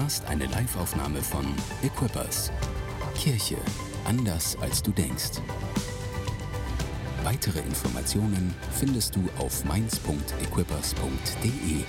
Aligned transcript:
hörst 0.00 0.26
eine 0.28 0.46
Liveaufnahme 0.46 1.20
von 1.20 1.44
Equippers. 1.82 2.50
Kirche 3.14 3.58
anders 4.06 4.56
als 4.62 4.82
du 4.82 4.92
denkst. 4.92 5.42
Weitere 7.22 7.58
Informationen 7.58 8.54
findest 8.72 9.16
du 9.16 9.28
auf 9.38 9.62
mainz.equippers.de. 9.66 11.84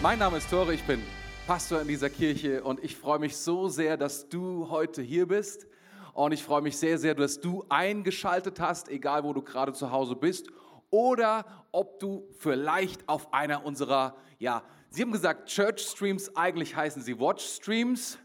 Mein 0.00 0.18
Name 0.18 0.38
ist 0.38 0.48
Tore, 0.48 0.72
ich 0.72 0.84
bin 0.84 1.02
Pastor 1.46 1.82
in 1.82 1.88
dieser 1.88 2.08
Kirche 2.08 2.64
und 2.64 2.82
ich 2.82 2.96
freue 2.96 3.18
mich 3.18 3.36
so 3.36 3.68
sehr, 3.68 3.98
dass 3.98 4.30
du 4.30 4.70
heute 4.70 5.02
hier 5.02 5.28
bist. 5.28 5.66
Und 6.14 6.32
ich 6.32 6.42
freue 6.42 6.62
mich 6.62 6.78
sehr, 6.78 6.96
sehr, 6.96 7.14
dass 7.14 7.42
du 7.42 7.66
eingeschaltet 7.68 8.60
hast, 8.60 8.88
egal 8.88 9.24
wo 9.24 9.34
du 9.34 9.42
gerade 9.42 9.74
zu 9.74 9.90
Hause 9.90 10.16
bist 10.16 10.46
oder 10.90 11.44
ob 11.72 11.98
du 11.98 12.28
vielleicht 12.38 13.08
auf 13.08 13.32
einer 13.32 13.64
unserer, 13.64 14.16
ja, 14.38 14.62
sie 14.90 15.02
haben 15.02 15.12
gesagt 15.12 15.48
Church 15.48 15.80
Streams, 15.80 16.34
eigentlich 16.36 16.76
heißen 16.76 17.02
sie 17.02 17.18
Watch 17.18 17.44
Streams, 17.44 18.18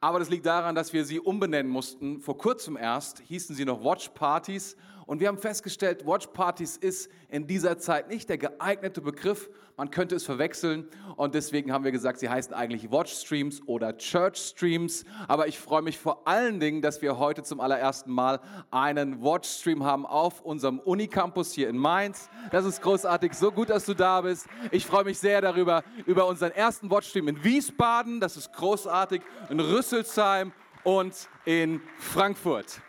aber 0.00 0.18
das 0.18 0.28
liegt 0.28 0.46
daran, 0.46 0.74
dass 0.74 0.92
wir 0.92 1.04
sie 1.04 1.18
umbenennen 1.18 1.70
mussten. 1.70 2.20
Vor 2.20 2.36
kurzem 2.36 2.76
erst 2.76 3.20
hießen 3.20 3.56
sie 3.56 3.64
noch 3.64 3.82
Watch 3.82 4.10
Parties 4.10 4.76
und 5.06 5.20
wir 5.20 5.28
haben 5.28 5.38
festgestellt, 5.38 6.04
Watch 6.06 6.26
Parties 6.28 6.76
ist 6.76 7.10
in 7.28 7.46
dieser 7.46 7.78
Zeit 7.78 8.08
nicht 8.08 8.28
der 8.28 8.38
geeignete 8.38 9.00
Begriff. 9.00 9.48
Man 9.78 9.90
könnte 9.90 10.14
es 10.14 10.24
verwechseln 10.24 10.88
und 11.16 11.34
deswegen 11.34 11.70
haben 11.70 11.84
wir 11.84 11.92
gesagt, 11.92 12.18
sie 12.18 12.30
heißen 12.30 12.54
eigentlich 12.54 12.90
Watch 12.90 13.12
Streams 13.12 13.60
oder 13.66 13.98
Church 13.98 14.38
Streams. 14.38 15.04
Aber 15.28 15.48
ich 15.48 15.58
freue 15.58 15.82
mich 15.82 15.98
vor 15.98 16.26
allen 16.26 16.60
Dingen, 16.60 16.80
dass 16.80 17.02
wir 17.02 17.18
heute 17.18 17.42
zum 17.42 17.60
allerersten 17.60 18.10
Mal 18.10 18.40
einen 18.70 19.22
Watch 19.22 19.46
Stream 19.46 19.84
haben 19.84 20.06
auf 20.06 20.40
unserem 20.40 20.78
Unicampus 20.78 21.52
hier 21.52 21.68
in 21.68 21.76
Mainz. 21.76 22.30
Das 22.50 22.64
ist 22.64 22.80
großartig. 22.80 23.34
So 23.34 23.52
gut, 23.52 23.68
dass 23.68 23.84
du 23.84 23.92
da 23.92 24.22
bist. 24.22 24.46
Ich 24.70 24.86
freue 24.86 25.04
mich 25.04 25.18
sehr 25.18 25.42
darüber, 25.42 25.84
über 26.06 26.26
unseren 26.26 26.52
ersten 26.52 26.90
Watch 26.90 27.10
Stream 27.10 27.28
in 27.28 27.44
Wiesbaden. 27.44 28.18
Das 28.18 28.38
ist 28.38 28.54
großartig. 28.54 29.20
In 29.50 29.60
Rüsselsheim 29.60 30.52
und 30.84 31.28
in 31.44 31.82
Frankfurt. 31.98 32.80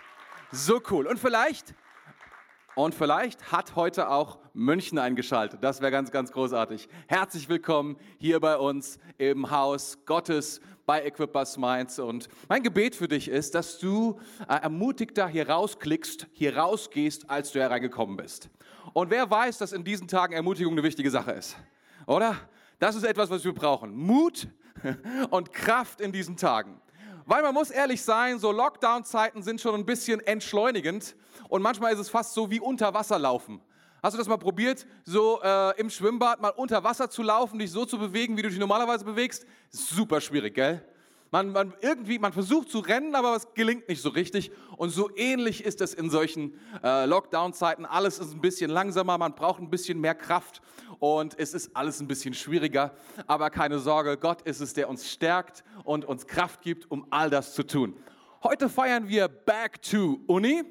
So 0.53 0.81
cool. 0.89 1.05
Und 1.05 1.19
vielleicht 1.19 1.75
und 2.77 2.93
vielleicht 2.93 3.51
hat 3.51 3.75
heute 3.75 4.07
auch 4.07 4.37
München 4.57 4.97
eingeschaltet. 4.97 5.63
Das 5.63 5.81
wäre 5.81 5.91
ganz, 5.91 6.09
ganz 6.09 6.31
großartig. 6.31 6.89
Herzlich 7.05 7.47
willkommen 7.47 7.95
hier 8.17 8.39
bei 8.39 8.57
uns 8.57 8.97
im 9.19 9.51
Haus 9.51 9.99
Gottes 10.07 10.61
bei 10.87 11.03
Equippers 11.03 11.57
Mainz. 11.57 11.99
Und 11.99 12.27
mein 12.49 12.63
Gebet 12.63 12.95
für 12.95 13.07
dich 13.07 13.27
ist, 13.27 13.53
dass 13.53 13.77
du 13.77 14.19
äh, 14.49 14.55
ermutigter 14.55 15.27
hier 15.27 15.47
rausklickst, 15.47 16.25
hier 16.33 16.57
rausgehst, 16.57 17.29
als 17.29 17.51
du 17.51 17.59
hereingekommen 17.59 18.17
bist. 18.17 18.49
Und 18.93 19.11
wer 19.11 19.29
weiß, 19.29 19.59
dass 19.59 19.73
in 19.73 19.83
diesen 19.83 20.07
Tagen 20.07 20.33
Ermutigung 20.33 20.73
eine 20.73 20.81
wichtige 20.81 21.11
Sache 21.11 21.33
ist? 21.33 21.55
Oder? 22.07 22.35
Das 22.79 22.95
ist 22.95 23.03
etwas, 23.03 23.29
was 23.29 23.43
wir 23.43 23.53
brauchen. 23.53 23.95
Mut 23.95 24.47
und 25.29 25.53
Kraft 25.53 26.01
in 26.01 26.11
diesen 26.11 26.35
Tagen. 26.35 26.81
Weil 27.27 27.43
man 27.43 27.53
muss 27.53 27.69
ehrlich 27.69 28.01
sein, 28.01 28.39
so 28.39 28.51
Lockdown-Zeiten 28.51 29.43
sind 29.43 29.61
schon 29.61 29.75
ein 29.75 29.85
bisschen 29.85 30.19
entschleunigend 30.19 31.15
und 31.47 31.61
manchmal 31.61 31.93
ist 31.93 31.99
es 31.99 32.09
fast 32.09 32.33
so 32.33 32.49
wie 32.49 32.59
unter 32.59 32.95
Wasser 32.95 33.19
laufen. 33.19 33.61
Hast 34.03 34.13
du 34.13 34.17
das 34.19 34.27
mal 34.27 34.37
probiert, 34.37 34.85
so 35.05 35.41
äh, 35.41 35.79
im 35.79 35.89
Schwimmbad 35.89 36.39
mal 36.39 36.49
unter 36.49 36.83
Wasser 36.83 37.09
zu 37.09 37.23
laufen, 37.23 37.57
dich 37.57 37.71
so 37.71 37.83
zu 37.85 37.97
bewegen, 37.97 38.37
wie 38.37 38.43
du 38.43 38.49
dich 38.49 38.59
normalerweise 38.59 39.03
bewegst? 39.03 39.45
Super 39.69 40.21
schwierig, 40.21 40.53
gell? 40.53 40.85
Man, 41.31 41.51
man, 41.51 41.73
irgendwie, 41.81 42.19
man 42.19 42.31
versucht 42.31 42.69
zu 42.69 42.79
rennen, 42.79 43.13
aber 43.15 43.35
es 43.35 43.53
gelingt 43.53 43.89
nicht 43.89 44.01
so 44.01 44.09
richtig. 44.09 44.51
Und 44.77 44.91
so 44.91 45.09
ähnlich 45.15 45.63
ist 45.65 45.81
es 45.81 45.93
in 45.93 46.09
solchen 46.09 46.53
äh, 46.83 47.05
Lockdown-Zeiten. 47.05 47.85
Alles 47.85 48.19
ist 48.19 48.33
ein 48.33 48.39
bisschen 48.39 48.71
langsamer, 48.71 49.17
man 49.17 49.35
braucht 49.35 49.61
ein 49.61 49.69
bisschen 49.69 49.99
mehr 49.99 50.15
Kraft 50.15 50.61
und 50.99 51.37
es 51.37 51.53
ist 51.53 51.75
alles 51.75 51.99
ein 51.99 52.07
bisschen 52.07 52.33
schwieriger. 52.33 52.93
Aber 53.25 53.49
keine 53.49 53.79
Sorge, 53.79 54.15
Gott 54.17 54.43
ist 54.43 54.61
es, 54.61 54.73
der 54.73 54.89
uns 54.89 55.09
stärkt 55.09 55.65
und 55.83 56.05
uns 56.05 56.27
Kraft 56.27 56.61
gibt, 56.61 56.89
um 56.89 57.07
all 57.09 57.29
das 57.29 57.55
zu 57.55 57.63
tun. 57.63 57.97
Heute 58.43 58.69
feiern 58.69 59.09
wir 59.09 59.27
Back 59.27 59.81
to 59.81 60.19
Uni 60.27 60.63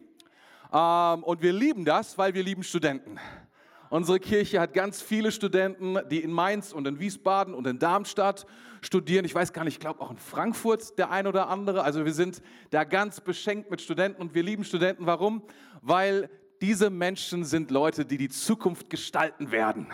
und 0.71 1.43
wir 1.43 1.53
lieben 1.53 1.85
das, 1.85 2.19
weil 2.19 2.35
wir 2.35 2.43
lieben 2.43 2.63
Studenten. 2.63 3.19
Unsere 3.89 4.19
Kirche 4.19 4.61
hat 4.61 4.75
ganz 4.75 5.01
viele 5.01 5.31
Studenten, 5.31 5.99
die 6.11 6.23
in 6.23 6.33
Mainz 6.33 6.73
und 6.73 6.87
in 6.89 6.99
Wiesbaden 6.99 7.55
und 7.55 7.67
in 7.67 7.79
Darmstadt 7.79 8.47
studieren. 8.83 9.25
Ich 9.25 9.35
weiß 9.35 9.53
gar 9.53 9.65
nicht, 9.65 9.75
ich 9.75 9.81
glaube 9.81 10.01
auch 10.01 10.11
in 10.11 10.17
Frankfurt 10.17 10.99
der 10.99 11.11
ein 11.11 11.27
oder 11.27 11.49
andere. 11.49 11.85
Also 11.85 12.05
wir 12.05 12.13
sind 12.13 12.43
da 12.71 12.85
ganz 12.85 13.21
beschenkt 13.21 13.71
mit 13.71 13.81
Studenten 13.81 14.21
und 14.21 14.35
wir 14.35 14.43
lieben 14.43 14.65
Studenten. 14.65 15.07
Warum? 15.07 15.43
Weil 15.83 16.29
diese 16.61 16.91
Menschen 16.91 17.45
sind 17.45 17.71
Leute, 17.71 18.05
die 18.05 18.17
die 18.17 18.29
Zukunft 18.29 18.91
gestalten 18.91 19.53
werden. 19.53 19.89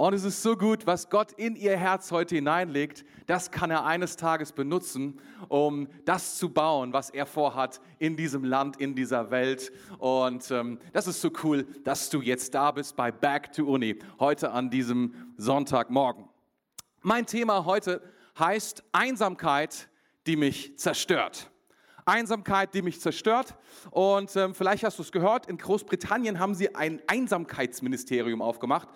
Und 0.00 0.14
es 0.14 0.24
ist 0.24 0.42
so 0.42 0.56
gut, 0.56 0.86
was 0.86 1.10
Gott 1.10 1.32
in 1.32 1.56
ihr 1.56 1.76
Herz 1.76 2.10
heute 2.10 2.34
hineinlegt, 2.34 3.04
das 3.26 3.50
kann 3.50 3.70
er 3.70 3.84
eines 3.84 4.16
Tages 4.16 4.50
benutzen, 4.50 5.20
um 5.48 5.88
das 6.06 6.38
zu 6.38 6.48
bauen, 6.48 6.94
was 6.94 7.10
er 7.10 7.26
vorhat 7.26 7.82
in 7.98 8.16
diesem 8.16 8.42
Land, 8.42 8.80
in 8.80 8.94
dieser 8.94 9.30
Welt. 9.30 9.70
Und 9.98 10.50
ähm, 10.52 10.78
das 10.94 11.06
ist 11.06 11.20
so 11.20 11.30
cool, 11.44 11.64
dass 11.84 12.08
du 12.08 12.22
jetzt 12.22 12.54
da 12.54 12.70
bist 12.70 12.96
bei 12.96 13.12
Back 13.12 13.52
to 13.52 13.66
Uni, 13.66 13.98
heute 14.18 14.52
an 14.52 14.70
diesem 14.70 15.34
Sonntagmorgen. 15.36 16.24
Mein 17.02 17.26
Thema 17.26 17.66
heute 17.66 18.00
heißt 18.38 18.82
Einsamkeit, 18.92 19.90
die 20.26 20.36
mich 20.36 20.78
zerstört. 20.78 21.50
Einsamkeit, 22.06 22.72
die 22.72 22.80
mich 22.80 23.02
zerstört. 23.02 23.54
Und 23.90 24.34
ähm, 24.34 24.54
vielleicht 24.54 24.82
hast 24.82 24.98
du 24.98 25.02
es 25.02 25.12
gehört, 25.12 25.44
in 25.44 25.58
Großbritannien 25.58 26.38
haben 26.38 26.54
sie 26.54 26.74
ein 26.74 27.02
Einsamkeitsministerium 27.06 28.40
aufgemacht. 28.40 28.88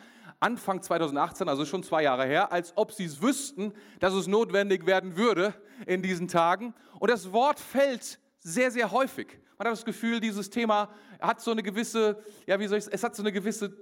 Anfang 0.45 0.83
2018, 0.83 1.49
also 1.49 1.65
schon 1.65 1.83
zwei 1.83 2.03
Jahre 2.03 2.27
her, 2.27 2.53
als 2.53 2.75
ob 2.77 2.93
sie 2.93 3.07
es 3.07 3.23
wüssten, 3.23 3.73
dass 3.99 4.13
es 4.13 4.27
notwendig 4.27 4.85
werden 4.85 5.17
würde 5.17 5.55
in 5.87 6.03
diesen 6.03 6.29
Tagen. 6.29 6.75
Und 6.99 7.11
das 7.11 7.33
Wort 7.33 7.59
fällt 7.59 8.21
sehr, 8.41 8.71
sehr 8.71 8.91
häufig. 8.91 9.39
Man 9.57 9.67
hat 9.67 9.73
das 9.73 9.87
Gefühl, 9.87 10.21
dieses 10.21 10.51
Thema 10.51 10.91
hat 11.19 11.41
so 11.41 11.51
eine 11.51 11.63
gewisse, 11.63 12.23
ja, 12.47 12.61
wie 12.61 12.67
soll 12.67 12.77
ich 12.77 12.87
es, 12.93 13.03
hat 13.03 13.17
so 13.17 13.23
eine 13.23 13.33
gewisse 13.33 13.75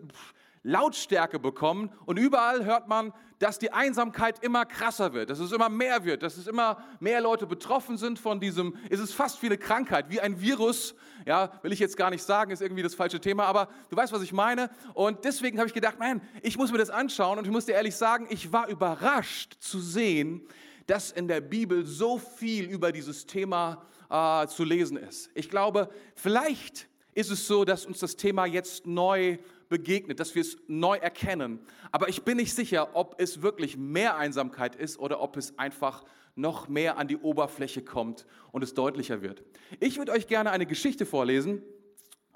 Lautstärke 0.62 1.40
bekommen 1.40 1.90
und 2.06 2.16
überall 2.16 2.64
hört 2.64 2.86
man, 2.86 3.12
dass 3.42 3.58
die 3.58 3.72
Einsamkeit 3.72 4.44
immer 4.44 4.64
krasser 4.64 5.12
wird, 5.14 5.28
dass 5.28 5.40
es 5.40 5.50
immer 5.50 5.68
mehr 5.68 6.04
wird, 6.04 6.22
dass 6.22 6.36
es 6.36 6.46
immer 6.46 6.80
mehr 7.00 7.20
Leute 7.20 7.44
betroffen 7.44 7.98
sind 7.98 8.20
von 8.20 8.38
diesem, 8.38 8.76
es 8.88 9.00
ist 9.00 9.14
fast 9.14 9.42
wie 9.42 9.46
eine 9.46 9.58
Krankheit, 9.58 10.10
wie 10.10 10.20
ein 10.20 10.40
Virus, 10.40 10.94
ja, 11.26 11.50
will 11.62 11.72
ich 11.72 11.80
jetzt 11.80 11.96
gar 11.96 12.10
nicht 12.10 12.22
sagen, 12.22 12.52
ist 12.52 12.62
irgendwie 12.62 12.84
das 12.84 12.94
falsche 12.94 13.20
Thema, 13.20 13.46
aber 13.46 13.68
du 13.90 13.96
weißt, 13.96 14.12
was 14.12 14.22
ich 14.22 14.32
meine 14.32 14.70
und 14.94 15.24
deswegen 15.24 15.58
habe 15.58 15.66
ich 15.66 15.74
gedacht, 15.74 15.98
man, 15.98 16.22
ich 16.40 16.56
muss 16.56 16.70
mir 16.70 16.78
das 16.78 16.88
anschauen 16.88 17.36
und 17.36 17.44
ich 17.44 17.50
muss 17.50 17.66
dir 17.66 17.72
ehrlich 17.72 17.96
sagen, 17.96 18.28
ich 18.30 18.52
war 18.52 18.68
überrascht 18.68 19.56
zu 19.58 19.80
sehen, 19.80 20.42
dass 20.86 21.10
in 21.10 21.26
der 21.26 21.40
Bibel 21.40 21.84
so 21.84 22.18
viel 22.18 22.66
über 22.66 22.92
dieses 22.92 23.26
Thema 23.26 23.82
äh, 24.08 24.46
zu 24.46 24.62
lesen 24.62 24.96
ist. 24.96 25.30
Ich 25.34 25.50
glaube, 25.50 25.88
vielleicht 26.14 26.86
ist 27.14 27.30
es 27.32 27.48
so, 27.48 27.64
dass 27.64 27.86
uns 27.86 27.98
das 27.98 28.14
Thema 28.16 28.46
jetzt 28.46 28.86
neu 28.86 29.38
begegnet, 29.72 30.20
dass 30.20 30.34
wir 30.34 30.42
es 30.42 30.58
neu 30.68 30.96
erkennen. 30.98 31.58
Aber 31.90 32.08
ich 32.08 32.22
bin 32.22 32.36
nicht 32.36 32.54
sicher, 32.54 32.94
ob 32.94 33.16
es 33.18 33.42
wirklich 33.42 33.76
mehr 33.76 34.16
Einsamkeit 34.16 34.76
ist 34.76 34.98
oder 34.98 35.20
ob 35.20 35.36
es 35.36 35.58
einfach 35.58 36.04
noch 36.34 36.68
mehr 36.68 36.98
an 36.98 37.08
die 37.08 37.16
Oberfläche 37.16 37.82
kommt 37.82 38.26
und 38.52 38.62
es 38.62 38.74
deutlicher 38.74 39.22
wird. 39.22 39.42
Ich 39.80 39.96
würde 39.96 40.12
euch 40.12 40.26
gerne 40.26 40.50
eine 40.50 40.66
Geschichte 40.66 41.06
vorlesen 41.06 41.62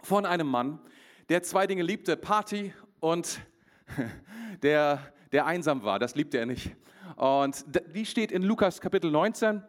von 0.02 0.24
einem 0.24 0.46
Mann, 0.46 0.80
der 1.28 1.42
zwei 1.42 1.66
Dinge 1.66 1.82
liebte, 1.82 2.16
Party 2.16 2.72
und 3.00 3.40
der, 4.62 5.12
der 5.30 5.44
einsam 5.46 5.82
war. 5.82 5.98
Das 5.98 6.14
liebte 6.14 6.38
er 6.38 6.46
nicht. 6.46 6.74
Und 7.16 7.64
die 7.94 8.06
steht 8.06 8.32
in 8.32 8.42
Lukas 8.42 8.80
Kapitel 8.80 9.10
19, 9.10 9.62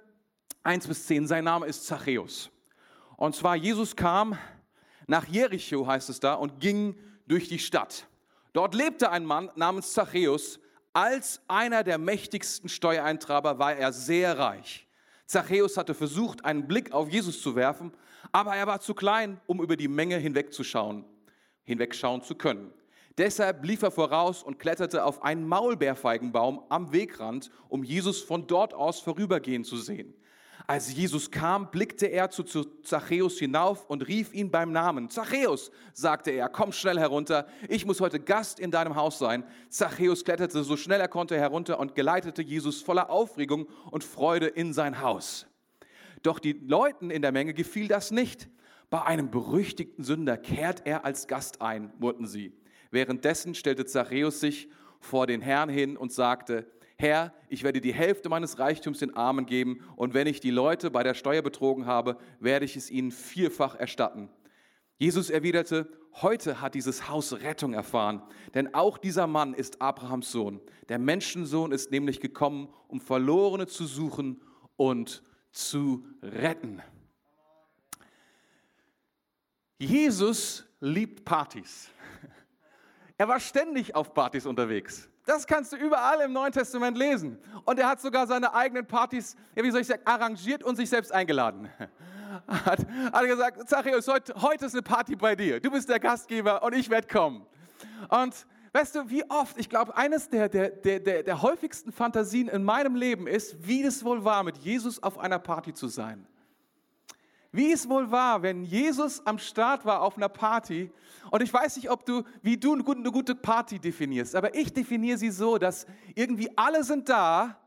1 0.64 0.88
bis 0.88 1.06
10. 1.06 1.28
Sein 1.28 1.44
Name 1.44 1.66
ist 1.66 1.86
Zachäus. 1.86 2.50
Und 3.18 3.36
zwar 3.36 3.58
Jesus 3.58 3.96
kam 3.96 4.38
nach 5.08 5.28
Jericho, 5.28 5.86
heißt 5.86 6.10
es 6.10 6.20
da, 6.20 6.34
und 6.36 6.60
ging 6.60 6.96
durch 7.28 7.48
die 7.48 7.60
Stadt. 7.60 8.08
Dort 8.54 8.74
lebte 8.74 9.12
ein 9.12 9.26
Mann 9.26 9.52
namens 9.56 9.94
Zachäus. 9.94 10.60
Als 10.94 11.42
einer 11.48 11.84
der 11.84 11.98
mächtigsten 11.98 12.70
Steuereintreiber 12.70 13.60
war 13.60 13.76
er 13.76 13.94
sehr 13.94 14.38
reich. 14.38 14.88
Zachäus 15.26 15.78
hatte 15.78 15.94
versucht, 15.94 16.46
einen 16.46 16.68
Blick 16.68 16.92
auf 16.94 17.10
Jesus 17.10 17.42
zu 17.42 17.56
werfen, 17.56 17.92
aber 18.32 18.56
er 18.56 18.66
war 18.66 18.80
zu 18.80 18.94
klein, 18.94 19.40
um 19.46 19.62
über 19.62 19.76
die 19.76 19.90
Menge 19.90 20.18
hinwegzuschauen, 20.18 21.06
hinwegschauen 21.66 22.24
zu 22.24 22.36
können. 22.36 22.74
Deshalb 23.18 23.66
lief 23.66 23.82
er 23.82 23.92
voraus 23.92 24.44
und 24.44 24.60
kletterte 24.60 25.04
auf 25.04 25.24
einen 25.24 25.48
Maulbeerfeigenbaum 25.48 26.64
am 26.70 26.92
Wegrand, 26.92 27.52
um 27.68 27.84
Jesus 27.84 28.22
von 28.22 28.48
dort 28.48 28.74
aus 28.74 29.00
vorübergehen 29.00 29.64
zu 29.64 29.76
sehen. 29.76 30.14
Als 30.70 30.94
Jesus 30.94 31.32
kam, 31.32 31.72
blickte 31.72 32.08
er 32.08 32.30
zu 32.30 32.44
Zachäus 32.44 33.40
hinauf 33.40 33.86
und 33.86 34.06
rief 34.06 34.34
ihn 34.34 34.52
beim 34.52 34.74
Namen. 34.74 35.10
Zachäus, 35.10 35.72
sagte 35.94 36.32
er, 36.32 36.50
komm 36.50 36.74
schnell 36.74 37.00
herunter, 37.00 37.48
ich 37.70 37.86
muss 37.86 38.02
heute 38.02 38.20
Gast 38.20 38.60
in 38.60 38.70
deinem 38.70 38.98
Haus 38.98 39.18
sein. 39.18 39.46
Zachäus 39.70 40.26
kletterte 40.26 40.62
so 40.64 40.76
schnell 40.76 41.00
er 41.00 41.08
konnte 41.08 41.40
herunter 41.40 41.80
und 41.80 41.96
geleitete 41.96 42.42
Jesus 42.42 42.82
voller 42.82 43.10
Aufregung 43.10 43.68
und 43.92 44.04
Freude 44.04 44.48
in 44.48 44.74
sein 44.74 45.02
Haus. 45.02 45.48
Doch 46.22 46.38
die 46.38 46.52
Leuten 46.52 47.12
in 47.12 47.22
der 47.22 47.32
Menge 47.32 47.54
gefiel 47.54 47.88
das 47.88 48.12
nicht. 48.12 48.50
Bei 48.90 49.04
einem 49.04 49.32
berüchtigten 49.32 50.04
Sünder 50.04 50.36
kehrt 50.36 50.82
er 50.86 51.06
als 51.06 51.30
Gast 51.30 51.62
ein, 51.62 51.94
murrten 51.98 52.28
sie. 52.28 52.52
Währenddessen 52.92 53.56
stellte 53.56 53.86
Zachäus 53.86 54.42
sich 54.42 54.68
vor 55.00 55.28
den 55.28 55.40
Herrn 55.40 55.70
hin 55.70 55.96
und 55.96 56.12
sagte, 56.12 56.70
Herr, 57.00 57.32
ich 57.48 57.64
werde 57.64 57.80
die 57.80 57.94
Hälfte 57.94 58.28
meines 58.28 58.58
Reichtums 58.58 59.00
den 59.00 59.16
Armen 59.16 59.46
geben 59.46 59.84
und 59.96 60.16
wenn 60.16 60.26
ich 60.26 60.40
die 60.40 60.50
Leute 60.50 60.90
bei 60.90 61.04
der 61.04 61.14
Steuer 61.14 61.44
betrogen 61.44 61.86
habe, 61.86 62.18
werde 62.40 62.66
ich 62.66 62.76
es 62.76 62.90
ihnen 62.90 63.12
vierfach 63.12 63.76
erstatten. 63.76 64.30
Jesus 64.98 65.30
erwiderte, 65.30 65.92
heute 66.16 66.60
hat 66.60 66.74
dieses 66.74 67.08
Haus 67.08 67.34
Rettung 67.34 67.74
erfahren, 67.74 68.24
denn 68.56 68.74
auch 68.74 68.98
dieser 68.98 69.28
Mann 69.28 69.54
ist 69.54 69.80
Abrahams 69.80 70.32
Sohn. 70.32 70.60
Der 70.90 70.98
Menschensohn 70.98 71.72
ist 71.72 71.92
nämlich 71.92 72.20
gekommen, 72.20 72.74
um 72.88 73.00
Verlorene 73.00 73.68
zu 73.68 73.86
suchen 73.86 74.42
und 74.76 75.22
zu 75.52 76.04
retten. 76.24 76.82
Jesus 79.78 80.66
liebt 80.80 81.26
Partys. 81.26 81.92
Er 83.20 83.28
war 83.28 83.40
ständig 83.40 83.96
auf 83.96 84.14
Partys 84.14 84.46
unterwegs. 84.46 85.10
Das 85.28 85.46
kannst 85.46 85.74
du 85.74 85.76
überall 85.76 86.22
im 86.22 86.32
Neuen 86.32 86.54
Testament 86.54 86.98
lesen. 86.98 87.38
Und 87.66 87.78
er 87.78 87.90
hat 87.90 88.00
sogar 88.00 88.26
seine 88.28 88.54
eigenen 88.54 88.88
Partys, 88.88 89.36
wie 89.56 89.70
soll 89.70 89.82
ich 89.82 89.88
sagen, 89.88 90.02
arrangiert 90.06 90.64
und 90.64 90.78
sich 90.78 90.90
selbst 90.90 91.12
eingeladen. 91.12 91.70
Hat, 92.48 92.86
hat 93.12 93.26
gesagt, 93.26 93.70
Zachäus, 93.70 94.08
heute, 94.08 94.34
heute 94.42 94.66
ist 94.66 94.74
eine 94.74 94.84
Party 94.84 95.16
bei 95.16 95.36
dir. 95.36 95.60
Du 95.60 95.72
bist 95.72 95.90
der 95.90 96.00
Gastgeber 96.00 96.62
und 96.62 96.76
ich 96.76 96.90
werde 96.90 97.08
kommen. 97.08 97.46
Und 98.10 98.46
weißt 98.74 98.96
du, 98.96 99.10
wie 99.10 99.30
oft, 99.30 99.58
ich 99.58 99.70
glaube, 99.70 99.96
eines 99.98 100.30
der, 100.30 100.48
der, 100.48 100.70
der, 100.70 101.24
der 101.24 101.42
häufigsten 101.42 101.92
Fantasien 101.92 102.48
in 102.48 102.64
meinem 102.64 102.96
Leben 102.96 103.28
ist, 103.28 103.66
wie 103.66 103.82
es 103.82 104.04
wohl 104.04 104.24
war, 104.24 104.44
mit 104.44 104.58
Jesus 104.58 105.02
auf 105.02 105.18
einer 105.18 105.40
Party 105.40 105.74
zu 105.74 105.88
sein. 105.88 106.28
Wie 107.52 107.72
es 107.72 107.88
wohl 107.88 108.12
war, 108.12 108.42
wenn 108.42 108.64
Jesus 108.64 109.26
am 109.26 109.40
Start 109.40 109.86
war 109.86 110.02
auf 110.02 110.18
einer 110.18 110.30
Party. 110.30 110.92
Und 111.32 111.42
ich 111.42 111.54
weiß 111.54 111.78
nicht, 111.78 111.90
ob 111.90 112.06
du, 112.06 112.24
wie 112.42 112.58
du 112.58 112.74
eine 112.74 112.84
gute 112.84 113.36
Party 113.36 113.80
definierst, 113.80 114.36
aber 114.36 114.56
ich 114.56 114.74
definiere 114.74 115.18
sie 115.18 115.32
so, 115.32 115.58
dass 115.58 115.86
irgendwie 116.16 116.50
alle 116.58 116.84
sind 116.84 117.10
da 117.10 117.58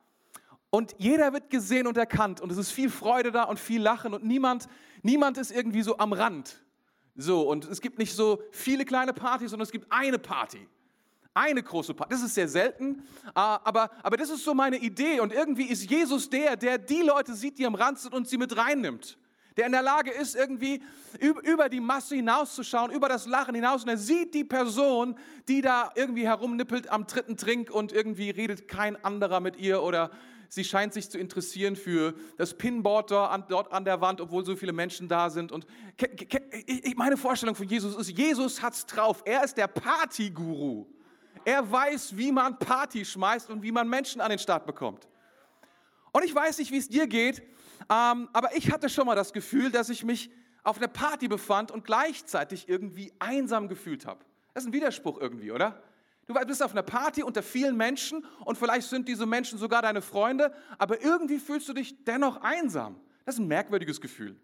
und 0.70 0.94
jeder 0.98 1.32
wird 1.32 1.50
gesehen 1.50 1.86
und 1.86 1.96
erkannt 1.96 2.40
und 2.40 2.50
es 2.52 2.58
ist 2.58 2.70
viel 2.70 2.90
Freude 2.90 3.32
da 3.32 3.44
und 3.44 3.58
viel 3.58 3.82
Lachen 3.82 4.14
und 4.14 4.24
niemand, 4.24 4.68
niemand 5.02 5.36
ist 5.36 5.50
irgendwie 5.50 5.82
so 5.82 5.98
am 5.98 6.12
Rand. 6.12 6.62
So, 7.16 7.42
und 7.42 7.66
es 7.66 7.80
gibt 7.80 7.98
nicht 7.98 8.14
so 8.14 8.42
viele 8.52 8.84
kleine 8.84 9.12
Partys, 9.12 9.50
sondern 9.50 9.64
es 9.64 9.72
gibt 9.72 9.90
eine 9.90 10.18
Party. 10.18 10.66
Eine 11.34 11.62
große 11.62 11.94
Party. 11.94 12.12
Das 12.12 12.22
ist 12.22 12.34
sehr 12.34 12.48
selten, 12.48 13.02
ah, 13.34 13.60
aber, 13.64 13.90
aber 14.02 14.16
das 14.16 14.30
ist 14.30 14.44
so 14.44 14.54
meine 14.54 14.78
Idee. 14.78 15.20
Und 15.20 15.32
irgendwie 15.32 15.64
ist 15.64 15.88
Jesus 15.88 16.30
der, 16.30 16.56
der 16.56 16.78
die 16.78 17.02
Leute 17.02 17.34
sieht, 17.34 17.58
die 17.58 17.66
am 17.66 17.74
Rand 17.74 17.98
sind 17.98 18.14
und 18.14 18.28
sie 18.28 18.38
mit 18.38 18.56
reinnimmt 18.56 19.18
der 19.60 19.66
in 19.66 19.72
der 19.72 19.82
Lage 19.82 20.10
ist, 20.10 20.34
irgendwie 20.34 20.82
über 21.20 21.68
die 21.68 21.80
Masse 21.80 22.14
hinauszuschauen, 22.16 22.90
über 22.90 23.10
das 23.10 23.26
Lachen 23.26 23.54
hinaus. 23.54 23.82
Und 23.82 23.90
er 23.90 23.98
sieht 23.98 24.32
die 24.32 24.44
Person, 24.44 25.16
die 25.48 25.60
da 25.60 25.92
irgendwie 25.94 26.26
herumnippelt 26.26 26.88
am 26.88 27.06
dritten 27.06 27.36
Trink 27.36 27.70
und 27.70 27.92
irgendwie 27.92 28.30
redet 28.30 28.68
kein 28.68 28.96
anderer 29.04 29.40
mit 29.40 29.56
ihr 29.56 29.82
oder 29.82 30.10
sie 30.48 30.64
scheint 30.64 30.94
sich 30.94 31.10
zu 31.10 31.18
interessieren 31.18 31.76
für 31.76 32.14
das 32.38 32.54
Pinboard 32.54 33.10
dort 33.10 33.70
an 33.70 33.84
der 33.84 34.00
Wand, 34.00 34.22
obwohl 34.22 34.46
so 34.46 34.56
viele 34.56 34.72
Menschen 34.72 35.08
da 35.08 35.28
sind. 35.28 35.52
Und 35.52 35.66
meine 36.96 37.18
Vorstellung 37.18 37.54
von 37.54 37.68
Jesus 37.68 37.94
ist, 37.94 38.16
Jesus 38.16 38.62
hat's 38.62 38.86
drauf. 38.86 39.22
Er 39.26 39.44
ist 39.44 39.58
der 39.58 39.66
Partyguru. 39.66 40.86
Er 41.44 41.70
weiß, 41.70 42.16
wie 42.16 42.32
man 42.32 42.58
Party 42.58 43.04
schmeißt 43.04 43.50
und 43.50 43.62
wie 43.62 43.72
man 43.72 43.86
Menschen 43.86 44.22
an 44.22 44.30
den 44.30 44.38
Start 44.38 44.64
bekommt. 44.64 45.06
Und 46.12 46.24
ich 46.24 46.34
weiß 46.34 46.58
nicht, 46.58 46.70
wie 46.70 46.78
es 46.78 46.88
dir 46.88 47.06
geht, 47.06 47.42
ähm, 47.88 48.28
aber 48.32 48.56
ich 48.56 48.70
hatte 48.72 48.88
schon 48.88 49.06
mal 49.06 49.14
das 49.14 49.32
Gefühl, 49.32 49.70
dass 49.70 49.88
ich 49.88 50.04
mich 50.04 50.30
auf 50.62 50.76
einer 50.76 50.88
Party 50.88 51.28
befand 51.28 51.70
und 51.70 51.84
gleichzeitig 51.84 52.68
irgendwie 52.68 53.12
einsam 53.18 53.68
gefühlt 53.68 54.06
habe. 54.06 54.24
Das 54.52 54.64
ist 54.64 54.70
ein 54.70 54.72
Widerspruch 54.72 55.20
irgendwie, 55.20 55.52
oder? 55.52 55.82
Du 56.26 56.34
bist 56.34 56.62
auf 56.62 56.72
einer 56.72 56.82
Party 56.82 57.22
unter 57.22 57.42
vielen 57.42 57.76
Menschen 57.76 58.24
und 58.44 58.56
vielleicht 58.56 58.88
sind 58.88 59.08
diese 59.08 59.26
Menschen 59.26 59.58
sogar 59.58 59.82
deine 59.82 60.00
Freunde, 60.00 60.54
aber 60.78 61.02
irgendwie 61.02 61.38
fühlst 61.38 61.68
du 61.68 61.72
dich 61.72 62.04
dennoch 62.04 62.40
einsam. 62.42 63.00
Das 63.24 63.34
ist 63.34 63.40
ein 63.40 63.48
merkwürdiges 63.48 64.00
Gefühl. 64.00 64.36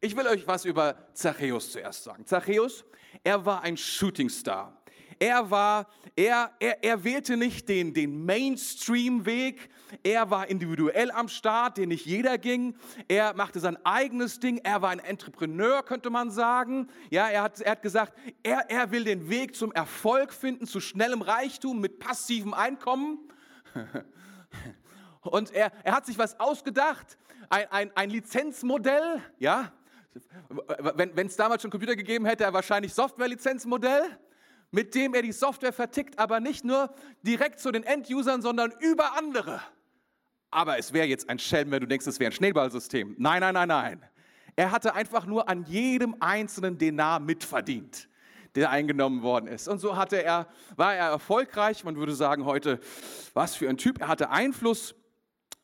Ich 0.00 0.16
will 0.16 0.26
euch 0.26 0.46
was 0.46 0.64
über 0.64 0.96
Zachäus 1.12 1.72
zuerst 1.72 2.04
sagen. 2.04 2.24
Zachäus, 2.24 2.86
er 3.22 3.44
war 3.44 3.62
ein 3.62 3.76
Shootingstar. 3.76 4.79
Er 5.22 5.50
war, 5.50 5.86
er, 6.16 6.50
er, 6.60 6.82
er 6.82 7.04
wählte 7.04 7.36
nicht 7.36 7.68
den, 7.68 7.92
den 7.92 8.24
Mainstream-Weg. 8.24 9.68
Er 10.02 10.30
war 10.30 10.48
individuell 10.48 11.10
am 11.10 11.28
Start, 11.28 11.76
den 11.76 11.90
nicht 11.90 12.06
jeder 12.06 12.38
ging. 12.38 12.74
Er 13.06 13.34
machte 13.34 13.60
sein 13.60 13.76
eigenes 13.84 14.40
Ding. 14.40 14.62
Er 14.64 14.80
war 14.80 14.88
ein 14.88 14.98
Entrepreneur, 14.98 15.82
könnte 15.82 16.08
man 16.08 16.30
sagen. 16.30 16.88
Ja, 17.10 17.28
er 17.28 17.42
hat, 17.42 17.60
er 17.60 17.72
hat 17.72 17.82
gesagt, 17.82 18.14
er, 18.42 18.70
er 18.70 18.92
will 18.92 19.04
den 19.04 19.28
Weg 19.28 19.54
zum 19.56 19.72
Erfolg 19.72 20.32
finden, 20.32 20.66
zu 20.66 20.80
schnellem 20.80 21.20
Reichtum 21.20 21.82
mit 21.82 21.98
passivem 21.98 22.54
Einkommen. 22.54 23.18
Und 25.20 25.52
er, 25.52 25.70
er 25.84 25.96
hat 25.96 26.06
sich 26.06 26.16
was 26.16 26.40
ausgedacht, 26.40 27.18
ein, 27.50 27.70
ein, 27.70 27.90
ein 27.94 28.08
Lizenzmodell, 28.08 29.20
ja. 29.38 29.70
Wenn 30.94 31.26
es 31.26 31.36
damals 31.36 31.60
schon 31.60 31.70
Computer 31.70 31.94
gegeben 31.94 32.24
hätte, 32.24 32.44
er 32.44 32.54
wahrscheinlich 32.54 32.94
Software-Lizenzmodell 32.94 34.18
mit 34.70 34.94
dem 34.94 35.14
er 35.14 35.22
die 35.22 35.32
Software 35.32 35.72
vertickt, 35.72 36.18
aber 36.18 36.40
nicht 36.40 36.64
nur 36.64 36.92
direkt 37.22 37.60
zu 37.60 37.72
den 37.72 37.82
Endusern, 37.82 38.42
sondern 38.42 38.72
über 38.80 39.16
andere. 39.16 39.60
Aber 40.50 40.78
es 40.78 40.92
wäre 40.92 41.06
jetzt 41.06 41.28
ein 41.28 41.38
Schelm, 41.38 41.70
wenn 41.70 41.80
du 41.80 41.86
denkst, 41.86 42.06
es 42.06 42.18
wäre 42.18 42.30
ein 42.30 42.34
Schneeballsystem. 42.34 43.14
Nein, 43.18 43.40
nein, 43.40 43.54
nein, 43.54 43.68
nein. 43.68 44.02
Er 44.56 44.72
hatte 44.72 44.94
einfach 44.94 45.26
nur 45.26 45.48
an 45.48 45.64
jedem 45.64 46.16
einzelnen 46.20 46.76
Denar 46.76 47.20
mitverdient, 47.20 48.08
der 48.56 48.70
eingenommen 48.70 49.22
worden 49.22 49.46
ist. 49.46 49.68
Und 49.68 49.78
so 49.78 49.96
hatte 49.96 50.22
er, 50.22 50.48
war 50.76 50.94
er 50.94 51.08
erfolgreich. 51.08 51.84
Man 51.84 51.96
würde 51.96 52.14
sagen 52.14 52.44
heute, 52.44 52.80
was 53.32 53.54
für 53.54 53.68
ein 53.68 53.76
Typ. 53.76 54.00
Er 54.00 54.08
hatte 54.08 54.30
Einfluss. 54.30 54.94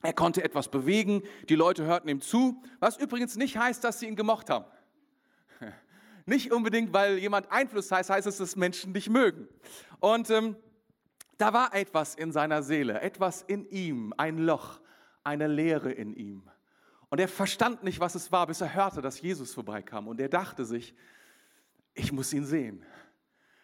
Er 0.02 0.12
konnte 0.12 0.44
etwas 0.44 0.68
bewegen. 0.68 1.22
Die 1.48 1.56
Leute 1.56 1.84
hörten 1.84 2.08
ihm 2.08 2.20
zu. 2.20 2.62
Was 2.78 2.96
übrigens 2.96 3.34
nicht 3.36 3.56
heißt, 3.58 3.82
dass 3.82 3.98
sie 3.98 4.06
ihn 4.06 4.16
gemocht 4.16 4.50
haben. 4.50 4.66
Nicht 6.28 6.50
unbedingt, 6.50 6.92
weil 6.92 7.18
jemand 7.18 7.50
Einfluss 7.52 7.90
heißt, 7.90 8.10
heißt 8.10 8.26
es, 8.26 8.38
dass 8.38 8.56
Menschen 8.56 8.92
dich 8.92 9.08
mögen. 9.08 9.48
Und 10.00 10.28
ähm, 10.30 10.56
da 11.38 11.52
war 11.52 11.72
etwas 11.72 12.16
in 12.16 12.32
seiner 12.32 12.64
Seele, 12.64 13.00
etwas 13.00 13.42
in 13.42 13.64
ihm, 13.70 14.12
ein 14.16 14.38
Loch, 14.38 14.80
eine 15.22 15.46
Leere 15.46 15.92
in 15.92 16.12
ihm. 16.14 16.50
Und 17.10 17.20
er 17.20 17.28
verstand 17.28 17.84
nicht, 17.84 18.00
was 18.00 18.16
es 18.16 18.32
war, 18.32 18.48
bis 18.48 18.60
er 18.60 18.74
hörte, 18.74 19.00
dass 19.00 19.20
Jesus 19.20 19.54
vorbeikam. 19.54 20.08
Und 20.08 20.20
er 20.20 20.28
dachte 20.28 20.64
sich, 20.64 20.96
ich 21.94 22.10
muss 22.10 22.32
ihn 22.32 22.44
sehen. 22.44 22.84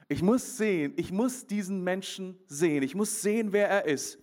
Ich 0.08 0.22
muss 0.22 0.56
sehen, 0.56 0.92
ich 0.96 1.10
muss 1.10 1.46
diesen 1.46 1.82
Menschen 1.82 2.38
sehen. 2.46 2.84
Ich 2.84 2.94
muss 2.94 3.22
sehen, 3.22 3.52
wer 3.52 3.68
er 3.68 3.86
ist. 3.86 4.18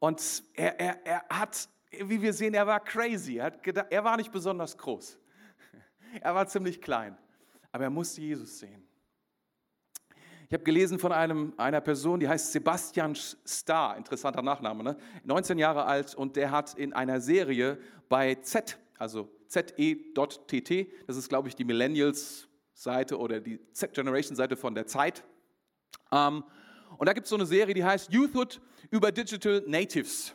Und 0.00 0.42
er, 0.52 0.78
er, 0.78 1.06
er 1.06 1.24
hat, 1.30 1.66
wie 1.90 2.20
wir 2.20 2.34
sehen, 2.34 2.52
er 2.52 2.66
war 2.66 2.80
crazy. 2.80 3.38
Er, 3.38 3.52
gedacht, 3.52 3.86
er 3.88 4.04
war 4.04 4.18
nicht 4.18 4.30
besonders 4.30 4.76
groß. 4.76 5.18
Er 6.20 6.34
war 6.34 6.48
ziemlich 6.48 6.82
klein 6.82 7.16
aber 7.72 7.84
er 7.84 7.90
musste 7.90 8.20
Jesus 8.20 8.58
sehen. 8.58 8.82
Ich 10.48 10.54
habe 10.54 10.64
gelesen 10.64 10.98
von 10.98 11.12
einem, 11.12 11.54
einer 11.56 11.80
Person, 11.80 12.18
die 12.18 12.28
heißt 12.28 12.50
Sebastian 12.50 13.14
Starr, 13.14 13.96
interessanter 13.96 14.42
Nachname, 14.42 14.82
ne? 14.82 14.96
19 15.22 15.58
Jahre 15.58 15.84
alt 15.84 16.14
und 16.16 16.34
der 16.34 16.50
hat 16.50 16.74
in 16.74 16.92
einer 16.92 17.20
Serie 17.20 17.78
bei 18.08 18.34
Z, 18.34 18.76
also 18.98 19.30
ze.tt, 19.46 20.86
das 21.06 21.16
ist 21.16 21.28
glaube 21.28 21.46
ich 21.46 21.54
die 21.54 21.62
Millennials-Seite 21.64 23.16
oder 23.16 23.38
die 23.38 23.60
Z-Generation-Seite 23.72 24.56
von 24.56 24.74
der 24.74 24.88
Zeit. 24.88 25.22
Ähm, 26.10 26.42
und 26.98 27.06
da 27.06 27.12
gibt 27.12 27.26
es 27.26 27.30
so 27.30 27.36
eine 27.36 27.46
Serie, 27.46 27.72
die 27.72 27.84
heißt 27.84 28.12
Youthhood 28.12 28.60
über 28.90 29.12
Digital 29.12 29.62
Natives. 29.68 30.34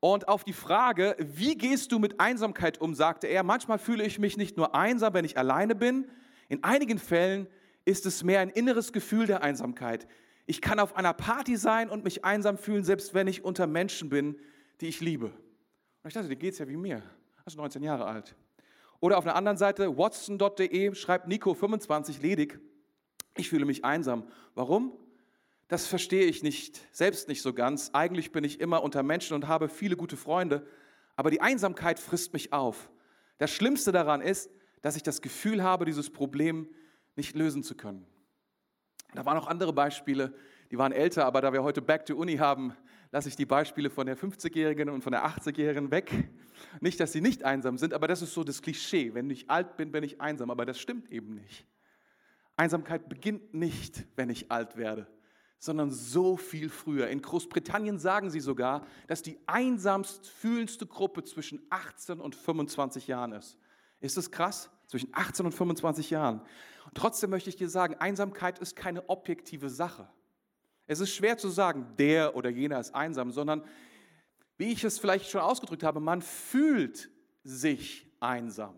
Und 0.00 0.28
auf 0.28 0.44
die 0.44 0.52
Frage, 0.52 1.16
wie 1.18 1.56
gehst 1.56 1.90
du 1.90 1.98
mit 1.98 2.20
Einsamkeit 2.20 2.80
um, 2.80 2.94
sagte 2.94 3.26
er, 3.26 3.42
manchmal 3.42 3.78
fühle 3.78 4.04
ich 4.04 4.20
mich 4.20 4.36
nicht 4.36 4.56
nur 4.56 4.76
einsam, 4.76 5.12
wenn 5.12 5.24
ich 5.24 5.36
alleine 5.36 5.74
bin, 5.74 6.08
in 6.48 6.64
einigen 6.64 6.98
Fällen 6.98 7.46
ist 7.84 8.06
es 8.06 8.24
mehr 8.24 8.40
ein 8.40 8.50
inneres 8.50 8.92
Gefühl 8.92 9.26
der 9.26 9.42
Einsamkeit. 9.42 10.06
Ich 10.46 10.60
kann 10.60 10.80
auf 10.80 10.96
einer 10.96 11.12
Party 11.12 11.56
sein 11.56 11.90
und 11.90 12.04
mich 12.04 12.24
einsam 12.24 12.56
fühlen, 12.58 12.84
selbst 12.84 13.14
wenn 13.14 13.26
ich 13.26 13.44
unter 13.44 13.66
Menschen 13.66 14.08
bin, 14.08 14.38
die 14.80 14.86
ich 14.88 15.00
liebe. 15.00 15.26
Und 15.26 16.08
ich 16.08 16.14
dachte, 16.14 16.28
dir 16.28 16.36
geht 16.36 16.54
es 16.54 16.58
ja 16.58 16.68
wie 16.68 16.76
mir. 16.76 17.02
Ist 17.44 17.56
19 17.56 17.82
Jahre 17.82 18.06
alt. 18.06 18.34
Oder 19.00 19.18
auf 19.18 19.24
einer 19.24 19.36
anderen 19.36 19.56
Seite, 19.56 19.96
watson.de, 19.96 20.94
schreibt 20.94 21.28
Nico 21.28 21.54
25 21.54 22.20
ledig. 22.20 22.58
Ich 23.36 23.48
fühle 23.48 23.64
mich 23.64 23.84
einsam. 23.84 24.28
Warum? 24.54 24.92
Das 25.68 25.86
verstehe 25.86 26.24
ich 26.24 26.42
nicht, 26.42 26.80
selbst 26.96 27.28
nicht 27.28 27.42
so 27.42 27.52
ganz. 27.52 27.90
Eigentlich 27.92 28.32
bin 28.32 28.42
ich 28.42 28.60
immer 28.60 28.82
unter 28.82 29.02
Menschen 29.02 29.34
und 29.34 29.48
habe 29.48 29.68
viele 29.68 29.96
gute 29.96 30.16
Freunde, 30.16 30.66
aber 31.14 31.30
die 31.30 31.40
Einsamkeit 31.40 32.00
frisst 32.00 32.32
mich 32.32 32.52
auf. 32.52 32.90
Das 33.36 33.50
Schlimmste 33.50 33.92
daran 33.92 34.20
ist, 34.20 34.50
dass 34.82 34.96
ich 34.96 35.02
das 35.02 35.22
Gefühl 35.22 35.62
habe, 35.62 35.84
dieses 35.84 36.10
Problem 36.10 36.68
nicht 37.16 37.36
lösen 37.36 37.62
zu 37.62 37.74
können. 37.74 38.06
Da 39.14 39.24
waren 39.24 39.38
auch 39.38 39.46
andere 39.46 39.72
Beispiele, 39.72 40.34
die 40.70 40.78
waren 40.78 40.92
älter, 40.92 41.24
aber 41.24 41.40
da 41.40 41.52
wir 41.52 41.62
heute 41.62 41.80
Back 41.80 42.06
to 42.06 42.14
Uni 42.14 42.36
haben, 42.36 42.74
lasse 43.10 43.28
ich 43.28 43.36
die 43.36 43.46
Beispiele 43.46 43.90
von 43.90 44.06
der 44.06 44.18
50-Jährigen 44.18 44.90
und 44.90 45.02
von 45.02 45.12
der 45.12 45.26
80-Jährigen 45.26 45.90
weg. 45.90 46.28
Nicht, 46.80 47.00
dass 47.00 47.12
sie 47.12 47.20
nicht 47.20 47.44
einsam 47.44 47.78
sind, 47.78 47.94
aber 47.94 48.06
das 48.06 48.20
ist 48.20 48.34
so 48.34 48.44
das 48.44 48.60
Klischee. 48.60 49.14
Wenn 49.14 49.30
ich 49.30 49.48
alt 49.48 49.76
bin, 49.76 49.92
bin 49.92 50.04
ich 50.04 50.20
einsam, 50.20 50.50
aber 50.50 50.66
das 50.66 50.78
stimmt 50.78 51.10
eben 51.10 51.34
nicht. 51.34 51.66
Einsamkeit 52.56 53.08
beginnt 53.08 53.54
nicht, 53.54 54.04
wenn 54.16 54.28
ich 54.30 54.50
alt 54.50 54.76
werde, 54.76 55.06
sondern 55.58 55.90
so 55.90 56.36
viel 56.36 56.68
früher. 56.68 57.08
In 57.08 57.22
Großbritannien 57.22 57.98
sagen 57.98 58.30
sie 58.30 58.40
sogar, 58.40 58.84
dass 59.06 59.22
die 59.22 59.38
einsamst 59.46 60.26
fühlendste 60.28 60.84
Gruppe 60.84 61.22
zwischen 61.22 61.62
18 61.70 62.20
und 62.20 62.34
25 62.34 63.06
Jahren 63.06 63.32
ist. 63.32 63.56
Ist 64.00 64.16
das 64.16 64.30
krass? 64.30 64.70
Zwischen 64.86 65.10
18 65.12 65.46
und 65.46 65.52
25 65.52 66.10
Jahren. 66.10 66.40
Und 66.86 66.94
trotzdem 66.94 67.30
möchte 67.30 67.50
ich 67.50 67.56
dir 67.56 67.68
sagen, 67.68 67.94
Einsamkeit 67.96 68.58
ist 68.58 68.76
keine 68.76 69.08
objektive 69.08 69.68
Sache. 69.68 70.08
Es 70.86 71.00
ist 71.00 71.14
schwer 71.14 71.36
zu 71.36 71.50
sagen, 71.50 71.86
der 71.98 72.34
oder 72.34 72.48
jener 72.48 72.80
ist 72.80 72.94
einsam, 72.94 73.30
sondern 73.30 73.62
wie 74.56 74.72
ich 74.72 74.82
es 74.84 74.98
vielleicht 74.98 75.30
schon 75.30 75.42
ausgedrückt 75.42 75.82
habe, 75.82 76.00
man 76.00 76.22
fühlt 76.22 77.10
sich 77.44 78.10
einsam. 78.20 78.74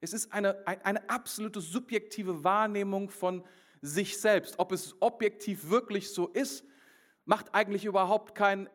Es 0.00 0.12
ist 0.12 0.32
eine, 0.32 0.66
eine 0.66 1.08
absolute 1.08 1.60
subjektive 1.60 2.44
Wahrnehmung 2.44 3.08
von 3.08 3.42
sich 3.80 4.18
selbst. 4.20 4.58
Ob 4.58 4.72
es 4.72 5.00
objektiv 5.00 5.70
wirklich 5.70 6.10
so 6.10 6.28
ist, 6.28 6.64
macht 7.24 7.54
eigentlich 7.54 7.84
überhaupt 7.84 8.34
kein, 8.34 8.68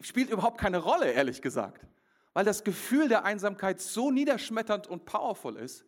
spielt 0.00 0.30
überhaupt 0.30 0.60
keine 0.60 0.78
Rolle, 0.78 1.10
ehrlich 1.10 1.42
gesagt. 1.42 1.86
Weil 2.36 2.44
das 2.44 2.64
Gefühl 2.64 3.08
der 3.08 3.24
Einsamkeit 3.24 3.80
so 3.80 4.10
niederschmetternd 4.10 4.88
und 4.88 5.06
powerful 5.06 5.56
ist, 5.56 5.86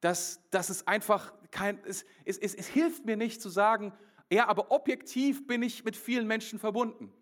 dass, 0.00 0.40
dass 0.50 0.68
es 0.68 0.88
einfach 0.88 1.32
kein, 1.52 1.78
es, 1.84 2.04
es, 2.24 2.38
es, 2.38 2.56
es 2.56 2.66
hilft 2.66 3.04
mir 3.04 3.16
nicht 3.16 3.40
zu 3.40 3.48
sagen, 3.48 3.92
ja, 4.32 4.48
aber 4.48 4.72
objektiv 4.72 5.46
bin 5.46 5.62
ich 5.62 5.84
mit 5.84 5.94
vielen 5.94 6.26
Menschen 6.26 6.58
verbunden. 6.58 7.12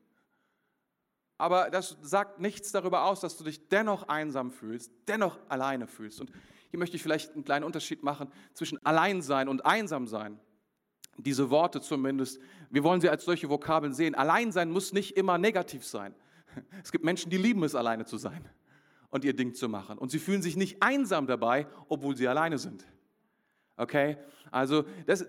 Aber 1.37 1.68
das 1.68 1.99
sagt 2.00 2.40
nichts 2.40 2.73
darüber 2.73 3.04
aus, 3.04 3.20
dass 3.20 3.37
du 3.37 3.44
dich 3.44 3.68
dennoch 3.68 4.08
einsam 4.08 4.50
fühlst, 4.50 4.90
dennoch 5.08 5.38
alleine 5.50 5.87
fühlst. 5.87 6.18
Und 6.23 6.32
hier 6.70 6.78
möchte 6.78 6.96
ich 6.96 7.02
vielleicht 7.02 7.35
einen 7.35 7.44
kleinen 7.44 7.66
Unterschied 7.66 8.02
machen 8.02 8.32
zwischen 8.54 8.82
Alleinsein 8.82 9.46
und 9.46 9.66
Einsamsein. 9.66 10.40
Diese 11.18 11.50
Worte 11.50 11.82
zumindest, 11.82 12.40
wir 12.70 12.82
wollen 12.82 13.02
sie 13.02 13.11
als 13.11 13.26
solche 13.26 13.50
Vokabeln 13.50 13.92
sehen. 13.92 14.14
Alleinsein 14.14 14.70
muss 14.70 14.94
nicht 14.94 15.18
immer 15.18 15.37
negativ 15.37 15.85
sein. 15.85 16.14
Es 16.83 16.93
gibt 16.93 17.05
Menschen, 17.05 17.31
die 17.31 17.37
lieben 17.37 17.63
es, 17.65 17.75
alleine 17.75 18.05
zu 18.05 18.17
sein 18.19 18.49
und 19.11 19.25
ihr 19.25 19.35
Ding 19.35 19.55
zu 19.55 19.69
machen. 19.69 19.99
Und 19.99 20.11
sie 20.11 20.19
fühlen 20.19 20.43
sich 20.43 20.57
nicht 20.57 20.83
einsam 20.83 21.27
dabei, 21.27 21.67
obwohl 21.89 22.17
sie 22.17 22.29
alleine 22.29 22.59
sind. 22.59 22.85
Okay? 23.77 24.17
Also 24.51 24.85
das, 25.07 25.25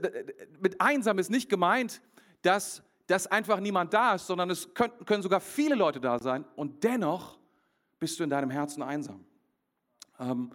mit 0.60 0.80
einsam 0.80 1.20
ist 1.20 1.30
nicht 1.30 1.50
gemeint, 1.50 2.02
dass, 2.42 2.84
dass 3.08 3.28
einfach 3.28 3.60
niemand 3.60 3.94
da 3.94 4.16
ist, 4.16 4.28
sondern 4.28 4.50
es 4.50 4.74
können, 4.74 4.94
können 5.06 5.24
sogar 5.24 5.40
viele 5.40 5.76
Leute 5.76 6.00
da 6.00 6.20
sein 6.20 6.46
und 6.56 6.84
dennoch 6.84 7.38
bist 8.00 8.20
du 8.20 8.24
in 8.24 8.30
deinem 8.30 8.50
Herzen 8.50 8.84
einsam. 8.84 9.26
Ähm, 10.20 10.52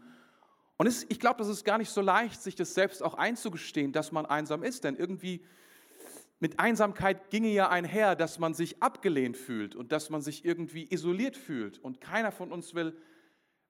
und 0.77 0.87
es, 0.87 1.05
ich 1.09 1.21
glaube, 1.21 1.39
das 1.39 1.49
ist 1.49 1.65
gar 1.65 1.79
nicht 1.79 1.91
so 1.91 2.01
leicht, 2.01 2.43
sich 2.43 2.55
das 2.55 2.75
selbst 2.75 3.03
auch 3.03 3.15
einzugestehen, 3.15 3.93
dass 3.93 4.11
man 4.11 4.27
einsam 4.27 4.63
ist, 4.63 4.85
denn 4.85 4.97
irgendwie 4.97 5.45
mit 6.43 6.59
Einsamkeit 6.59 7.31
ginge 7.31 7.53
ja 7.53 7.71
einher, 7.71 8.17
dass 8.17 8.41
man 8.41 8.53
sich 8.53 8.83
abgelehnt 8.83 9.37
fühlt 9.37 9.77
und 9.77 9.93
dass 9.93 10.11
man 10.11 10.23
sich 10.23 10.45
irgendwie 10.45 10.93
isoliert 10.93 11.37
fühlt. 11.37 11.79
Und 11.79 12.01
keiner 12.01 12.33
von 12.33 12.51
uns 12.51 12.75
will, 12.75 12.97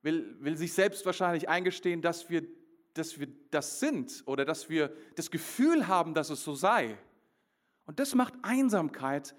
will, 0.00 0.38
will 0.40 0.56
sich 0.56 0.72
selbst 0.72 1.04
wahrscheinlich 1.04 1.50
eingestehen, 1.50 2.00
dass 2.00 2.30
wir, 2.30 2.44
dass 2.94 3.20
wir 3.20 3.28
das 3.50 3.78
sind 3.78 4.22
oder 4.24 4.46
dass 4.46 4.70
wir 4.70 4.90
das 5.16 5.30
Gefühl 5.30 5.86
haben, 5.86 6.14
dass 6.14 6.30
es 6.30 6.42
so 6.42 6.54
sei. 6.54 6.96
Und 7.84 8.00
das 8.00 8.14
macht 8.14 8.32
Einsamkeit, 8.40 9.34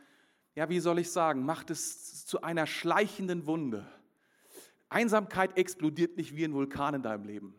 ja, 0.53 0.69
wie 0.69 0.79
soll 0.79 0.99
ich 0.99 1.09
sagen, 1.09 1.43
macht 1.43 1.71
es 1.71 2.27
zu 2.27 2.43
einer 2.43 2.67
schleichenden 2.67 3.47
Wunde. 3.47 3.87
Einsamkeit 4.89 5.57
explodiert 5.57 6.17
nicht 6.17 6.35
wie 6.35 6.43
ein 6.43 6.53
Vulkan 6.53 6.93
in 6.93 7.01
deinem 7.01 7.25
Leben 7.25 7.55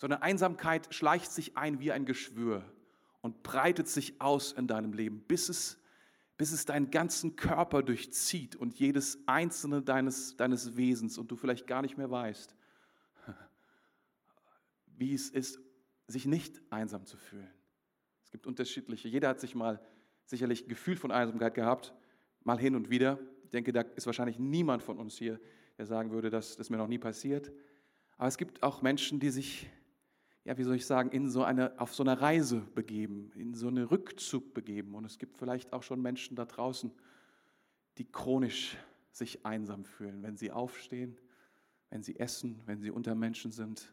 sondern 0.00 0.22
Einsamkeit 0.22 0.94
schleicht 0.94 1.30
sich 1.30 1.58
ein 1.58 1.78
wie 1.78 1.92
ein 1.92 2.06
Geschwür 2.06 2.64
und 3.20 3.42
breitet 3.42 3.88
sich 3.88 4.20
aus 4.20 4.52
in 4.52 4.66
deinem 4.66 4.92
Leben, 4.92 5.20
bis 5.20 5.48
es, 5.48 5.78
bis 6.36 6.52
es 6.52 6.64
deinen 6.64 6.90
ganzen 6.90 7.36
Körper 7.36 7.82
durchzieht 7.82 8.56
und 8.56 8.78
jedes 8.78 9.18
einzelne 9.26 9.82
deines, 9.82 10.36
deines 10.36 10.76
Wesens 10.76 11.18
und 11.18 11.30
du 11.30 11.36
vielleicht 11.36 11.66
gar 11.66 11.82
nicht 11.82 11.96
mehr 11.98 12.10
weißt, 12.10 12.54
wie 14.96 15.14
es 15.14 15.28
ist, 15.30 15.60
sich 16.06 16.26
nicht 16.26 16.60
einsam 16.70 17.06
zu 17.06 17.16
fühlen. 17.16 17.50
Es 18.24 18.30
gibt 18.30 18.46
unterschiedliche, 18.46 19.08
jeder 19.08 19.28
hat 19.28 19.40
sich 19.40 19.54
mal 19.54 19.80
sicherlich 20.24 20.64
ein 20.64 20.68
Gefühl 20.68 20.96
von 20.96 21.10
Einsamkeit 21.10 21.54
gehabt, 21.54 21.92
mal 22.42 22.58
hin 22.58 22.74
und 22.74 22.90
wieder. 22.90 23.18
Ich 23.44 23.50
denke, 23.50 23.72
da 23.72 23.80
ist 23.80 24.06
wahrscheinlich 24.06 24.38
niemand 24.38 24.82
von 24.82 24.98
uns 24.98 25.16
hier, 25.16 25.40
der 25.76 25.86
sagen 25.86 26.10
würde, 26.10 26.30
dass 26.30 26.56
das 26.56 26.70
mir 26.70 26.76
noch 26.76 26.86
nie 26.86 26.98
passiert. 26.98 27.52
Aber 28.16 28.28
es 28.28 28.38
gibt 28.38 28.62
auch 28.62 28.82
Menschen, 28.82 29.18
die 29.18 29.30
sich 29.30 29.68
ja, 30.44 30.56
wie 30.56 30.64
soll 30.64 30.76
ich 30.76 30.86
sagen, 30.86 31.10
in 31.10 31.28
so 31.28 31.44
eine, 31.44 31.78
auf 31.78 31.94
so 31.94 32.02
eine 32.02 32.20
Reise 32.20 32.60
begeben, 32.74 33.30
in 33.34 33.54
so 33.54 33.68
einen 33.68 33.84
Rückzug 33.84 34.54
begeben. 34.54 34.94
Und 34.94 35.04
es 35.04 35.18
gibt 35.18 35.36
vielleicht 35.36 35.72
auch 35.72 35.82
schon 35.82 36.00
Menschen 36.00 36.36
da 36.36 36.46
draußen, 36.46 36.90
die 37.98 38.10
chronisch 38.10 38.76
sich 39.12 39.44
einsam 39.44 39.84
fühlen, 39.84 40.22
wenn 40.22 40.36
sie 40.36 40.50
aufstehen, 40.50 41.18
wenn 41.90 42.02
sie 42.02 42.18
essen, 42.18 42.60
wenn 42.64 42.80
sie 42.80 42.90
unter 42.90 43.14
Menschen 43.14 43.50
sind. 43.50 43.92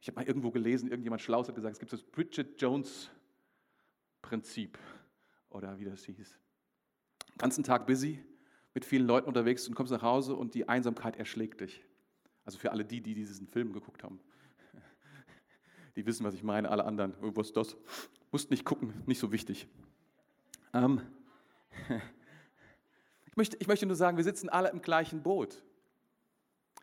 Ich 0.00 0.08
habe 0.08 0.20
mal 0.20 0.26
irgendwo 0.26 0.50
gelesen, 0.50 0.88
irgendjemand 0.88 1.20
schlau 1.20 1.46
hat 1.46 1.54
gesagt, 1.54 1.74
es 1.74 1.78
gibt 1.80 1.92
das 1.92 2.02
Bridget 2.02 2.60
Jones 2.60 3.10
Prinzip 4.22 4.78
oder 5.50 5.78
wie 5.78 5.84
das 5.84 6.04
hieß. 6.04 6.38
Den 7.28 7.38
ganzen 7.38 7.64
Tag 7.64 7.86
busy, 7.86 8.24
mit 8.74 8.84
vielen 8.84 9.06
Leuten 9.06 9.28
unterwegs 9.28 9.66
und 9.68 9.74
kommst 9.74 9.92
nach 9.92 10.02
Hause 10.02 10.34
und 10.34 10.54
die 10.54 10.68
Einsamkeit 10.68 11.16
erschlägt 11.16 11.60
dich. 11.60 11.84
Also 12.44 12.58
für 12.58 12.72
alle 12.72 12.84
die, 12.84 13.00
die 13.00 13.14
diesen 13.14 13.46
Film 13.46 13.72
geguckt 13.72 14.02
haben. 14.02 14.20
Die 15.96 16.04
wissen, 16.04 16.24
was 16.24 16.34
ich 16.34 16.42
meine, 16.42 16.70
alle 16.70 16.84
anderen. 16.84 17.14
Was 17.20 17.48
ist 17.48 17.56
das? 17.56 17.76
Musst 18.30 18.50
nicht 18.50 18.66
gucken, 18.66 18.92
nicht 19.06 19.18
so 19.18 19.32
wichtig. 19.32 19.66
Ähm, 20.74 21.00
ich, 23.26 23.36
möchte, 23.36 23.56
ich 23.58 23.66
möchte 23.66 23.86
nur 23.86 23.96
sagen, 23.96 24.18
wir 24.18 24.24
sitzen 24.24 24.50
alle 24.50 24.68
im 24.70 24.82
gleichen 24.82 25.22
Boot. 25.22 25.62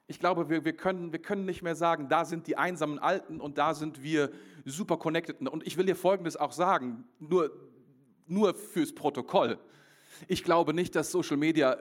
Ich 0.07 0.19
glaube, 0.19 0.49
wir, 0.49 0.65
wir, 0.65 0.75
können, 0.75 1.11
wir 1.11 1.21
können 1.21 1.45
nicht 1.45 1.61
mehr 1.61 1.75
sagen, 1.75 2.09
da 2.09 2.25
sind 2.25 2.47
die 2.47 2.57
einsamen 2.57 2.97
Alten 2.97 3.39
und 3.39 3.59
da 3.59 3.75
sind 3.75 4.01
wir 4.01 4.31
super 4.65 4.97
connected. 4.97 5.47
Und 5.47 5.65
ich 5.65 5.77
will 5.77 5.85
dir 5.85 5.95
Folgendes 5.95 6.35
auch 6.35 6.51
sagen, 6.51 7.05
nur, 7.19 7.51
nur 8.25 8.55
fürs 8.55 8.93
Protokoll. 8.95 9.59
Ich 10.27 10.43
glaube 10.43 10.73
nicht, 10.73 10.95
dass 10.95 11.11
Social 11.11 11.37
Media 11.37 11.77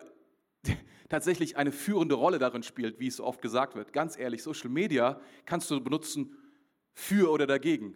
tatsächlich 1.08 1.56
eine 1.56 1.72
führende 1.72 2.14
Rolle 2.14 2.38
darin 2.38 2.62
spielt, 2.62 3.00
wie 3.00 3.06
es 3.06 3.16
so 3.16 3.24
oft 3.24 3.40
gesagt 3.40 3.74
wird. 3.74 3.94
Ganz 3.94 4.18
ehrlich, 4.18 4.42
Social 4.42 4.70
Media 4.70 5.18
kannst 5.46 5.70
du 5.70 5.82
benutzen, 5.82 6.36
für 6.94 7.30
oder 7.30 7.46
dagegen. 7.46 7.94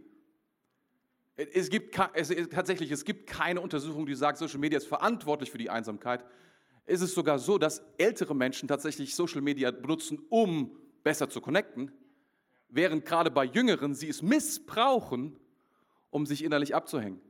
Es 1.36 1.68
gibt 1.68 1.98
es, 2.14 2.32
tatsächlich, 2.50 2.90
es 2.90 3.04
gibt 3.04 3.26
keine 3.26 3.60
Untersuchung, 3.60 4.06
die 4.06 4.14
sagt, 4.14 4.38
Social 4.38 4.58
Media 4.58 4.78
ist 4.78 4.86
verantwortlich 4.86 5.50
für 5.50 5.58
die 5.58 5.68
Einsamkeit. 5.68 6.24
Es 6.86 7.02
ist 7.02 7.14
sogar 7.14 7.38
so, 7.38 7.58
dass 7.58 7.84
ältere 7.98 8.34
Menschen 8.34 8.68
tatsächlich 8.68 9.14
Social 9.14 9.42
Media 9.42 9.70
benutzen, 9.70 10.18
um 10.30 10.70
besser 11.02 11.28
zu 11.28 11.42
connecten, 11.42 11.92
während 12.68 13.04
gerade 13.04 13.30
bei 13.30 13.44
Jüngeren 13.44 13.94
sie 13.94 14.08
es 14.08 14.22
missbrauchen, 14.22 15.36
um 16.10 16.24
sich 16.24 16.42
innerlich 16.42 16.74
abzuhängen. 16.74 17.20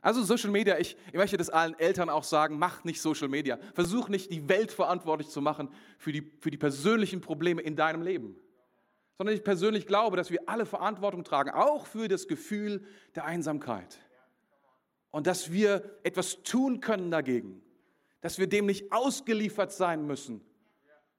Also 0.00 0.22
Social 0.22 0.50
Media, 0.50 0.78
ich, 0.78 0.96
ich 1.08 1.14
möchte 1.14 1.36
das 1.36 1.50
allen 1.50 1.78
Eltern 1.78 2.08
auch 2.08 2.24
sagen, 2.24 2.58
macht 2.58 2.84
nicht 2.86 3.00
Social 3.00 3.28
Media. 3.28 3.58
Versuch 3.74 4.08
nicht, 4.08 4.32
die 4.32 4.48
Welt 4.48 4.72
verantwortlich 4.72 5.28
zu 5.28 5.40
machen 5.42 5.68
für 5.98 6.12
die, 6.12 6.32
für 6.40 6.50
die 6.50 6.56
persönlichen 6.56 7.20
Probleme 7.20 7.60
in 7.60 7.76
deinem 7.76 8.02
Leben 8.02 8.36
sondern 9.22 9.36
ich 9.36 9.44
persönlich 9.44 9.86
glaube, 9.86 10.16
dass 10.16 10.32
wir 10.32 10.48
alle 10.48 10.66
Verantwortung 10.66 11.22
tragen, 11.22 11.50
auch 11.50 11.86
für 11.86 12.08
das 12.08 12.26
Gefühl 12.26 12.84
der 13.14 13.24
Einsamkeit. 13.24 14.00
Und 15.12 15.28
dass 15.28 15.52
wir 15.52 15.96
etwas 16.02 16.42
tun 16.42 16.80
können 16.80 17.12
dagegen, 17.12 17.62
dass 18.20 18.38
wir 18.38 18.48
dem 18.48 18.66
nicht 18.66 18.90
ausgeliefert 18.90 19.70
sein 19.70 20.08
müssen, 20.08 20.40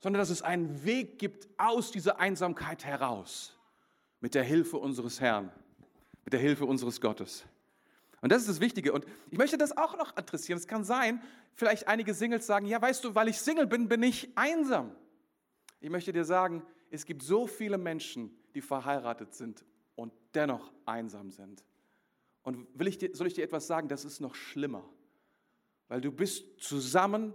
sondern 0.02 0.20
dass 0.20 0.32
es 0.32 0.42
einen 0.42 0.84
Weg 0.84 1.18
gibt 1.18 1.48
aus 1.58 1.92
dieser 1.92 2.20
Einsamkeit 2.20 2.84
heraus, 2.84 3.58
mit 4.20 4.36
der 4.36 4.44
Hilfe 4.44 4.80
unseres 4.80 5.22
Herrn, 5.22 5.50
mit 6.26 6.34
der 6.34 6.42
Hilfe 6.42 6.66
unseres 6.66 7.00
Gottes. 7.00 7.46
Und 8.20 8.34
das 8.34 8.42
ist 8.42 8.50
das 8.50 8.60
Wichtige. 8.60 8.92
Und 8.92 9.06
ich 9.32 9.38
möchte 9.38 9.58
das 9.58 9.78
auch 9.78 9.98
noch 9.98 10.18
adressieren. 10.18 10.60
Es 10.60 10.68
kann 10.68 10.84
sein, 10.84 11.24
vielleicht 11.56 11.88
einige 11.88 12.14
Singles 12.14 12.46
sagen, 12.46 12.66
ja, 12.66 12.82
weißt 12.82 13.06
du, 13.06 13.16
weil 13.16 13.30
ich 13.30 13.40
Single 13.40 13.66
bin, 13.66 13.88
bin 13.88 14.04
ich 14.04 14.30
einsam. 14.36 14.94
Ich 15.80 15.90
möchte 15.90 16.12
dir 16.12 16.26
sagen, 16.26 16.64
es 16.94 17.06
gibt 17.06 17.24
so 17.24 17.48
viele 17.48 17.80
Menschen, 17.80 18.30
die 18.54 18.62
verheiratet 18.62 19.34
sind 19.34 19.66
und 19.96 20.14
dennoch 20.36 20.72
einsam 20.86 21.32
sind. 21.32 21.64
Und 22.44 22.68
will 22.76 22.88
ich 22.88 23.00
dir, 23.00 23.10
soll 23.16 23.26
ich 23.26 23.34
dir 23.34 23.44
etwas 23.44 23.66
sagen, 23.66 23.88
das 23.88 24.06
ist 24.06 24.20
noch 24.20 24.36
schlimmer, 24.36 24.88
weil 25.88 26.02
du 26.02 26.12
bist 26.12 26.60
zusammen 26.60 27.34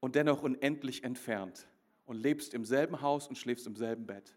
und 0.00 0.16
dennoch 0.16 0.42
unendlich 0.42 1.04
entfernt 1.04 1.68
und 2.06 2.16
lebst 2.16 2.54
im 2.54 2.64
selben 2.64 3.00
Haus 3.00 3.28
und 3.28 3.36
schläfst 3.36 3.68
im 3.68 3.76
selben 3.76 4.04
Bett. 4.04 4.36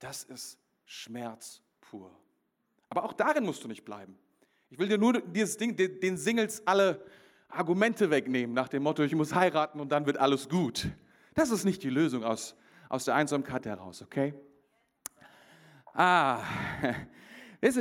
Das 0.00 0.24
ist 0.24 0.58
Schmerz 0.84 1.62
pur. 1.80 2.10
Aber 2.88 3.04
auch 3.04 3.12
darin 3.12 3.44
musst 3.44 3.62
du 3.62 3.68
nicht 3.68 3.84
bleiben. 3.84 4.18
Ich 4.70 4.78
will 4.80 4.88
dir 4.88 4.98
nur 4.98 5.20
dieses 5.20 5.56
Ding, 5.56 5.76
den 5.76 6.16
Singles 6.16 6.66
alle 6.66 7.04
Argumente 7.46 8.10
wegnehmen 8.10 8.54
nach 8.54 8.68
dem 8.68 8.82
Motto, 8.82 9.04
ich 9.04 9.14
muss 9.14 9.34
heiraten 9.34 9.78
und 9.78 9.90
dann 9.90 10.04
wird 10.04 10.16
alles 10.16 10.48
gut. 10.48 10.88
Das 11.34 11.50
ist 11.50 11.64
nicht 11.64 11.84
die 11.84 11.90
Lösung 11.90 12.24
aus 12.24 12.56
aus 12.88 13.04
der 13.04 13.14
Einsamkeit 13.14 13.66
heraus, 13.66 14.02
okay? 14.02 14.34
Ah, 15.94 16.42
es 17.60 17.76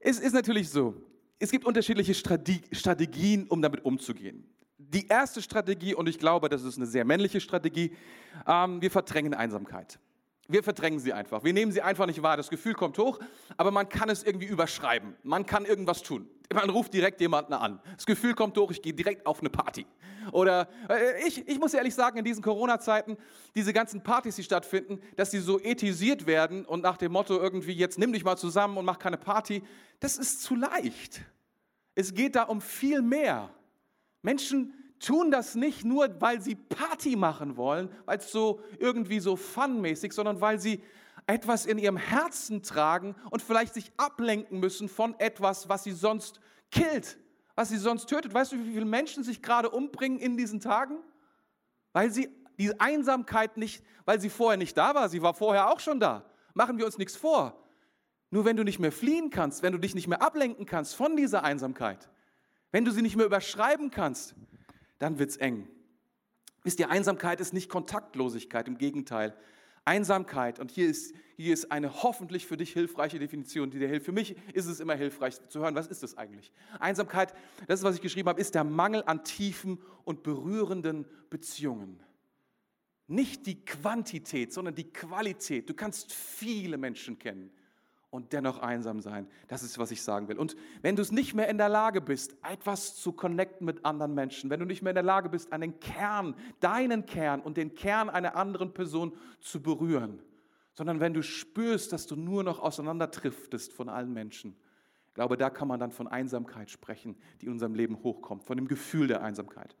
ist, 0.00 0.32
natürlich 0.34 0.70
so. 0.70 0.94
es 1.38 1.50
gibt 1.50 1.64
unterschiedliche 1.64 2.14
Strategien, 2.14 3.46
um 3.48 3.60
damit 3.60 3.84
umzugehen. 3.84 4.48
Die 4.78 5.08
erste 5.08 5.42
Strategie, 5.42 5.94
und 5.94 6.08
ich 6.08 6.18
glaube, 6.18 6.48
das 6.48 6.62
ist 6.62 6.76
eine 6.76 6.86
sehr 6.86 7.04
männliche 7.04 7.40
Strategie, 7.40 7.96
ähm, 8.46 8.80
wir 8.80 8.90
verdrängen 8.90 9.34
Einsamkeit. 9.34 9.98
Wir 10.48 10.62
verdrängen 10.62 11.00
sie 11.00 11.12
einfach. 11.12 11.42
Wir 11.42 11.52
nehmen 11.52 11.72
sie 11.72 11.82
einfach 11.82 12.06
nicht 12.06 12.22
wahr. 12.22 12.36
Das 12.36 12.50
Gefühl 12.50 12.74
kommt 12.74 12.98
hoch, 12.98 13.18
aber 13.56 13.72
man 13.72 13.88
kann 13.88 14.08
es 14.08 14.22
irgendwie 14.22 14.46
überschreiben. 14.46 15.16
Man 15.24 15.44
kann 15.44 15.64
irgendwas 15.64 16.02
tun. 16.02 16.28
Man 16.54 16.70
ruft 16.70 16.94
direkt 16.94 17.20
jemanden 17.20 17.52
an. 17.54 17.80
Das 17.96 18.06
Gefühl 18.06 18.34
kommt 18.34 18.56
hoch, 18.56 18.70
ich 18.70 18.80
gehe 18.80 18.94
direkt 18.94 19.26
auf 19.26 19.40
eine 19.40 19.50
Party. 19.50 19.86
Oder 20.32 20.68
äh, 20.88 21.26
ich, 21.26 21.46
ich 21.48 21.58
muss 21.58 21.74
ehrlich 21.74 21.94
sagen, 21.94 22.18
in 22.18 22.24
diesen 22.24 22.42
Corona-Zeiten, 22.42 23.16
diese 23.54 23.72
ganzen 23.72 24.02
Partys, 24.02 24.36
die 24.36 24.42
stattfinden, 24.42 25.00
dass 25.16 25.30
die 25.30 25.38
so 25.38 25.60
ethisiert 25.60 26.26
werden 26.26 26.64
und 26.64 26.82
nach 26.82 26.96
dem 26.96 27.12
Motto 27.12 27.38
irgendwie, 27.38 27.72
jetzt 27.72 27.98
nimm 27.98 28.12
dich 28.12 28.24
mal 28.24 28.36
zusammen 28.36 28.76
und 28.76 28.84
mach 28.84 28.98
keine 28.98 29.18
Party, 29.18 29.62
das 30.00 30.16
ist 30.18 30.42
zu 30.42 30.54
leicht. 30.54 31.22
Es 31.94 32.14
geht 32.14 32.36
da 32.36 32.42
um 32.44 32.60
viel 32.60 33.02
mehr. 33.02 33.50
Menschen 34.22 34.74
tun 34.98 35.30
das 35.30 35.54
nicht 35.54 35.84
nur, 35.84 36.20
weil 36.20 36.40
sie 36.40 36.54
Party 36.54 37.16
machen 37.16 37.56
wollen, 37.56 37.88
weil 38.04 38.18
es 38.18 38.30
so 38.30 38.60
irgendwie 38.78 39.20
so 39.20 39.36
funmäßig, 39.36 40.12
sondern 40.12 40.40
weil 40.40 40.58
sie 40.58 40.82
etwas 41.26 41.66
in 41.66 41.78
ihrem 41.78 41.96
Herzen 41.96 42.62
tragen 42.62 43.14
und 43.30 43.42
vielleicht 43.42 43.74
sich 43.74 43.90
ablenken 43.96 44.60
müssen 44.60 44.88
von 44.88 45.18
etwas, 45.18 45.68
was 45.68 45.84
sie 45.84 45.92
sonst 45.92 46.40
killt, 46.70 47.18
was 47.56 47.70
sie 47.70 47.78
sonst 47.78 48.06
tötet. 48.06 48.32
Weißt 48.32 48.52
du, 48.52 48.58
wie 48.58 48.72
viele 48.72 48.84
Menschen 48.84 49.24
sich 49.24 49.42
gerade 49.42 49.70
umbringen 49.70 50.20
in 50.20 50.36
diesen 50.36 50.60
Tagen? 50.60 50.98
Weil 51.92 52.12
sie 52.12 52.28
die 52.58 52.78
Einsamkeit 52.78 53.56
nicht, 53.56 53.82
weil 54.04 54.20
sie 54.20 54.30
vorher 54.30 54.56
nicht 54.56 54.76
da 54.76 54.94
war, 54.94 55.08
sie 55.08 55.22
war 55.22 55.34
vorher 55.34 55.70
auch 55.70 55.80
schon 55.80 55.98
da. 55.98 56.24
Machen 56.54 56.78
wir 56.78 56.86
uns 56.86 56.98
nichts 56.98 57.16
vor. 57.16 57.60
Nur 58.30 58.44
wenn 58.44 58.56
du 58.56 58.62
nicht 58.62 58.78
mehr 58.78 58.92
fliehen 58.92 59.30
kannst, 59.30 59.62
wenn 59.62 59.72
du 59.72 59.78
dich 59.78 59.94
nicht 59.94 60.06
mehr 60.06 60.22
ablenken 60.22 60.66
kannst 60.66 60.94
von 60.94 61.16
dieser 61.16 61.42
Einsamkeit, 61.42 62.08
wenn 62.72 62.84
du 62.84 62.90
sie 62.90 63.02
nicht 63.02 63.16
mehr 63.16 63.26
überschreiben 63.26 63.90
kannst, 63.90 64.34
dann 64.98 65.18
wird 65.18 65.30
es 65.30 65.36
eng. 65.36 65.68
Wisst 66.62 66.80
ihr, 66.80 66.90
Einsamkeit 66.90 67.40
ist 67.40 67.54
nicht 67.54 67.70
Kontaktlosigkeit, 67.70 68.68
im 68.68 68.76
Gegenteil. 68.76 69.36
Einsamkeit, 69.86 70.58
und 70.58 70.70
hier 70.70 70.88
ist, 70.88 71.14
hier 71.36 71.54
ist 71.54 71.72
eine 71.72 72.02
hoffentlich 72.02 72.46
für 72.46 72.56
dich 72.56 72.72
hilfreiche 72.72 73.18
Definition, 73.18 73.70
die 73.70 73.78
dir 73.78 73.88
hilft. 73.88 74.06
Für 74.06 74.12
mich 74.12 74.36
ist 74.52 74.66
es 74.66 74.80
immer 74.80 74.94
hilfreich 74.94 75.36
zu 75.48 75.60
hören, 75.60 75.74
was 75.74 75.86
ist 75.86 76.02
das 76.02 76.18
eigentlich? 76.18 76.52
Einsamkeit, 76.78 77.32
das 77.66 77.80
ist, 77.80 77.84
was 77.84 77.94
ich 77.94 78.02
geschrieben 78.02 78.28
habe, 78.28 78.40
ist 78.40 78.54
der 78.54 78.64
Mangel 78.64 79.02
an 79.06 79.24
tiefen 79.24 79.78
und 80.04 80.22
berührenden 80.22 81.06
Beziehungen. 81.30 82.02
Nicht 83.06 83.46
die 83.46 83.64
Quantität, 83.64 84.52
sondern 84.52 84.74
die 84.74 84.90
Qualität. 84.92 85.70
Du 85.70 85.74
kannst 85.74 86.12
viele 86.12 86.76
Menschen 86.76 87.18
kennen 87.18 87.50
und 88.16 88.32
dennoch 88.32 88.60
einsam 88.60 89.02
sein. 89.02 89.28
Das 89.46 89.62
ist, 89.62 89.78
was 89.78 89.90
ich 89.90 90.00
sagen 90.00 90.26
will. 90.28 90.38
Und 90.38 90.56
wenn 90.80 90.96
du 90.96 91.02
es 91.02 91.12
nicht 91.12 91.34
mehr 91.34 91.50
in 91.50 91.58
der 91.58 91.68
Lage 91.68 92.00
bist, 92.00 92.34
etwas 92.50 92.96
zu 92.96 93.12
connecten 93.12 93.66
mit 93.66 93.84
anderen 93.84 94.14
Menschen, 94.14 94.48
wenn 94.48 94.58
du 94.58 94.64
nicht 94.64 94.80
mehr 94.80 94.92
in 94.92 94.96
der 94.96 95.04
Lage 95.04 95.28
bist, 95.28 95.52
einen 95.52 95.78
Kern, 95.80 96.34
deinen 96.60 97.04
Kern 97.04 97.42
und 97.42 97.58
den 97.58 97.74
Kern 97.74 98.08
einer 98.08 98.34
anderen 98.34 98.72
Person 98.72 99.12
zu 99.40 99.60
berühren, 99.60 100.18
sondern 100.72 100.98
wenn 100.98 101.12
du 101.12 101.22
spürst, 101.22 101.92
dass 101.92 102.06
du 102.06 102.16
nur 102.16 102.42
noch 102.42 102.58
auseinanderdriftest 102.58 103.74
von 103.74 103.90
allen 103.90 104.14
Menschen, 104.14 104.56
ich 105.08 105.14
glaube, 105.14 105.36
da 105.36 105.50
kann 105.50 105.68
man 105.68 105.78
dann 105.78 105.92
von 105.92 106.08
Einsamkeit 106.08 106.70
sprechen, 106.70 107.16
die 107.42 107.46
in 107.46 107.52
unserem 107.52 107.74
Leben 107.74 108.02
hochkommt, 108.02 108.44
von 108.44 108.56
dem 108.56 108.66
Gefühl 108.66 109.08
der 109.08 109.22
Einsamkeit. 109.22 109.76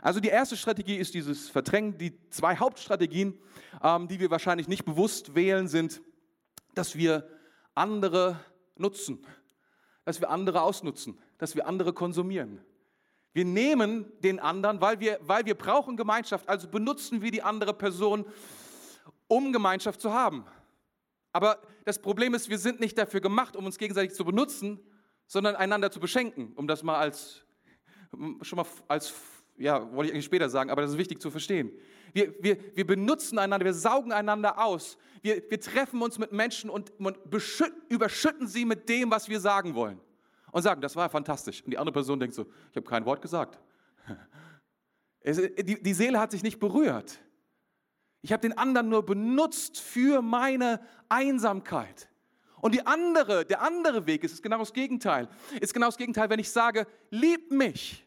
Also 0.00 0.20
die 0.20 0.28
erste 0.28 0.56
Strategie 0.56 0.96
ist 0.96 1.12
dieses 1.12 1.50
Verdrängen. 1.50 1.98
Die 1.98 2.18
zwei 2.30 2.56
Hauptstrategien, 2.56 3.34
ähm, 3.82 4.08
die 4.08 4.18
wir 4.18 4.30
wahrscheinlich 4.30 4.66
nicht 4.66 4.84
bewusst 4.84 5.34
wählen, 5.34 5.68
sind, 5.68 6.00
dass 6.74 6.96
wir 6.96 7.26
andere 7.76 8.40
nutzen, 8.76 9.24
dass 10.04 10.20
wir 10.20 10.30
andere 10.30 10.62
ausnutzen, 10.62 11.18
dass 11.38 11.54
wir 11.54 11.66
andere 11.66 11.92
konsumieren. 11.92 12.60
Wir 13.32 13.44
nehmen 13.44 14.10
den 14.22 14.40
anderen, 14.40 14.80
weil 14.80 14.98
wir, 15.00 15.18
weil 15.20 15.44
wir 15.44 15.54
brauchen 15.54 15.96
Gemeinschaft, 15.96 16.48
also 16.48 16.68
benutzen 16.68 17.20
wir 17.20 17.30
die 17.30 17.42
andere 17.42 17.74
Person, 17.74 18.24
um 19.28 19.52
Gemeinschaft 19.52 20.00
zu 20.00 20.12
haben. 20.12 20.46
Aber 21.32 21.60
das 21.84 22.00
Problem 22.00 22.32
ist, 22.32 22.48
wir 22.48 22.58
sind 22.58 22.80
nicht 22.80 22.96
dafür 22.96 23.20
gemacht, 23.20 23.56
um 23.56 23.66
uns 23.66 23.76
gegenseitig 23.76 24.16
zu 24.16 24.24
benutzen, 24.24 24.80
sondern 25.26 25.54
einander 25.54 25.90
zu 25.90 26.00
beschenken, 26.00 26.52
um 26.54 26.66
das 26.66 26.82
mal 26.82 26.96
als, 26.96 27.44
schon 28.40 28.56
mal 28.56 28.66
als, 28.88 29.12
ja, 29.58 29.92
wollte 29.92 30.08
ich 30.08 30.14
eigentlich 30.14 30.24
später 30.24 30.48
sagen, 30.48 30.70
aber 30.70 30.82
das 30.82 30.92
ist 30.92 30.98
wichtig 30.98 31.20
zu 31.20 31.30
verstehen. 31.30 31.72
Wir, 32.12 32.34
wir, 32.42 32.56
wir 32.74 32.86
benutzen 32.86 33.38
einander, 33.38 33.64
wir 33.64 33.74
saugen 33.74 34.12
einander 34.12 34.62
aus. 34.62 34.96
Wir, 35.22 35.42
wir 35.50 35.60
treffen 35.60 36.00
uns 36.02 36.18
mit 36.18 36.32
Menschen 36.32 36.70
und, 36.70 36.92
und 36.98 37.18
überschütten 37.88 38.46
sie 38.46 38.64
mit 38.64 38.88
dem, 38.88 39.10
was 39.10 39.28
wir 39.28 39.40
sagen 39.40 39.74
wollen. 39.74 40.00
Und 40.52 40.62
sagen, 40.62 40.80
das 40.80 40.96
war 40.96 41.10
fantastisch. 41.10 41.62
Und 41.62 41.70
die 41.70 41.78
andere 41.78 41.92
Person 41.92 42.18
denkt 42.18 42.34
so, 42.34 42.46
ich 42.70 42.76
habe 42.76 42.86
kein 42.86 43.04
Wort 43.04 43.20
gesagt. 43.22 43.58
Es, 45.20 45.38
die, 45.38 45.82
die 45.82 45.92
Seele 45.92 46.20
hat 46.20 46.30
sich 46.30 46.44
nicht 46.44 46.60
berührt. 46.60 47.18
Ich 48.22 48.32
habe 48.32 48.42
den 48.42 48.56
anderen 48.56 48.88
nur 48.88 49.04
benutzt 49.04 49.80
für 49.80 50.22
meine 50.22 50.80
Einsamkeit. 51.08 52.08
Und 52.60 52.76
die 52.76 52.86
andere, 52.86 53.44
der 53.44 53.60
andere 53.60 54.06
Weg 54.06 54.22
ist, 54.22 54.34
ist 54.34 54.42
genau 54.44 54.58
das 54.58 54.72
Gegenteil. 54.72 55.28
Ist 55.60 55.74
genau 55.74 55.86
das 55.86 55.96
Gegenteil, 55.96 56.30
wenn 56.30 56.38
ich 56.38 56.50
sage, 56.50 56.86
lieb 57.10 57.50
mich, 57.50 58.05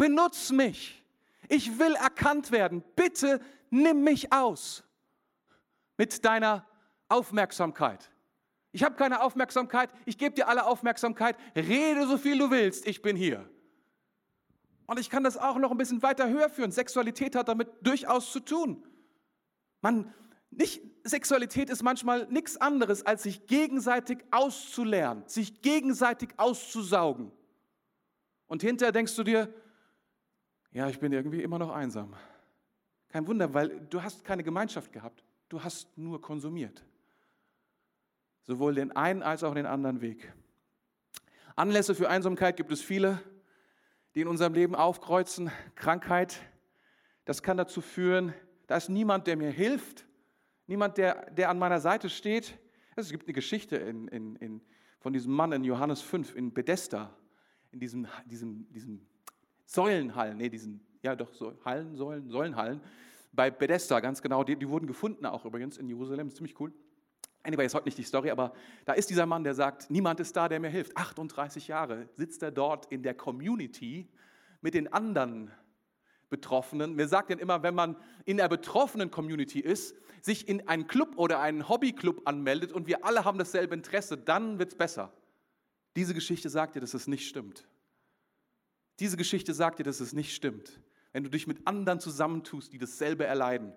benutz 0.00 0.50
mich. 0.50 1.04
Ich 1.50 1.78
will 1.78 1.94
erkannt 1.94 2.50
werden. 2.52 2.82
Bitte 2.96 3.38
nimm 3.68 4.02
mich 4.02 4.32
aus 4.32 4.82
mit 5.98 6.24
deiner 6.24 6.66
Aufmerksamkeit. 7.10 8.10
Ich 8.72 8.82
habe 8.82 8.94
keine 8.94 9.20
Aufmerksamkeit, 9.20 9.90
ich 10.06 10.16
gebe 10.16 10.34
dir 10.34 10.48
alle 10.48 10.64
Aufmerksamkeit. 10.64 11.36
Rede 11.54 12.06
so 12.06 12.16
viel 12.16 12.38
du 12.38 12.50
willst, 12.50 12.86
ich 12.86 13.02
bin 13.02 13.14
hier. 13.14 13.46
Und 14.86 14.98
ich 14.98 15.10
kann 15.10 15.22
das 15.22 15.36
auch 15.36 15.58
noch 15.58 15.70
ein 15.70 15.76
bisschen 15.76 16.02
weiter 16.02 16.30
höher 16.30 16.48
führen. 16.48 16.72
Sexualität 16.72 17.36
hat 17.36 17.48
damit 17.48 17.68
durchaus 17.82 18.32
zu 18.32 18.40
tun. 18.40 18.82
Man, 19.82 20.14
nicht, 20.50 20.80
Sexualität 21.04 21.68
ist 21.68 21.82
manchmal 21.82 22.26
nichts 22.30 22.56
anderes, 22.56 23.04
als 23.04 23.24
sich 23.24 23.46
gegenseitig 23.46 24.24
auszulernen, 24.30 25.24
sich 25.26 25.60
gegenseitig 25.60 26.30
auszusaugen. 26.38 27.32
Und 28.46 28.62
hinterher 28.62 28.92
denkst 28.92 29.14
du 29.14 29.24
dir, 29.24 29.52
ja, 30.72 30.88
ich 30.88 31.00
bin 31.00 31.12
irgendwie 31.12 31.42
immer 31.42 31.58
noch 31.58 31.70
einsam. 31.70 32.14
Kein 33.08 33.26
Wunder, 33.26 33.52
weil 33.52 33.80
du 33.90 34.02
hast 34.02 34.24
keine 34.24 34.44
Gemeinschaft 34.44 34.92
gehabt. 34.92 35.24
Du 35.48 35.62
hast 35.62 35.98
nur 35.98 36.20
konsumiert. 36.20 36.84
Sowohl 38.44 38.74
den 38.74 38.92
einen 38.92 39.22
als 39.22 39.42
auch 39.42 39.54
den 39.54 39.66
anderen 39.66 40.00
Weg. 40.00 40.32
Anlässe 41.56 41.94
für 41.94 42.08
Einsamkeit 42.08 42.56
gibt 42.56 42.70
es 42.70 42.80
viele, 42.80 43.20
die 44.14 44.20
in 44.20 44.28
unserem 44.28 44.54
Leben 44.54 44.74
aufkreuzen. 44.74 45.50
Krankheit, 45.74 46.40
das 47.24 47.42
kann 47.42 47.56
dazu 47.56 47.80
führen, 47.80 48.32
da 48.68 48.76
ist 48.76 48.88
niemand, 48.88 49.26
der 49.26 49.36
mir 49.36 49.50
hilft, 49.50 50.06
niemand, 50.68 50.96
der, 50.96 51.30
der 51.32 51.50
an 51.50 51.58
meiner 51.58 51.80
Seite 51.80 52.08
steht. 52.08 52.56
Es 52.94 53.10
gibt 53.10 53.26
eine 53.26 53.32
Geschichte 53.32 53.76
in, 53.76 54.06
in, 54.08 54.36
in, 54.36 54.60
von 55.00 55.12
diesem 55.12 55.32
Mann 55.32 55.50
in 55.50 55.64
Johannes 55.64 56.00
5 56.02 56.36
in 56.36 56.52
Bethesda, 56.52 57.16
in 57.72 57.80
diesem, 57.80 58.06
diesem, 58.26 58.72
diesem 58.72 59.06
Säulenhallen, 59.70 60.36
nee, 60.36 60.48
diesen, 60.48 60.80
ja 61.00 61.14
doch, 61.14 61.32
so 61.32 61.56
Hallen, 61.64 61.94
Säulen, 61.94 62.28
Säulenhallen, 62.28 62.80
bei 63.30 63.52
Bethesda, 63.52 64.00
ganz 64.00 64.20
genau, 64.20 64.42
die, 64.42 64.56
die 64.56 64.68
wurden 64.68 64.88
gefunden 64.88 65.24
auch 65.26 65.44
übrigens 65.44 65.78
in 65.78 65.88
Jerusalem, 65.88 66.26
ist 66.26 66.38
ziemlich 66.38 66.58
cool. 66.58 66.72
Anyway, 67.44 67.66
ist 67.66 67.74
heute 67.74 67.86
nicht 67.86 67.96
die 67.96 68.02
Story, 68.02 68.32
aber 68.32 68.52
da 68.84 68.94
ist 68.94 69.10
dieser 69.10 69.26
Mann, 69.26 69.44
der 69.44 69.54
sagt, 69.54 69.88
niemand 69.88 70.18
ist 70.18 70.34
da, 70.36 70.48
der 70.48 70.58
mir 70.58 70.70
hilft. 70.70 70.96
38 70.96 71.68
Jahre 71.68 72.08
sitzt 72.16 72.42
er 72.42 72.50
dort 72.50 72.86
in 72.86 73.04
der 73.04 73.14
Community 73.14 74.08
mit 74.60 74.74
den 74.74 74.92
anderen 74.92 75.52
Betroffenen. 76.30 76.96
Mir 76.96 77.06
sagt 77.06 77.30
dann 77.30 77.38
immer, 77.38 77.62
wenn 77.62 77.76
man 77.76 77.94
in 78.24 78.38
der 78.38 78.48
betroffenen 78.48 79.12
Community 79.12 79.60
ist, 79.60 79.94
sich 80.20 80.48
in 80.48 80.66
einen 80.66 80.88
Club 80.88 81.12
oder 81.14 81.38
einen 81.38 81.68
Hobbyclub 81.68 82.22
anmeldet 82.24 82.72
und 82.72 82.88
wir 82.88 83.04
alle 83.04 83.24
haben 83.24 83.38
dasselbe 83.38 83.76
Interesse, 83.76 84.18
dann 84.18 84.58
wird 84.58 84.70
es 84.70 84.74
besser. 84.76 85.12
Diese 85.94 86.12
Geschichte 86.12 86.50
sagt 86.50 86.74
dir, 86.74 86.80
dass 86.80 86.92
es 86.92 87.06
nicht 87.06 87.28
stimmt. 87.28 87.68
Diese 89.00 89.16
Geschichte 89.16 89.54
sagt 89.54 89.78
dir, 89.78 89.82
dass 89.82 90.00
es 90.00 90.12
nicht 90.12 90.34
stimmt. 90.34 90.78
Wenn 91.12 91.24
du 91.24 91.30
dich 91.30 91.46
mit 91.46 91.66
anderen 91.66 92.00
zusammentust, 92.00 92.72
die 92.72 92.78
dasselbe 92.78 93.24
erleiden. 93.24 93.72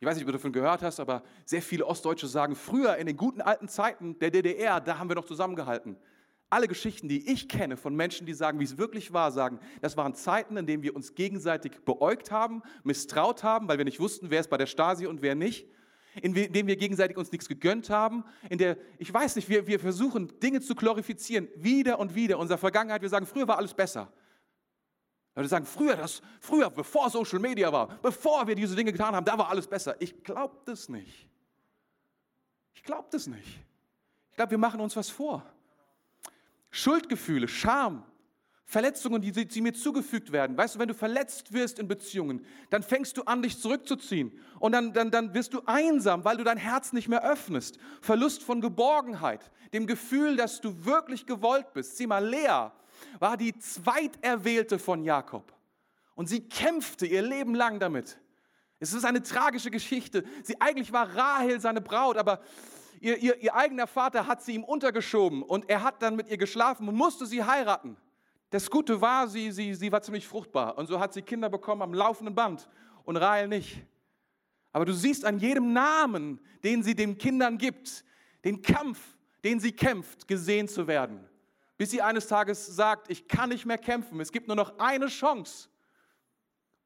Ich 0.00 0.06
weiß 0.06 0.16
nicht, 0.16 0.24
ob 0.24 0.28
du 0.28 0.32
davon 0.32 0.52
gehört 0.52 0.82
hast, 0.82 1.00
aber 1.00 1.22
sehr 1.46 1.62
viele 1.62 1.86
Ostdeutsche 1.86 2.28
sagen, 2.28 2.54
früher 2.54 2.96
in 2.96 3.06
den 3.06 3.16
guten 3.16 3.40
alten 3.40 3.68
Zeiten 3.68 4.18
der 4.18 4.30
DDR, 4.30 4.80
da 4.80 4.98
haben 4.98 5.08
wir 5.08 5.16
noch 5.16 5.24
zusammengehalten. 5.24 5.96
Alle 6.50 6.68
Geschichten, 6.68 7.08
die 7.08 7.32
ich 7.32 7.48
kenne 7.48 7.78
von 7.78 7.96
Menschen, 7.96 8.26
die 8.26 8.34
sagen, 8.34 8.60
wie 8.60 8.64
es 8.64 8.76
wirklich 8.76 9.14
war, 9.14 9.32
sagen, 9.32 9.58
das 9.80 9.96
waren 9.96 10.14
Zeiten, 10.14 10.58
in 10.58 10.66
denen 10.66 10.82
wir 10.82 10.94
uns 10.94 11.14
gegenseitig 11.14 11.80
beäugt 11.84 12.30
haben, 12.30 12.62
misstraut 12.82 13.42
haben, 13.42 13.66
weil 13.66 13.78
wir 13.78 13.84
nicht 13.86 13.98
wussten, 13.98 14.30
wer 14.30 14.40
ist 14.40 14.50
bei 14.50 14.58
der 14.58 14.66
Stasi 14.66 15.06
und 15.06 15.22
wer 15.22 15.34
nicht 15.34 15.66
in 16.22 16.32
dem 16.32 16.68
wir 16.68 16.76
gegenseitig 16.76 17.16
uns 17.16 17.32
nichts 17.32 17.48
gegönnt 17.48 17.90
haben, 17.90 18.24
in 18.48 18.58
der, 18.58 18.76
ich 18.98 19.12
weiß 19.12 19.34
nicht, 19.34 19.48
wir, 19.48 19.66
wir 19.66 19.80
versuchen 19.80 20.38
Dinge 20.38 20.60
zu 20.60 20.76
glorifizieren, 20.76 21.48
wieder 21.56 21.98
und 21.98 22.14
wieder, 22.14 22.38
unsere 22.38 22.56
Vergangenheit, 22.56 23.02
wir 23.02 23.08
sagen, 23.08 23.26
früher 23.26 23.48
war 23.48 23.58
alles 23.58 23.74
besser. 23.74 24.12
Leute 25.34 25.48
sagen, 25.48 25.66
früher, 25.66 25.96
das, 25.96 26.22
früher, 26.40 26.70
bevor 26.70 27.10
Social 27.10 27.40
Media 27.40 27.72
war, 27.72 27.88
bevor 28.00 28.46
wir 28.46 28.54
diese 28.54 28.76
Dinge 28.76 28.92
getan 28.92 29.16
haben, 29.16 29.24
da 29.24 29.36
war 29.36 29.48
alles 29.48 29.66
besser. 29.66 29.96
Ich 30.00 30.22
glaube 30.22 30.56
das 30.64 30.88
nicht. 30.88 31.28
Ich 32.74 32.84
glaube 32.84 33.08
das 33.10 33.26
nicht. 33.26 33.60
Ich 34.30 34.36
glaube, 34.36 34.52
wir 34.52 34.58
machen 34.58 34.80
uns 34.80 34.94
was 34.96 35.10
vor. 35.10 35.44
Schuldgefühle, 36.70 37.48
Scham, 37.48 38.04
Verletzungen, 38.64 39.20
die, 39.20 39.32
die 39.32 39.60
mir 39.60 39.74
zugefügt 39.74 40.32
werden. 40.32 40.56
Weißt 40.56 40.74
du, 40.76 40.78
wenn 40.78 40.88
du 40.88 40.94
verletzt 40.94 41.52
wirst 41.52 41.78
in 41.78 41.88
Beziehungen, 41.88 42.44
dann 42.70 42.82
fängst 42.82 43.16
du 43.16 43.22
an, 43.22 43.42
dich 43.42 43.60
zurückzuziehen. 43.60 44.32
Und 44.58 44.72
dann, 44.72 44.92
dann, 44.92 45.10
dann 45.10 45.34
wirst 45.34 45.52
du 45.52 45.62
einsam, 45.66 46.24
weil 46.24 46.36
du 46.36 46.44
dein 46.44 46.58
Herz 46.58 46.92
nicht 46.92 47.08
mehr 47.08 47.24
öffnest. 47.24 47.78
Verlust 48.00 48.42
von 48.42 48.60
Geborgenheit, 48.60 49.50
dem 49.72 49.86
Gefühl, 49.86 50.36
dass 50.36 50.60
du 50.60 50.84
wirklich 50.84 51.26
gewollt 51.26 51.72
bist. 51.74 51.96
Sieh 51.96 52.06
mal, 52.06 52.24
Lea 52.24 52.70
war 53.18 53.36
die 53.36 53.56
Zweiterwählte 53.58 54.78
von 54.78 55.02
Jakob. 55.02 55.52
Und 56.14 56.28
sie 56.28 56.48
kämpfte 56.48 57.06
ihr 57.06 57.22
Leben 57.22 57.54
lang 57.54 57.80
damit. 57.80 58.18
Es 58.80 58.92
ist 58.92 59.04
eine 59.04 59.22
tragische 59.22 59.70
Geschichte. 59.70 60.24
Sie 60.42 60.60
eigentlich 60.60 60.92
war 60.92 61.14
Rahel 61.16 61.60
seine 61.60 61.80
Braut, 61.80 62.16
aber 62.16 62.40
ihr, 63.00 63.16
ihr, 63.18 63.40
ihr 63.42 63.54
eigener 63.54 63.86
Vater 63.86 64.26
hat 64.26 64.42
sie 64.42 64.54
ihm 64.54 64.64
untergeschoben 64.64 65.42
und 65.42 65.68
er 65.68 65.82
hat 65.82 66.02
dann 66.02 66.16
mit 66.16 66.28
ihr 66.28 66.36
geschlafen 66.36 66.88
und 66.88 66.94
musste 66.94 67.26
sie 67.26 67.42
heiraten. 67.42 67.96
Das 68.50 68.70
Gute 68.70 69.00
war, 69.00 69.26
sie, 69.26 69.50
sie, 69.52 69.74
sie 69.74 69.90
war 69.90 70.02
ziemlich 70.02 70.26
fruchtbar 70.28 70.78
und 70.78 70.86
so 70.86 71.00
hat 71.00 71.12
sie 71.12 71.22
Kinder 71.22 71.48
bekommen 71.48 71.82
am 71.82 71.94
laufenden 71.94 72.34
Band 72.34 72.68
und 73.04 73.16
Rahel 73.16 73.48
nicht. 73.48 73.84
Aber 74.72 74.84
du 74.84 74.92
siehst 74.92 75.24
an 75.24 75.38
jedem 75.38 75.72
Namen, 75.72 76.40
den 76.62 76.82
sie 76.82 76.94
den 76.94 77.16
Kindern 77.16 77.58
gibt, 77.58 78.04
den 78.44 78.60
Kampf, 78.60 79.00
den 79.44 79.60
sie 79.60 79.72
kämpft, 79.72 80.26
gesehen 80.28 80.68
zu 80.68 80.86
werden. 80.86 81.28
Bis 81.84 81.90
sie 81.90 82.00
eines 82.00 82.28
Tages 82.28 82.64
sagt, 82.64 83.10
ich 83.10 83.28
kann 83.28 83.50
nicht 83.50 83.66
mehr 83.66 83.76
kämpfen, 83.76 84.18
es 84.18 84.32
gibt 84.32 84.46
nur 84.46 84.56
noch 84.56 84.78
eine 84.78 85.08
Chance. 85.08 85.68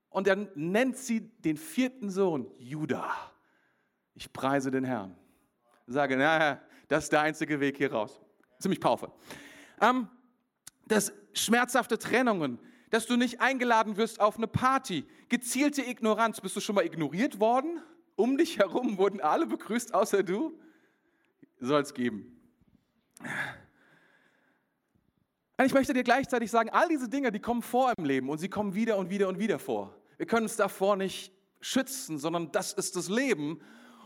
Und 0.08 0.26
dann 0.26 0.48
nennt 0.56 0.96
sie 0.96 1.20
den 1.20 1.56
vierten 1.56 2.10
Sohn 2.10 2.50
Judah. 2.58 3.14
Ich 4.16 4.32
preise 4.32 4.72
den 4.72 4.82
Herrn. 4.82 5.16
Sage, 5.86 6.16
naja, 6.16 6.60
das 6.88 7.04
ist 7.04 7.12
der 7.12 7.20
einzige 7.20 7.60
Weg 7.60 7.76
hier 7.76 7.92
raus. 7.92 8.20
Ziemlich 8.58 8.80
powerful. 8.80 9.12
Ähm, 9.80 10.08
das 10.88 11.12
schmerzhafte 11.32 11.96
Trennungen, 11.96 12.58
dass 12.90 13.06
du 13.06 13.16
nicht 13.16 13.40
eingeladen 13.40 13.96
wirst 13.96 14.18
auf 14.20 14.36
eine 14.36 14.48
Party, 14.48 15.06
gezielte 15.28 15.82
Ignoranz. 15.82 16.40
Bist 16.40 16.56
du 16.56 16.60
schon 16.60 16.74
mal 16.74 16.84
ignoriert 16.84 17.38
worden? 17.38 17.80
Um 18.16 18.36
dich 18.36 18.58
herum 18.58 18.98
wurden 18.98 19.20
alle 19.20 19.46
begrüßt, 19.46 19.94
außer 19.94 20.24
du? 20.24 20.58
Soll 21.60 21.82
es 21.82 21.94
geben. 21.94 22.36
Ich 25.64 25.74
möchte 25.74 25.92
dir 25.92 26.04
gleichzeitig 26.04 26.52
sagen, 26.52 26.70
all 26.70 26.88
diese 26.88 27.08
Dinge, 27.08 27.32
die 27.32 27.40
kommen 27.40 27.62
vor 27.62 27.92
im 27.96 28.04
Leben 28.04 28.28
und 28.30 28.38
sie 28.38 28.48
kommen 28.48 28.74
wieder 28.74 28.96
und 28.96 29.10
wieder 29.10 29.28
und 29.28 29.40
wieder 29.40 29.58
vor. 29.58 29.92
Wir 30.16 30.26
können 30.26 30.44
uns 30.44 30.54
davor 30.54 30.96
nicht 30.96 31.32
schützen, 31.60 32.18
sondern 32.18 32.52
das 32.52 32.72
ist 32.72 32.94
das 32.94 33.08
Leben. 33.08 33.60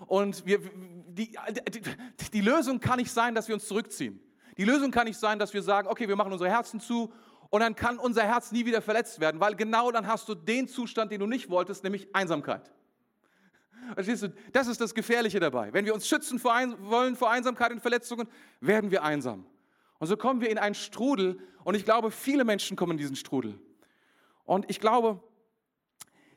Und 0.07 0.47
wir, 0.47 0.61
die, 1.09 1.37
die, 1.69 1.83
die 2.33 2.41
Lösung 2.41 2.81
kann 2.81 2.99
nicht 2.99 3.13
sein, 3.13 3.35
dass 3.35 3.49
wir 3.49 3.55
uns 3.55 3.67
zurückziehen. 3.67 4.19
Die 4.57 4.65
Lösung 4.65 4.91
kann 4.91 5.07
nicht 5.07 5.19
sein, 5.19 5.39
dass 5.39 5.53
wir 5.53 5.63
sagen, 5.63 5.89
okay, 5.89 6.09
wir 6.09 6.17
machen 6.17 6.33
unsere 6.33 6.49
Herzen 6.49 6.81
zu 6.81 7.13
und 7.51 7.61
dann 7.61 7.77
kann 7.77 7.99
unser 7.99 8.23
Herz 8.23 8.51
nie 8.51 8.65
wieder 8.65 8.81
verletzt 8.81 9.21
werden, 9.21 9.39
weil 9.39 9.55
genau 9.55 9.93
dann 9.93 10.07
hast 10.07 10.29
du 10.31 10.35
den 10.35 10.69
Zustand, 10.69 11.13
den 11.13 11.21
du 11.21 11.27
nicht 11.27 11.51
wolltest, 11.51 11.85
nämlich 11.85 12.15
Einsamkeit. 12.15 12.73
Verstehst 13.95 14.23
du? 14.23 14.33
Das 14.53 14.69
ist 14.69 14.81
das 14.81 14.95
Gefährliche 14.95 15.39
dabei. 15.39 15.73
Wenn 15.73 15.85
wir 15.85 15.93
uns 15.93 16.09
schützen 16.09 16.39
vor 16.39 16.55
wollen 16.79 17.15
vor 17.15 17.31
Einsamkeit 17.31 17.73
und 17.73 17.81
Verletzungen, 17.81 18.27
werden 18.61 18.91
wir 18.91 19.03
einsam. 19.03 19.45
Und 20.03 20.09
so 20.09 20.17
kommen 20.17 20.41
wir 20.41 20.51
in 20.51 20.59
einen 20.59 20.75
Strudel 20.75 21.39
und 21.63 21.77
ich 21.77 21.85
glaube, 21.85 22.11
viele 22.11 22.43
Menschen 22.43 22.77
kommen 22.77 22.91
in 22.91 22.99
diesen 22.99 23.15
Strudel. 23.15 23.61
Und 24.43 24.69
ich 24.69 24.81
glaube, 24.81 25.23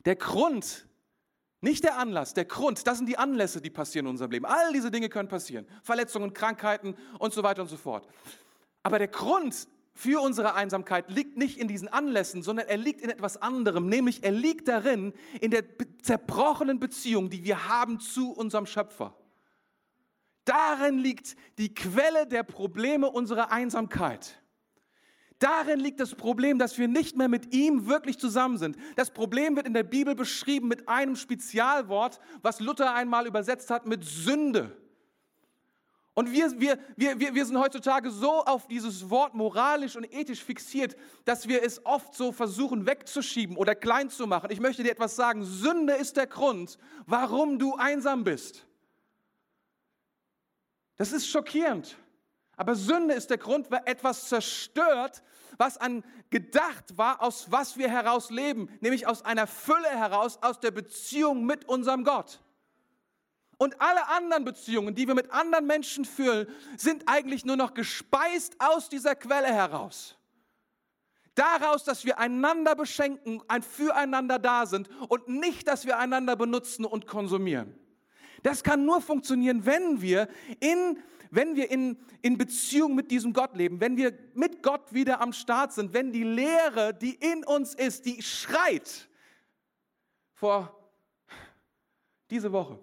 der 0.04 0.14
Grund, 0.14 0.86
nicht 1.60 1.82
der 1.82 1.98
Anlass, 1.98 2.32
der 2.32 2.44
Grund, 2.44 2.86
das 2.86 2.98
sind 2.98 3.08
die 3.08 3.18
Anlässe, 3.18 3.60
die 3.60 3.70
passieren 3.70 4.06
in 4.06 4.10
unserem 4.10 4.30
Leben. 4.30 4.46
All 4.46 4.72
diese 4.72 4.92
Dinge 4.92 5.08
können 5.08 5.28
passieren. 5.28 5.66
Verletzungen, 5.82 6.32
Krankheiten 6.32 6.94
und 7.18 7.34
so 7.34 7.42
weiter 7.42 7.60
und 7.60 7.66
so 7.66 7.76
fort. 7.76 8.06
Aber 8.84 9.00
der 9.00 9.08
Grund 9.08 9.66
für 9.94 10.20
unsere 10.20 10.54
Einsamkeit 10.54 11.10
liegt 11.10 11.36
nicht 11.36 11.58
in 11.58 11.66
diesen 11.66 11.88
Anlässen, 11.88 12.44
sondern 12.44 12.68
er 12.68 12.76
liegt 12.76 13.00
in 13.00 13.10
etwas 13.10 13.36
anderem, 13.36 13.88
nämlich 13.88 14.22
er 14.22 14.30
liegt 14.30 14.68
darin, 14.68 15.12
in 15.40 15.50
der 15.50 15.64
zerbrochenen 16.02 16.78
Beziehung, 16.78 17.30
die 17.30 17.42
wir 17.42 17.66
haben 17.66 17.98
zu 17.98 18.30
unserem 18.30 18.66
Schöpfer. 18.66 19.16
Darin 20.46 20.98
liegt 20.98 21.36
die 21.58 21.74
Quelle 21.74 22.26
der 22.26 22.44
Probleme 22.44 23.10
unserer 23.10 23.52
Einsamkeit. 23.52 24.40
Darin 25.38 25.80
liegt 25.80 26.00
das 26.00 26.14
Problem, 26.14 26.58
dass 26.58 26.78
wir 26.78 26.88
nicht 26.88 27.16
mehr 27.16 27.28
mit 27.28 27.52
ihm 27.52 27.86
wirklich 27.86 28.18
zusammen 28.18 28.56
sind. 28.56 28.76
Das 28.94 29.10
Problem 29.10 29.56
wird 29.56 29.66
in 29.66 29.74
der 29.74 29.82
Bibel 29.82 30.14
beschrieben 30.14 30.68
mit 30.68 30.88
einem 30.88 31.16
Spezialwort, 31.16 32.20
was 32.42 32.60
Luther 32.60 32.94
einmal 32.94 33.26
übersetzt 33.26 33.70
hat 33.70 33.86
mit 33.86 34.04
Sünde. 34.04 34.74
Und 36.14 36.32
wir, 36.32 36.58
wir, 36.58 36.78
wir, 36.96 37.34
wir 37.34 37.44
sind 37.44 37.58
heutzutage 37.58 38.10
so 38.10 38.42
auf 38.44 38.68
dieses 38.68 39.10
Wort 39.10 39.34
moralisch 39.34 39.96
und 39.96 40.10
ethisch 40.14 40.42
fixiert, 40.42 40.96
dass 41.26 41.48
wir 41.48 41.62
es 41.62 41.84
oft 41.84 42.14
so 42.14 42.32
versuchen 42.32 42.86
wegzuschieben 42.86 43.56
oder 43.56 43.74
klein 43.74 44.08
zu 44.08 44.26
machen. 44.26 44.50
Ich 44.50 44.60
möchte 44.60 44.82
dir 44.82 44.92
etwas 44.92 45.16
sagen. 45.16 45.44
Sünde 45.44 45.92
ist 45.92 46.16
der 46.16 46.28
Grund, 46.28 46.78
warum 47.04 47.58
du 47.58 47.74
einsam 47.74 48.24
bist. 48.24 48.66
Das 50.96 51.12
ist 51.12 51.28
schockierend. 51.28 51.96
Aber 52.56 52.74
Sünde 52.74 53.14
ist 53.14 53.28
der 53.28 53.38
Grund, 53.38 53.70
weil 53.70 53.82
etwas 53.84 54.28
zerstört, 54.28 55.22
was 55.58 55.76
an 55.76 56.04
gedacht 56.30 56.96
war, 56.96 57.22
aus 57.22 57.50
was 57.50 57.76
wir 57.76 57.90
heraus 57.90 58.30
leben, 58.30 58.70
nämlich 58.80 59.06
aus 59.06 59.22
einer 59.22 59.46
Fülle 59.46 59.90
heraus, 59.90 60.38
aus 60.42 60.58
der 60.58 60.70
Beziehung 60.70 61.44
mit 61.44 61.66
unserem 61.66 62.04
Gott. 62.04 62.40
Und 63.58 63.80
alle 63.80 64.06
anderen 64.08 64.44
Beziehungen, 64.44 64.94
die 64.94 65.06
wir 65.06 65.14
mit 65.14 65.30
anderen 65.30 65.66
Menschen 65.66 66.04
führen, 66.04 66.46
sind 66.76 67.04
eigentlich 67.06 67.44
nur 67.44 67.56
noch 67.56 67.74
gespeist 67.74 68.56
aus 68.58 68.88
dieser 68.88 69.14
Quelle 69.14 69.46
heraus. 69.46 70.16
Daraus, 71.34 71.84
dass 71.84 72.04
wir 72.06 72.18
einander 72.18 72.74
beschenken, 72.74 73.42
ein 73.48 73.62
Füreinander 73.62 74.38
da 74.38 74.64
sind 74.64 74.88
und 75.08 75.28
nicht, 75.28 75.68
dass 75.68 75.84
wir 75.84 75.98
einander 75.98 76.36
benutzen 76.36 76.86
und 76.86 77.06
konsumieren. 77.06 77.78
Das 78.46 78.62
kann 78.62 78.84
nur 78.84 79.00
funktionieren, 79.00 79.66
wenn 79.66 80.00
wir 80.00 80.28
in 80.60 81.02
wenn 81.32 81.56
wir 81.56 81.68
in, 81.68 81.98
in 82.22 82.38
Beziehung 82.38 82.94
mit 82.94 83.10
diesem 83.10 83.32
Gott 83.32 83.56
leben, 83.56 83.80
wenn 83.80 83.96
wir 83.96 84.16
mit 84.34 84.62
Gott 84.62 84.92
wieder 84.92 85.20
am 85.20 85.32
Start 85.32 85.72
sind, 85.72 85.92
wenn 85.92 86.12
die 86.12 86.22
Lehre, 86.22 86.94
die 86.94 87.14
in 87.14 87.44
uns 87.44 87.74
ist, 87.74 88.06
die 88.06 88.22
schreit, 88.22 89.08
vor 90.32 90.78
diese 92.30 92.52
Woche 92.52 92.78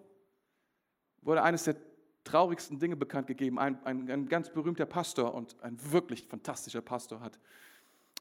wurde 1.22 1.42
eines 1.42 1.64
der 1.64 1.78
traurigsten 2.26 2.78
Dinge 2.78 2.98
bekannt 2.98 3.28
gegeben. 3.28 3.58
Ein, 3.58 3.82
ein, 3.86 4.12
ein 4.12 4.28
ganz 4.28 4.50
berühmter 4.50 4.86
Pastor 4.86 5.34
und 5.34 5.56
ein 5.64 5.78
wirklich 5.94 6.28
fantastischer 6.28 6.82
Pastor 6.82 7.22
hat, 7.22 7.40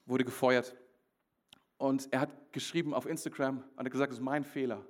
wurde 0.05 0.23
gefeuert. 0.23 0.77
Und 1.75 2.07
er 2.13 2.21
hat 2.21 2.53
geschrieben 2.53 2.93
auf 2.93 3.05
Instagram 3.05 3.57
und 3.75 3.85
hat 3.85 3.91
gesagt, 3.91 4.11
das 4.11 4.19
ist 4.19 4.23
mein 4.23 4.45
Fehler. 4.45 4.85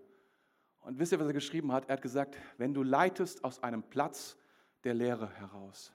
Und 0.83 0.99
wisst 0.99 1.11
ihr, 1.13 1.19
was 1.19 1.27
er 1.27 1.33
geschrieben 1.33 1.71
hat? 1.71 1.87
Er 1.87 1.93
hat 1.93 2.01
gesagt, 2.01 2.37
wenn 2.57 2.73
du 2.73 2.83
leitest 2.83 3.43
aus 3.43 3.63
einem 3.63 3.83
Platz 3.83 4.37
der 4.83 4.93
Lehre 4.93 5.29
heraus 5.29 5.93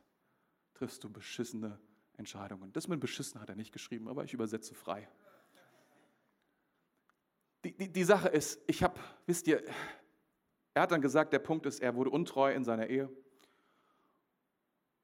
triffst 0.75 1.03
du 1.05 1.11
beschissene 1.11 1.79
Entscheidungen. 2.17 2.73
Das 2.73 2.89
mit 2.89 3.01
beschissen 3.01 3.41
hat 3.41 3.49
er 3.49 3.57
nicht 3.57 3.73
geschrieben, 3.73 4.09
aber 4.09 4.25
ich 4.25 4.33
übersetze 4.33 4.75
frei. 4.75 5.09
Die, 7.65 7.77
die, 7.77 7.93
die 7.93 8.05
Sache 8.05 8.29
ist, 8.29 8.61
ich 8.67 8.83
habe, 8.83 8.99
wisst 9.27 9.47
ihr, 9.49 9.63
er 10.75 10.83
hat 10.83 10.93
dann 10.93 11.03
gesagt, 11.03 11.33
der 11.33 11.41
Punkt 11.41 11.67
ist, 11.67 11.81
er 11.81 11.95
wurde 11.95 12.11
untreu 12.11 12.53
in 12.53 12.65
seiner 12.65 12.87
Ehe. 12.87 13.11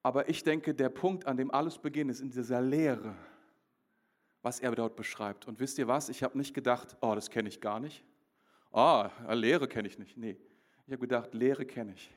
Aber 0.03 0.29
ich 0.29 0.45
denke, 0.45 0.75
der 0.75 0.89
Punkt, 0.89 1.27
an 1.27 1.37
dem 1.37 1.51
alles 1.51 1.79
beginnt, 1.79 2.11
ist 2.11 2.21
in 2.21 2.31
dieser 2.31 2.61
Lehre, 2.61 3.17
was 4.43 4.61
er 4.61 4.71
dort 4.75 4.97
beschreibt. 4.97 5.49
Und 5.49 5.59
wisst 5.59 5.79
ihr 5.79 5.89
was? 5.89 6.09
Ich 6.09 6.23
habe 6.23 6.39
nicht 6.39 6.55
gedacht, 6.55 6.97
oh, 7.01 7.15
das 7.15 7.31
kenne 7.31 7.49
ich 7.49 7.61
gar 7.61 7.81
nicht. 7.81 8.05
Oh, 8.77 9.07
Lehre 9.31 9.69
kenne 9.69 9.87
ich 9.87 10.01
nicht. 10.01 10.17
Nee, 10.17 10.37
ich 10.87 10.93
habe 10.93 10.99
gedacht, 10.99 11.33
Lehre 11.33 11.65
kenne 11.65 11.93
ich. 11.95 12.11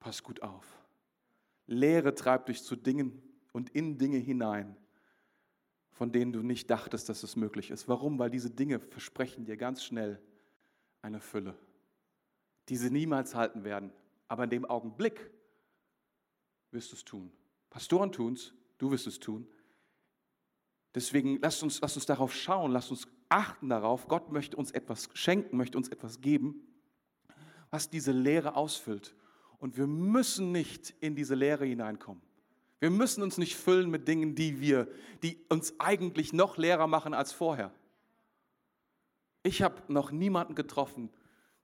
Pass 0.00 0.24
gut 0.24 0.42
auf. 0.42 0.66
Lehre 1.66 2.16
treibt 2.16 2.48
dich 2.48 2.64
zu 2.64 2.74
Dingen 2.74 3.22
und 3.52 3.70
in 3.70 3.96
Dinge 3.96 4.18
hinein, 4.18 4.76
von 5.92 6.10
denen 6.10 6.32
du 6.32 6.42
nicht 6.42 6.68
dachtest, 6.68 7.08
dass 7.08 7.22
es 7.22 7.36
möglich 7.36 7.70
ist. 7.70 7.86
Warum? 7.86 8.18
Weil 8.18 8.30
diese 8.30 8.50
Dinge 8.50 8.80
versprechen 8.80 9.44
dir 9.44 9.56
ganz 9.56 9.84
schnell 9.84 10.20
eine 11.00 11.20
Fülle, 11.20 11.56
die 12.68 12.76
sie 12.76 12.90
niemals 12.90 13.36
halten 13.36 13.62
werden. 13.62 13.92
Aber 14.26 14.42
in 14.42 14.50
dem 14.50 14.64
Augenblick 14.64 15.30
wirst 16.72 16.90
du 16.90 16.96
es 16.96 17.04
tun. 17.04 17.30
Pastoren 17.70 18.10
tun 18.10 18.32
es, 18.32 18.52
du 18.78 18.90
wirst 18.90 19.06
es 19.06 19.20
tun. 19.20 19.46
Deswegen 20.92 21.38
lasst 21.40 21.62
uns, 21.62 21.80
lasst 21.80 21.96
uns 21.96 22.06
darauf 22.06 22.34
schauen, 22.34 22.72
lasst 22.72 22.90
uns 22.90 23.06
achten 23.32 23.68
darauf. 23.68 24.08
Gott 24.08 24.30
möchte 24.30 24.56
uns 24.56 24.70
etwas 24.70 25.08
schenken, 25.14 25.56
möchte 25.56 25.78
uns 25.78 25.88
etwas 25.88 26.20
geben, 26.20 26.66
was 27.70 27.90
diese 27.90 28.12
Lehre 28.12 28.56
ausfüllt. 28.56 29.14
Und 29.58 29.76
wir 29.76 29.86
müssen 29.86 30.52
nicht 30.52 30.94
in 31.00 31.14
diese 31.14 31.34
Leere 31.34 31.64
hineinkommen. 31.64 32.22
Wir 32.80 32.90
müssen 32.90 33.22
uns 33.22 33.38
nicht 33.38 33.56
füllen 33.56 33.90
mit 33.90 34.08
Dingen, 34.08 34.34
die 34.34 34.60
wir, 34.60 34.88
die 35.22 35.38
uns 35.48 35.78
eigentlich 35.78 36.32
noch 36.32 36.56
leerer 36.56 36.88
machen 36.88 37.14
als 37.14 37.32
vorher. 37.32 37.72
Ich 39.44 39.62
habe 39.62 39.80
noch 39.88 40.10
niemanden 40.10 40.54
getroffen, 40.54 41.08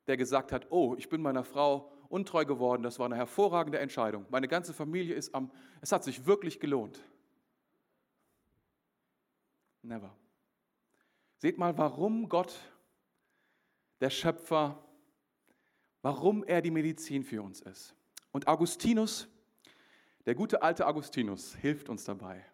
der 0.06 0.16
gesagt 0.16 0.52
hat, 0.52 0.68
oh, 0.70 0.94
ich 0.96 1.08
bin 1.08 1.20
meiner 1.20 1.44
Frau 1.44 1.92
untreu 2.08 2.44
geworden, 2.44 2.82
das 2.82 2.98
war 2.98 3.06
eine 3.06 3.16
hervorragende 3.16 3.78
Entscheidung. 3.78 4.26
Meine 4.30 4.48
ganze 4.48 4.72
Familie 4.72 5.14
ist 5.14 5.34
am, 5.34 5.50
es 5.80 5.92
hat 5.92 6.04
sich 6.04 6.24
wirklich 6.24 6.60
gelohnt. 6.60 7.00
Never. 9.82 10.16
Seht 11.38 11.56
mal, 11.56 11.78
warum 11.78 12.28
Gott, 12.28 12.60
der 14.00 14.10
Schöpfer, 14.10 14.84
warum 16.02 16.44
er 16.44 16.62
die 16.62 16.70
Medizin 16.70 17.24
für 17.24 17.42
uns 17.42 17.60
ist. 17.60 17.94
Und 18.32 18.46
Augustinus, 18.46 19.28
der 20.26 20.34
gute 20.34 20.62
alte 20.62 20.86
Augustinus, 20.86 21.54
hilft 21.54 21.88
uns 21.88 22.04
dabei. 22.04 22.44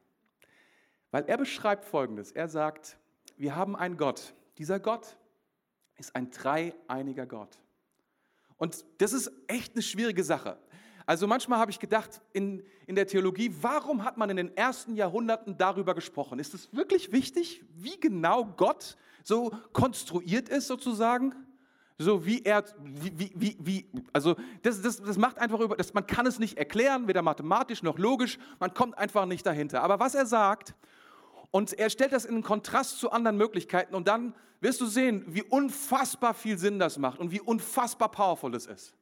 Weil 1.11 1.25
er 1.25 1.37
beschreibt 1.37 1.85
Folgendes. 1.85 2.33
Er 2.33 2.49
sagt, 2.49 2.99
wir 3.37 3.57
haben 3.57 3.77
einen 3.77 3.97
Gott. 3.97 4.35
Dieser 4.59 4.81
Gott 4.81 5.17
ist 5.97 6.15
ein 6.15 6.31
dreieiniger 6.31 7.27
Gott. 7.27 7.59
Und 8.57 8.85
das 8.99 9.13
ist 9.13 9.31
echt 9.47 9.75
eine 9.75 9.83
schwierige 9.83 10.25
Sache. 10.25 10.59
Also 11.07 11.27
manchmal 11.27 11.59
habe 11.59 11.71
ich 11.71 11.79
gedacht 11.79 12.23
in, 12.33 12.63
in 12.87 12.95
der 12.95 13.07
Theologie, 13.07 13.55
warum 13.61 14.05
hat 14.05 14.17
man 14.17 14.31
in 14.31 14.37
den 14.37 14.57
ersten 14.57 14.97
Jahrhunderten 14.97 15.57
darüber 15.59 15.95
gesprochen? 15.95 16.39
Ist 16.39 16.55
es 16.55 16.73
wirklich 16.73 17.13
wichtig, 17.13 17.63
wie 17.75 18.01
genau 18.01 18.47
Gott 18.57 18.97
so 19.23 19.53
konstruiert 19.73 20.49
ist 20.49 20.67
sozusagen? 20.67 21.35
So 21.99 22.27
wie 22.27 22.43
er, 22.43 22.65
wie, 22.83 23.33
wie, 23.37 23.57
wie, 23.61 23.87
also 24.13 24.35
das, 24.63 24.83
das, 24.83 25.01
das 25.01 25.17
macht 25.17 25.39
einfach 25.39 25.61
über, 25.61 25.77
das, 25.77 25.95
man 25.95 26.07
kann 26.07 26.27
es 26.27 26.39
nicht 26.39 26.59
erklären, 26.59 27.07
weder 27.07 27.23
mathematisch 27.23 27.83
noch 27.83 27.99
logisch, 27.99 28.39
man 28.59 28.75
kommt 28.75 28.99
einfach 28.99 29.27
nicht 29.27 29.47
dahinter. 29.47 29.83
Aber 29.83 30.01
was 30.01 30.15
er 30.15 30.27
sagt, 30.27 30.75
und 31.53 31.73
er 31.75 31.91
stellt 31.91 32.13
das 32.13 32.25
in 32.25 32.43
Kontrast 32.43 32.99
zu 32.99 33.13
anderen 33.13 33.37
Möglichkeiten 33.37 33.95
und 33.95 34.09
dann 34.09 34.35
wirst 34.61 34.81
du 34.81 34.87
sehen, 34.87 35.25
wie 35.29 35.43
unfassbar 35.43 36.35
viel 36.35 36.59
Sinn 36.59 36.81
das 36.81 36.99
macht 36.99 37.21
und 37.21 37.31
wie 37.31 37.41
unfassbar 37.41 38.11
powerful 38.11 38.53
es 38.57 38.67
ist. 38.67 38.95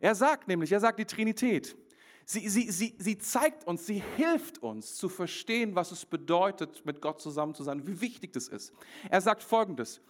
Er 0.00 0.14
sagt 0.14 0.48
nämlich, 0.48 0.72
er 0.72 0.80
sagt 0.80 0.98
die 0.98 1.04
Trinität. 1.04 1.76
Sie, 2.24 2.46
sie, 2.48 2.70
sie, 2.70 2.94
sie 2.98 3.16
zeigt 3.16 3.66
uns, 3.66 3.86
sie 3.86 4.02
hilft 4.16 4.58
uns 4.58 4.96
zu 4.96 5.08
verstehen, 5.08 5.74
was 5.74 5.92
es 5.92 6.04
bedeutet, 6.04 6.84
mit 6.84 7.00
Gott 7.00 7.22
zusammen 7.22 7.54
zu 7.54 7.62
sein, 7.62 7.86
wie 7.86 8.02
wichtig 8.02 8.34
das 8.34 8.48
ist. 8.48 8.72
Er 9.08 9.22
sagt 9.22 9.42
folgendes. 9.42 10.02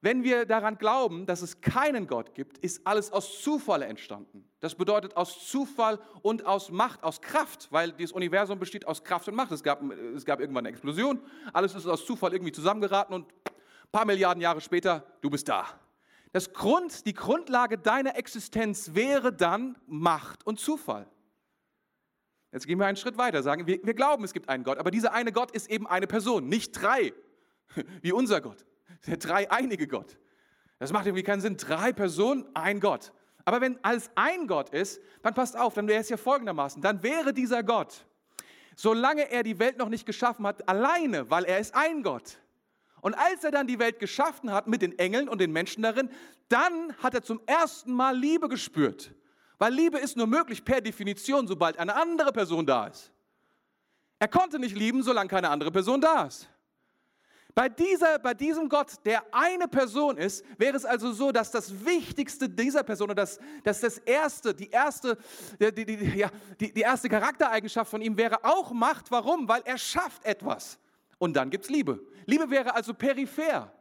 Wenn 0.00 0.22
wir 0.22 0.46
daran 0.46 0.78
glauben, 0.78 1.26
dass 1.26 1.42
es 1.42 1.60
keinen 1.60 2.06
Gott 2.06 2.34
gibt, 2.34 2.58
ist 2.58 2.86
alles 2.86 3.12
aus 3.12 3.40
Zufall 3.40 3.82
entstanden. 3.82 4.48
Das 4.60 4.76
bedeutet 4.76 5.16
aus 5.16 5.48
Zufall 5.48 5.98
und 6.22 6.46
aus 6.46 6.70
Macht, 6.70 7.02
aus 7.02 7.20
Kraft, 7.20 7.68
weil 7.70 7.92
das 7.92 8.12
Universum 8.12 8.58
besteht 8.60 8.86
aus 8.86 9.02
Kraft 9.02 9.28
und 9.28 9.34
Macht. 9.34 9.50
Es 9.50 9.62
gab, 9.62 9.82
es 9.90 10.24
gab 10.24 10.38
irgendwann 10.40 10.66
eine 10.66 10.70
Explosion, 10.70 11.20
alles 11.52 11.74
ist 11.74 11.86
aus 11.86 12.04
Zufall 12.04 12.32
irgendwie 12.32 12.52
zusammengeraten 12.52 13.14
und 13.14 13.26
ein 13.26 13.90
paar 13.90 14.04
Milliarden 14.04 14.40
Jahre 14.40 14.60
später, 14.60 15.04
du 15.20 15.30
bist 15.30 15.48
da. 15.48 15.66
Das 16.38 16.52
Grund, 16.52 17.04
die 17.04 17.14
Grundlage 17.14 17.78
deiner 17.78 18.16
Existenz 18.16 18.94
wäre 18.94 19.32
dann 19.32 19.76
Macht 19.88 20.46
und 20.46 20.60
Zufall. 20.60 21.10
Jetzt 22.52 22.64
gehen 22.64 22.78
wir 22.78 22.86
einen 22.86 22.96
Schritt 22.96 23.18
weiter, 23.18 23.42
sagen 23.42 23.66
wir, 23.66 23.80
wir 23.82 23.94
glauben, 23.94 24.22
es 24.22 24.32
gibt 24.32 24.48
einen 24.48 24.62
Gott, 24.62 24.78
aber 24.78 24.92
dieser 24.92 25.12
eine 25.12 25.32
Gott 25.32 25.50
ist 25.50 25.68
eben 25.68 25.88
eine 25.88 26.06
Person, 26.06 26.48
nicht 26.48 26.70
drei, 26.80 27.12
wie 28.02 28.12
unser 28.12 28.40
Gott 28.40 28.64
der 29.08 29.16
dreieinige 29.16 29.88
Gott. 29.88 30.16
Das 30.78 30.92
macht 30.92 31.06
irgendwie 31.06 31.24
keinen 31.24 31.40
Sinn. 31.40 31.56
Drei 31.56 31.92
Personen, 31.92 32.44
ein 32.54 32.78
Gott. 32.78 33.12
Aber 33.44 33.60
wenn 33.60 33.82
alles 33.82 34.08
ein 34.14 34.46
Gott 34.46 34.70
ist, 34.70 35.00
dann 35.22 35.34
passt 35.34 35.56
auf, 35.56 35.74
dann 35.74 35.88
wäre 35.88 36.02
es 36.02 36.08
ja 36.08 36.16
folgendermaßen. 36.16 36.80
Dann 36.80 37.02
wäre 37.02 37.34
dieser 37.34 37.64
Gott, 37.64 38.06
solange 38.76 39.28
er 39.28 39.42
die 39.42 39.58
Welt 39.58 39.76
noch 39.76 39.88
nicht 39.88 40.06
geschaffen 40.06 40.46
hat, 40.46 40.68
alleine, 40.68 41.30
weil 41.32 41.46
er 41.46 41.58
ist 41.58 41.74
ein 41.74 42.04
Gott. 42.04 42.38
Und 43.00 43.14
als 43.14 43.44
er 43.44 43.50
dann 43.50 43.66
die 43.66 43.78
Welt 43.78 43.98
geschaffen 43.98 44.52
hat 44.52 44.66
mit 44.66 44.82
den 44.82 44.98
Engeln 44.98 45.28
und 45.28 45.40
den 45.40 45.52
Menschen 45.52 45.82
darin, 45.82 46.10
dann 46.48 46.94
hat 46.98 47.14
er 47.14 47.22
zum 47.22 47.40
ersten 47.46 47.92
Mal 47.92 48.16
Liebe 48.16 48.48
gespürt. 48.48 49.14
Weil 49.58 49.72
Liebe 49.72 49.98
ist 49.98 50.16
nur 50.16 50.26
möglich 50.26 50.64
per 50.64 50.80
Definition, 50.80 51.46
sobald 51.46 51.78
eine 51.78 51.94
andere 51.94 52.32
Person 52.32 52.64
da 52.64 52.86
ist. 52.86 53.12
Er 54.18 54.28
konnte 54.28 54.58
nicht 54.58 54.76
lieben, 54.76 55.02
solange 55.02 55.28
keine 55.28 55.50
andere 55.50 55.70
Person 55.70 56.00
da 56.00 56.26
ist. 56.26 56.48
Bei, 57.54 57.68
dieser, 57.68 58.20
bei 58.20 58.34
diesem 58.34 58.68
Gott, 58.68 59.04
der 59.04 59.22
eine 59.32 59.66
Person 59.66 60.16
ist, 60.16 60.44
wäre 60.58 60.76
es 60.76 60.84
also 60.84 61.12
so, 61.12 61.32
dass 61.32 61.50
das 61.50 61.84
Wichtigste 61.84 62.48
dieser 62.48 62.84
Person 62.84 63.06
oder 63.06 63.22
das, 63.22 63.40
dass 63.64 63.80
das 63.80 63.98
erste, 63.98 64.54
die 64.54 64.70
erste, 64.70 65.18
die, 65.58 65.72
die, 65.72 65.96
die, 65.96 66.18
ja, 66.18 66.30
die 66.60 66.80
erste 66.80 67.08
Charaktereigenschaft 67.08 67.90
von 67.90 68.00
ihm 68.00 68.16
wäre 68.16 68.44
auch 68.44 68.70
Macht. 68.70 69.10
Warum? 69.10 69.48
Weil 69.48 69.62
er 69.64 69.76
schafft 69.76 70.24
etwas. 70.24 70.78
Und 71.18 71.34
dann 71.34 71.50
gibt 71.50 71.64
es 71.64 71.70
Liebe. 71.70 72.00
Liebe 72.26 72.50
wäre 72.50 72.74
also 72.74 72.94
peripher. 72.94 73.72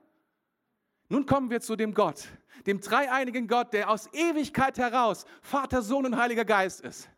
Nun 1.09 1.25
kommen 1.25 1.49
wir 1.49 1.61
zu 1.61 1.75
dem 1.75 1.93
Gott, 1.93 2.27
dem 2.65 2.81
dreieinigen 2.81 3.47
Gott, 3.47 3.71
der 3.73 3.89
aus 3.89 4.11
Ewigkeit 4.13 4.77
heraus 4.77 5.25
Vater, 5.41 5.81
Sohn 5.81 6.05
und 6.05 6.17
Heiliger 6.17 6.43
Geist 6.43 6.81
ist 6.81 7.09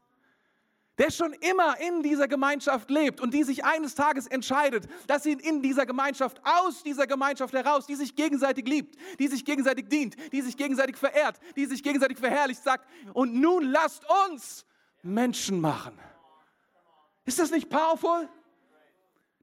der 0.99 1.11
schon 1.11 1.31
immer 1.33 1.79
in 1.79 2.03
dieser 2.03 2.27
Gemeinschaft 2.27 2.91
lebt 2.91 3.21
und 3.21 3.33
die 3.33 3.43
sich 3.43 3.63
eines 3.63 3.95
Tages 3.95 4.27
entscheidet, 4.27 4.87
dass 5.07 5.23
sie 5.23 5.31
in 5.31 5.61
dieser 5.61 5.85
Gemeinschaft, 5.85 6.41
aus 6.43 6.83
dieser 6.83 7.07
Gemeinschaft 7.07 7.53
heraus, 7.53 7.87
die 7.87 7.95
sich 7.95 8.15
gegenseitig 8.15 8.67
liebt, 8.67 8.97
die 9.17 9.29
sich 9.29 9.45
gegenseitig 9.45 9.87
dient, 9.87 10.17
die 10.33 10.41
sich 10.41 10.57
gegenseitig 10.57 10.97
verehrt, 10.97 11.39
die 11.55 11.65
sich 11.65 11.81
gegenseitig 11.81 12.17
verherrlicht, 12.17 12.61
sagt, 12.61 12.85
und 13.13 13.33
nun 13.33 13.71
lasst 13.71 14.03
uns 14.27 14.65
Menschen 15.01 15.61
machen. 15.61 15.97
Ist 17.23 17.39
das 17.39 17.49
nicht 17.49 17.69
powerful? 17.69 18.27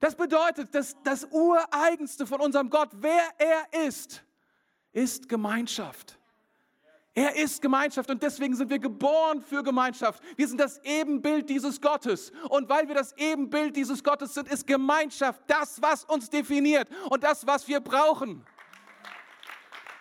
Das 0.01 0.15
bedeutet, 0.15 0.75
dass 0.75 0.97
das 1.03 1.25
Ureigenste 1.31 2.27
von 2.27 2.41
unserem 2.41 2.69
Gott, 2.71 2.91
wer 2.93 3.23
er 3.39 3.87
ist, 3.87 4.23
ist 4.93 5.29
Gemeinschaft. 5.29 6.19
Er 7.15 7.35
ist 7.35 7.63
Gemeinschaft 7.63 8.11
und 8.11 8.23
deswegen 8.23 8.55
sind 8.55 8.69
wir 8.69 8.79
geboren 8.79 9.41
für 9.41 9.63
Gemeinschaft. 9.63 10.23
Wir 10.37 10.47
sind 10.47 10.61
das 10.61 10.79
Ebenbild 10.85 11.49
dieses 11.49 11.81
Gottes. 11.81 12.31
Und 12.51 12.69
weil 12.69 12.87
wir 12.89 12.95
das 12.95 13.17
Ebenbild 13.17 13.75
dieses 13.75 14.05
Gottes 14.05 14.35
sind, 14.35 14.49
ist 14.49 14.67
Gemeinschaft 14.67 15.41
das, 15.47 15.81
was 15.81 16.05
uns 16.05 16.29
definiert 16.29 16.89
und 17.09 17.25
das, 17.25 17.47
was 17.47 17.67
wir 17.67 17.81
brauchen. 17.81 18.45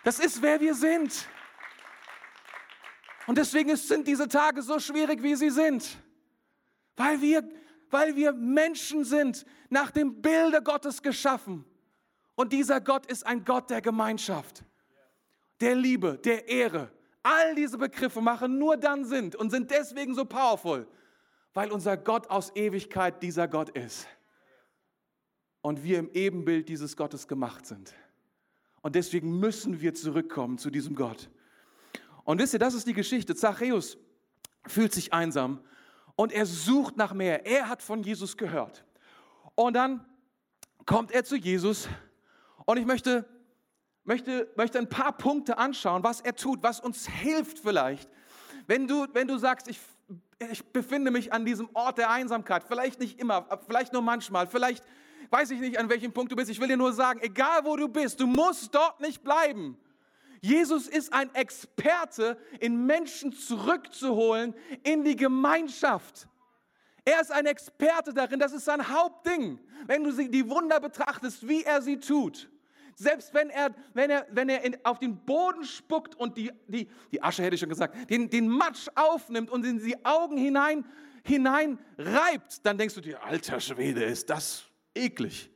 Das 0.04 0.18
ist, 0.18 0.42
wer 0.42 0.60
wir 0.60 0.74
sind. 0.74 1.26
Und 3.26 3.38
deswegen 3.38 3.74
sind 3.76 4.06
diese 4.06 4.28
Tage 4.28 4.60
so 4.60 4.78
schwierig, 4.78 5.22
wie 5.22 5.36
sie 5.36 5.50
sind. 5.50 5.96
Weil 6.96 7.22
wir, 7.22 7.48
weil 7.96 8.14
wir 8.14 8.32
Menschen 8.32 9.04
sind, 9.04 9.46
nach 9.70 9.90
dem 9.90 10.20
Bilde 10.20 10.62
Gottes 10.62 11.00
geschaffen. 11.00 11.64
Und 12.34 12.52
dieser 12.52 12.78
Gott 12.80 13.06
ist 13.06 13.24
ein 13.26 13.42
Gott 13.44 13.70
der 13.70 13.80
Gemeinschaft, 13.80 14.64
der 15.60 15.74
Liebe, 15.74 16.18
der 16.18 16.46
Ehre, 16.46 16.90
All 17.28 17.56
diese 17.56 17.76
Begriffe 17.76 18.20
machen 18.20 18.56
nur 18.56 18.76
dann 18.76 19.04
Sinn 19.04 19.34
und 19.34 19.50
sind 19.50 19.72
deswegen 19.72 20.14
so 20.14 20.24
powerful, 20.24 20.86
weil 21.54 21.72
unser 21.72 21.96
Gott 21.96 22.30
aus 22.30 22.54
Ewigkeit 22.54 23.20
dieser 23.20 23.48
Gott 23.48 23.70
ist. 23.70 24.06
Und 25.60 25.82
wir 25.82 25.98
im 25.98 26.08
Ebenbild 26.12 26.68
dieses 26.68 26.96
Gottes 26.96 27.26
gemacht 27.26 27.66
sind. 27.66 27.92
Und 28.80 28.94
deswegen 28.94 29.40
müssen 29.40 29.80
wir 29.80 29.92
zurückkommen 29.94 30.58
zu 30.58 30.70
diesem 30.70 30.94
Gott. 30.94 31.28
Und 32.22 32.38
wisst 32.38 32.52
ihr, 32.52 32.60
das 32.60 32.74
ist 32.74 32.86
die 32.86 32.92
Geschichte. 32.92 33.34
Zachäus 33.34 33.98
fühlt 34.64 34.92
sich 34.92 35.12
einsam 35.12 35.64
und 36.16 36.32
er 36.32 36.46
sucht 36.46 36.96
nach 36.96 37.12
mehr. 37.14 37.46
Er 37.46 37.68
hat 37.68 37.82
von 37.82 38.02
Jesus 38.02 38.36
gehört. 38.36 38.84
Und 39.54 39.74
dann 39.74 40.04
kommt 40.84 41.12
er 41.12 41.24
zu 41.24 41.36
Jesus 41.36 41.88
und 42.64 42.78
ich 42.78 42.86
möchte 42.86 43.24
möchte, 44.06 44.48
möchte 44.56 44.78
ein 44.78 44.88
paar 44.88 45.12
Punkte 45.12 45.58
anschauen, 45.58 46.02
was 46.02 46.20
er 46.20 46.34
tut, 46.34 46.62
was 46.62 46.80
uns 46.80 47.06
hilft 47.08 47.58
vielleicht. 47.58 48.08
Wenn 48.66 48.86
du, 48.86 49.06
wenn 49.12 49.28
du 49.28 49.36
sagst, 49.36 49.68
ich, 49.68 49.80
ich 50.50 50.64
befinde 50.64 51.10
mich 51.10 51.32
an 51.32 51.44
diesem 51.44 51.68
Ort 51.74 51.98
der 51.98 52.10
Einsamkeit, 52.10 52.64
vielleicht 52.66 53.00
nicht 53.00 53.20
immer, 53.20 53.46
vielleicht 53.66 53.92
nur 53.92 54.02
manchmal, 54.02 54.46
vielleicht 54.46 54.84
weiß 55.30 55.50
ich 55.50 55.60
nicht, 55.60 55.78
an 55.78 55.88
welchem 55.88 56.12
Punkt 56.12 56.30
du 56.30 56.36
bist. 56.36 56.50
Ich 56.50 56.60
will 56.60 56.68
dir 56.68 56.76
nur 56.76 56.92
sagen, 56.92 57.20
egal 57.20 57.64
wo 57.64 57.76
du 57.76 57.88
bist, 57.88 58.20
du 58.20 58.26
musst 58.26 58.74
dort 58.74 59.00
nicht 59.00 59.22
bleiben. 59.22 59.76
Jesus 60.46 60.86
ist 60.86 61.12
ein 61.12 61.34
Experte, 61.34 62.38
in 62.60 62.86
Menschen 62.86 63.32
zurückzuholen 63.32 64.54
in 64.84 65.02
die 65.02 65.16
Gemeinschaft. 65.16 66.28
Er 67.04 67.20
ist 67.20 67.32
ein 67.32 67.46
Experte 67.46 68.14
darin, 68.14 68.38
das 68.38 68.52
ist 68.52 68.64
sein 68.64 68.88
Hauptding. 68.88 69.58
Wenn 69.86 70.04
du 70.04 70.12
die 70.12 70.48
Wunder 70.48 70.78
betrachtest, 70.78 71.48
wie 71.48 71.64
er 71.64 71.82
sie 71.82 71.98
tut. 71.98 72.48
Selbst 72.94 73.34
wenn 73.34 73.50
er, 73.50 73.74
wenn 73.92 74.08
er, 74.08 74.26
wenn 74.30 74.48
er 74.48 74.62
in, 74.62 74.76
auf 74.84 75.00
den 75.00 75.16
Boden 75.16 75.64
spuckt 75.64 76.14
und 76.14 76.36
die, 76.36 76.52
die, 76.68 76.88
die 77.10 77.22
Asche 77.22 77.42
hätte 77.42 77.56
ich 77.56 77.60
schon 77.60 77.68
gesagt, 77.68 78.08
den, 78.08 78.30
den 78.30 78.48
Matsch 78.48 78.88
aufnimmt 78.94 79.50
und 79.50 79.66
in 79.66 79.78
die 79.78 80.04
Augen 80.04 80.36
hinein, 80.36 80.84
hinein 81.24 81.78
reibt, 81.98 82.64
dann 82.64 82.78
denkst 82.78 82.94
du 82.94 83.00
dir, 83.00 83.22
alter 83.22 83.58
Schwede, 83.58 84.04
ist 84.04 84.30
das 84.30 84.64
eklig. 84.94 85.50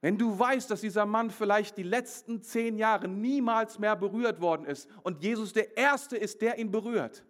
Wenn 0.00 0.16
du 0.16 0.38
weißt, 0.38 0.70
dass 0.70 0.80
dieser 0.80 1.04
Mann 1.04 1.30
vielleicht 1.30 1.76
die 1.76 1.82
letzten 1.82 2.42
zehn 2.42 2.78
Jahre 2.78 3.06
niemals 3.06 3.78
mehr 3.78 3.96
berührt 3.96 4.40
worden 4.40 4.64
ist 4.64 4.88
und 5.02 5.22
Jesus 5.22 5.52
der 5.52 5.76
Erste 5.76 6.16
ist, 6.16 6.40
der 6.40 6.58
ihn 6.58 6.70
berührt, 6.70 7.22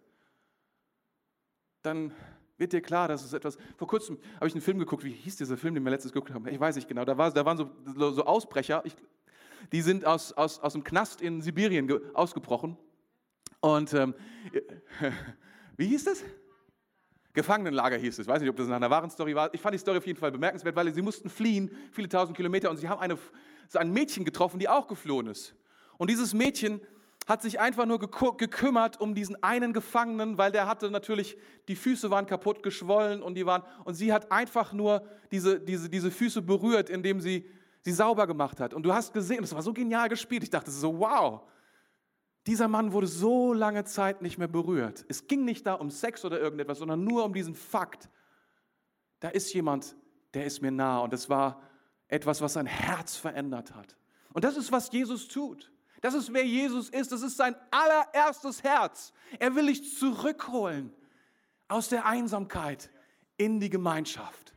dann 1.81 2.13
wird 2.57 2.73
dir 2.73 2.81
klar, 2.81 3.07
dass 3.07 3.25
es 3.25 3.33
etwas. 3.33 3.57
Vor 3.75 3.87
kurzem 3.87 4.19
habe 4.35 4.47
ich 4.47 4.53
einen 4.53 4.61
Film 4.61 4.79
geguckt, 4.79 5.03
wie 5.03 5.11
hieß 5.11 5.35
dieser 5.35 5.57
Film, 5.57 5.73
den 5.73 5.83
wir 5.83 5.89
letztes 5.89 6.13
geguckt 6.13 6.33
haben? 6.33 6.47
Ich 6.47 6.59
weiß 6.59 6.75
nicht 6.75 6.87
genau. 6.87 7.03
Da, 7.03 7.17
war, 7.17 7.31
da 7.31 7.43
waren 7.43 7.57
so, 7.57 8.11
so 8.11 8.23
Ausbrecher, 8.23 8.83
ich, 8.85 8.95
die 9.71 9.81
sind 9.81 10.05
aus, 10.05 10.31
aus, 10.33 10.59
aus 10.59 10.73
dem 10.73 10.83
Knast 10.83 11.21
in 11.21 11.41
Sibirien 11.41 11.87
ge, 11.87 11.99
ausgebrochen. 12.13 12.77
Und 13.59 13.93
ähm, 13.93 14.15
wie 15.77 15.87
hieß 15.87 16.05
das? 16.05 16.23
Gefangenenlager 17.33 17.97
hieß 17.97 18.13
es. 18.13 18.19
Ich 18.19 18.27
weiß 18.27 18.41
nicht, 18.41 18.49
ob 18.49 18.57
das 18.57 18.67
nach 18.67 18.75
einer 18.75 18.89
wahren 18.89 19.09
Story 19.09 19.35
war. 19.35 19.53
Ich 19.53 19.61
fand 19.61 19.73
die 19.73 19.79
Story 19.79 19.97
auf 19.97 20.07
jeden 20.07 20.19
Fall 20.19 20.31
bemerkenswert, 20.31 20.75
weil 20.75 20.93
sie 20.93 21.01
mussten 21.01 21.29
fliehen, 21.29 21.71
viele 21.91 22.09
tausend 22.09 22.35
Kilometer, 22.35 22.69
und 22.69 22.77
sie 22.77 22.89
haben 22.89 22.99
eine, 22.99 23.17
so 23.67 23.79
ein 23.79 23.91
Mädchen 23.91 24.25
getroffen, 24.25 24.59
die 24.59 24.67
auch 24.67 24.87
geflohen 24.87 25.27
ist. 25.27 25.55
Und 25.97 26.09
dieses 26.09 26.33
Mädchen 26.33 26.81
hat 27.27 27.41
sich 27.41 27.59
einfach 27.59 27.85
nur 27.85 27.99
gekümmert 27.99 28.99
um 28.99 29.15
diesen 29.15 29.41
einen 29.43 29.73
Gefangenen, 29.73 30.37
weil 30.37 30.51
der 30.51 30.67
hatte 30.67 30.89
natürlich, 30.89 31.37
die 31.67 31.75
Füße 31.75 32.09
waren 32.09 32.25
kaputt 32.25 32.63
geschwollen 32.63 33.21
und 33.21 33.35
die 33.35 33.45
waren, 33.45 33.63
und 33.85 33.93
sie 33.93 34.11
hat 34.11 34.31
einfach 34.31 34.73
nur 34.73 35.03
diese, 35.31 35.59
diese, 35.59 35.89
diese 35.89 36.11
Füße 36.11 36.41
berührt, 36.41 36.89
indem 36.89 37.21
sie 37.21 37.45
sie 37.81 37.91
sauber 37.91 38.27
gemacht 38.27 38.59
hat. 38.59 38.73
Und 38.73 38.83
du 38.83 38.93
hast 38.93 39.13
gesehen, 39.13 39.41
das 39.41 39.53
war 39.53 39.61
so 39.61 39.73
genial 39.73 40.09
gespielt. 40.09 40.43
Ich 40.43 40.49
dachte 40.49 40.71
so, 40.71 40.99
wow, 40.99 41.41
dieser 42.47 42.67
Mann 42.67 42.91
wurde 42.91 43.07
so 43.07 43.53
lange 43.53 43.83
Zeit 43.83 44.21
nicht 44.21 44.37
mehr 44.37 44.47
berührt. 44.47 45.05
Es 45.07 45.27
ging 45.27 45.45
nicht 45.45 45.65
da 45.67 45.75
um 45.75 45.91
Sex 45.91 46.25
oder 46.25 46.39
irgendetwas, 46.39 46.79
sondern 46.79 47.03
nur 47.03 47.23
um 47.23 47.33
diesen 47.33 47.55
Fakt. 47.55 48.09
Da 49.19 49.29
ist 49.29 49.53
jemand, 49.53 49.95
der 50.33 50.45
ist 50.45 50.61
mir 50.61 50.71
nah 50.71 50.99
und 50.99 51.13
es 51.13 51.29
war 51.29 51.61
etwas, 52.07 52.41
was 52.41 52.53
sein 52.53 52.65
Herz 52.65 53.15
verändert 53.15 53.75
hat. 53.75 53.95
Und 54.33 54.43
das 54.43 54.57
ist, 54.57 54.71
was 54.71 54.91
Jesus 54.91 55.27
tut. 55.27 55.71
Das 56.01 56.15
ist, 56.15 56.33
wer 56.33 56.45
Jesus 56.45 56.89
ist. 56.89 57.11
Das 57.11 57.21
ist 57.21 57.37
sein 57.37 57.55
allererstes 57.69 58.63
Herz. 58.63 59.13
Er 59.39 59.55
will 59.55 59.67
dich 59.67 59.97
zurückholen 59.97 60.91
aus 61.67 61.89
der 61.89 62.05
Einsamkeit 62.05 62.89
in 63.37 63.59
die 63.59 63.69
Gemeinschaft. 63.69 64.53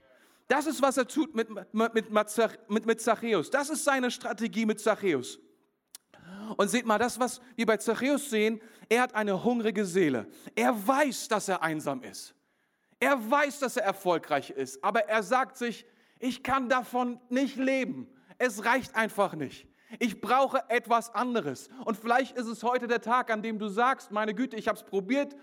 Das 0.48 0.66
ist, 0.66 0.80
was 0.80 0.96
er 0.96 1.06
tut 1.06 1.34
mit, 1.34 1.48
mit, 1.72 2.10
mit, 2.10 2.86
mit 2.86 3.00
Zachäus. 3.00 3.50
Das 3.50 3.70
ist 3.70 3.84
seine 3.84 4.10
Strategie 4.10 4.66
mit 4.66 4.80
Zachäus. 4.80 5.38
Und 6.56 6.68
seht 6.68 6.86
mal, 6.86 6.98
das, 6.98 7.18
was 7.18 7.40
wir 7.56 7.66
bei 7.66 7.76
Zachäus 7.76 8.30
sehen, 8.30 8.60
er 8.88 9.02
hat 9.02 9.14
eine 9.14 9.44
hungrige 9.44 9.84
Seele. 9.84 10.26
Er 10.54 10.86
weiß, 10.86 11.28
dass 11.28 11.48
er 11.48 11.62
einsam 11.62 12.02
ist. 12.02 12.34
Er 13.00 13.30
weiß, 13.30 13.60
dass 13.60 13.76
er 13.76 13.84
erfolgreich 13.84 14.50
ist. 14.50 14.82
Aber 14.82 15.08
er 15.08 15.22
sagt 15.22 15.56
sich, 15.56 15.86
ich 16.18 16.42
kann 16.42 16.68
davon 16.68 17.20
nicht 17.28 17.56
leben. 17.56 18.08
Es 18.38 18.64
reicht 18.64 18.94
einfach 18.94 19.34
nicht. 19.34 19.66
Ich 19.98 20.20
brauche 20.20 20.62
etwas 20.68 21.14
anderes. 21.14 21.68
Und 21.84 21.96
vielleicht 21.96 22.36
ist 22.36 22.46
es 22.46 22.62
heute 22.62 22.86
der 22.86 23.00
Tag, 23.00 23.30
an 23.30 23.42
dem 23.42 23.58
du 23.58 23.68
sagst, 23.68 24.10
meine 24.10 24.34
Güte, 24.34 24.56
ich 24.56 24.68
habe 24.68 24.78
es 24.78 24.84
probiert 24.84 25.36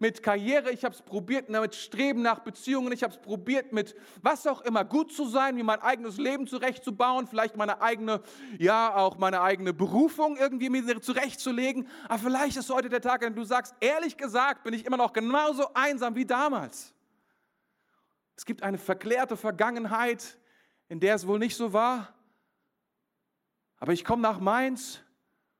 mit 0.00 0.22
Karriere, 0.22 0.70
ich 0.70 0.84
habe 0.84 0.94
es 0.94 1.02
probiert 1.02 1.48
mit 1.48 1.74
Streben 1.74 2.22
nach 2.22 2.40
Beziehungen, 2.40 2.92
ich 2.92 3.02
habe 3.02 3.12
es 3.12 3.20
probiert 3.20 3.72
mit 3.72 3.94
was 4.22 4.46
auch 4.46 4.60
immer, 4.62 4.84
gut 4.84 5.12
zu 5.12 5.26
sein, 5.26 5.56
wie 5.56 5.62
mein 5.62 5.80
eigenes 5.80 6.18
Leben 6.18 6.46
zurechtzubauen, 6.46 7.26
vielleicht 7.26 7.56
meine 7.56 7.82
eigene, 7.82 8.22
ja, 8.58 8.94
auch 8.94 9.18
meine 9.18 9.40
eigene 9.40 9.72
Berufung 9.72 10.36
irgendwie 10.36 10.70
mir 10.70 11.00
zurechtzulegen. 11.00 11.88
Aber 12.08 12.18
vielleicht 12.18 12.56
ist 12.56 12.70
heute 12.70 12.88
der 12.88 13.00
Tag, 13.00 13.24
an 13.24 13.32
dem 13.32 13.36
du 13.36 13.44
sagst, 13.44 13.74
ehrlich 13.80 14.16
gesagt, 14.16 14.64
bin 14.64 14.74
ich 14.74 14.86
immer 14.86 14.96
noch 14.96 15.12
genauso 15.12 15.72
einsam 15.74 16.14
wie 16.14 16.26
damals. 16.26 16.94
Es 18.36 18.44
gibt 18.44 18.62
eine 18.62 18.78
verklärte 18.78 19.36
Vergangenheit, 19.36 20.38
in 20.88 21.00
der 21.00 21.16
es 21.16 21.26
wohl 21.26 21.38
nicht 21.38 21.56
so 21.56 21.72
war. 21.72 22.14
Aber 23.78 23.92
ich 23.92 24.04
komme 24.04 24.22
nach 24.22 24.40
Mainz 24.40 25.00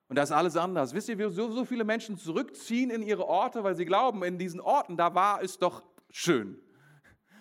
und 0.08 0.16
da 0.16 0.22
ist 0.22 0.32
alles 0.32 0.56
anders. 0.56 0.94
Wisst 0.94 1.08
ihr, 1.08 1.18
wie 1.18 1.30
so, 1.30 1.50
so 1.50 1.64
viele 1.64 1.84
Menschen 1.84 2.16
zurückziehen 2.16 2.90
in 2.90 3.02
ihre 3.02 3.26
Orte, 3.26 3.62
weil 3.62 3.74
sie 3.74 3.84
glauben, 3.84 4.22
in 4.22 4.38
diesen 4.38 4.60
Orten, 4.60 4.96
da 4.96 5.14
war 5.14 5.42
es 5.42 5.58
doch 5.58 5.82
schön. 6.10 6.58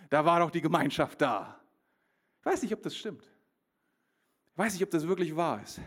Da 0.10 0.26
war 0.26 0.40
doch 0.40 0.52
die 0.52 0.62
Gemeinschaft 0.62 1.22
da. 1.22 1.60
Ich 2.40 2.46
weiß 2.46 2.62
nicht, 2.62 2.74
ob 2.74 2.82
das 2.82 2.96
stimmt. 2.96 3.24
Ich 4.52 4.58
weiß 4.58 4.74
nicht, 4.74 4.84
ob 4.84 4.92
das 4.92 5.08
wirklich 5.08 5.36
wahr 5.36 5.62
ist. 5.62 5.80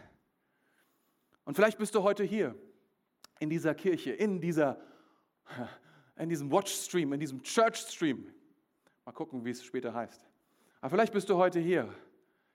Und 1.45 1.55
vielleicht 1.55 1.79
bist 1.79 1.95
du 1.95 2.03
heute 2.03 2.25
hier 2.25 2.55
in 3.41 3.51
dieser 3.51 3.75
Kirche, 3.75 4.13
in, 4.13 4.41
dieser, 4.41 4.81
in 6.17 6.29
diesem 6.29 6.51
Watchstream, 6.51 7.13
in 7.13 7.21
diesem 7.21 7.43
Churchstream. 7.43 8.33
Mal 9.05 9.13
gucken, 9.13 9.45
wie 9.45 9.51
es 9.51 9.65
später 9.65 9.93
heißt. 9.93 10.27
Aber 10.81 10.91
vielleicht 10.91 11.13
bist 11.13 11.29
du 11.29 11.37
heute 11.37 11.59
hier, 11.59 11.93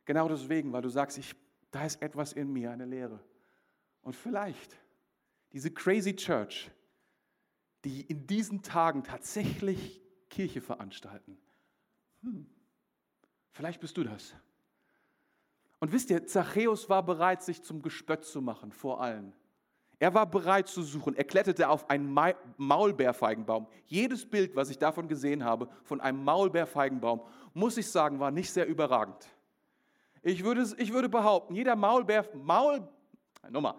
genau 0.05 0.27
deswegen, 0.27 0.71
weil 0.73 0.81
du 0.81 0.89
sagst, 0.89 1.17
ich 1.17 1.35
da 1.75 1.85
ist 1.85 2.01
etwas 2.01 2.31
in 2.31 2.53
mir, 2.53 2.71
eine 2.71 2.85
Lehre. 2.85 3.19
Und 4.05 4.15
vielleicht 4.15 4.77
diese 5.51 5.71
Crazy 5.71 6.15
Church, 6.15 6.69
die 7.83 8.01
in 8.01 8.27
diesen 8.27 8.61
Tagen 8.61 9.03
tatsächlich 9.03 9.99
Kirche 10.29 10.61
veranstalten. 10.61 11.39
Hm, 12.21 12.45
vielleicht 13.51 13.81
bist 13.81 13.97
du 13.97 14.03
das. 14.03 14.35
Und 15.79 15.91
wisst 15.91 16.11
ihr, 16.11 16.27
Zachäus 16.27 16.87
war 16.87 17.03
bereit, 17.03 17.41
sich 17.41 17.63
zum 17.63 17.81
Gespött 17.81 18.23
zu 18.25 18.43
machen 18.43 18.71
vor 18.71 19.01
allen. 19.01 19.33
Er 19.97 20.13
war 20.13 20.29
bereit 20.29 20.67
zu 20.67 20.83
suchen. 20.83 21.15
Er 21.15 21.23
kletterte 21.23 21.67
auf 21.67 21.89
einen 21.89 22.15
Maulbeerfeigenbaum. 22.57 23.65
Jedes 23.85 24.29
Bild, 24.29 24.55
was 24.55 24.69
ich 24.69 24.77
davon 24.77 25.07
gesehen 25.07 25.43
habe, 25.43 25.67
von 25.83 25.99
einem 25.99 26.23
Maulbeerfeigenbaum, 26.23 27.21
muss 27.55 27.75
ich 27.77 27.89
sagen, 27.89 28.19
war 28.19 28.29
nicht 28.29 28.51
sehr 28.51 28.67
überragend. 28.67 29.27
Ich 30.21 30.43
würde, 30.43 30.67
ich 30.77 30.93
würde 30.93 31.09
behaupten, 31.09 31.55
jeder 31.55 31.75
Maulbeer, 31.75 32.29
Maul, 32.35 32.87
Nummer, 33.49 33.75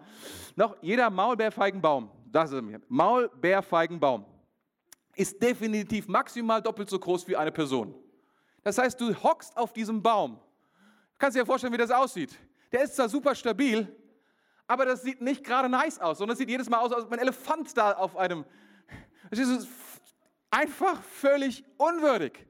noch 0.55 0.77
jeder 0.81 1.09
Maulbeerfeigenbaum, 1.09 2.09
das 2.25 2.51
ist 2.51 2.63
Maulbeerfeigenbaum, 2.89 4.25
ist 5.15 5.41
definitiv 5.41 6.07
maximal 6.07 6.61
doppelt 6.61 6.89
so 6.89 6.99
groß 6.99 7.27
wie 7.27 7.35
eine 7.35 7.51
Person. 7.51 7.95
Das 8.63 8.77
heißt, 8.77 8.99
du 8.99 9.13
hockst 9.23 9.55
auf 9.57 9.73
diesem 9.73 10.01
Baum. 10.01 10.35
Du 10.35 11.17
kannst 11.19 11.37
dir 11.37 11.45
vorstellen, 11.45 11.73
wie 11.73 11.77
das 11.77 11.91
aussieht. 11.91 12.37
Der 12.71 12.83
ist 12.83 12.95
zwar 12.95 13.09
super 13.09 13.33
stabil, 13.33 13.87
aber 14.67 14.85
das 14.85 15.01
sieht 15.01 15.21
nicht 15.21 15.43
gerade 15.43 15.69
nice 15.69 15.99
aus, 15.99 16.17
sondern 16.17 16.37
sieht 16.37 16.49
jedes 16.49 16.69
Mal 16.69 16.79
aus, 16.79 16.91
als 16.91 17.05
ob 17.05 17.11
ein 17.13 17.19
Elefant 17.19 17.75
da 17.77 17.93
auf 17.93 18.17
einem. 18.17 18.45
Das 19.29 19.39
ist 19.39 19.67
einfach 20.51 21.01
völlig 21.01 21.63
unwürdig. 21.77 22.45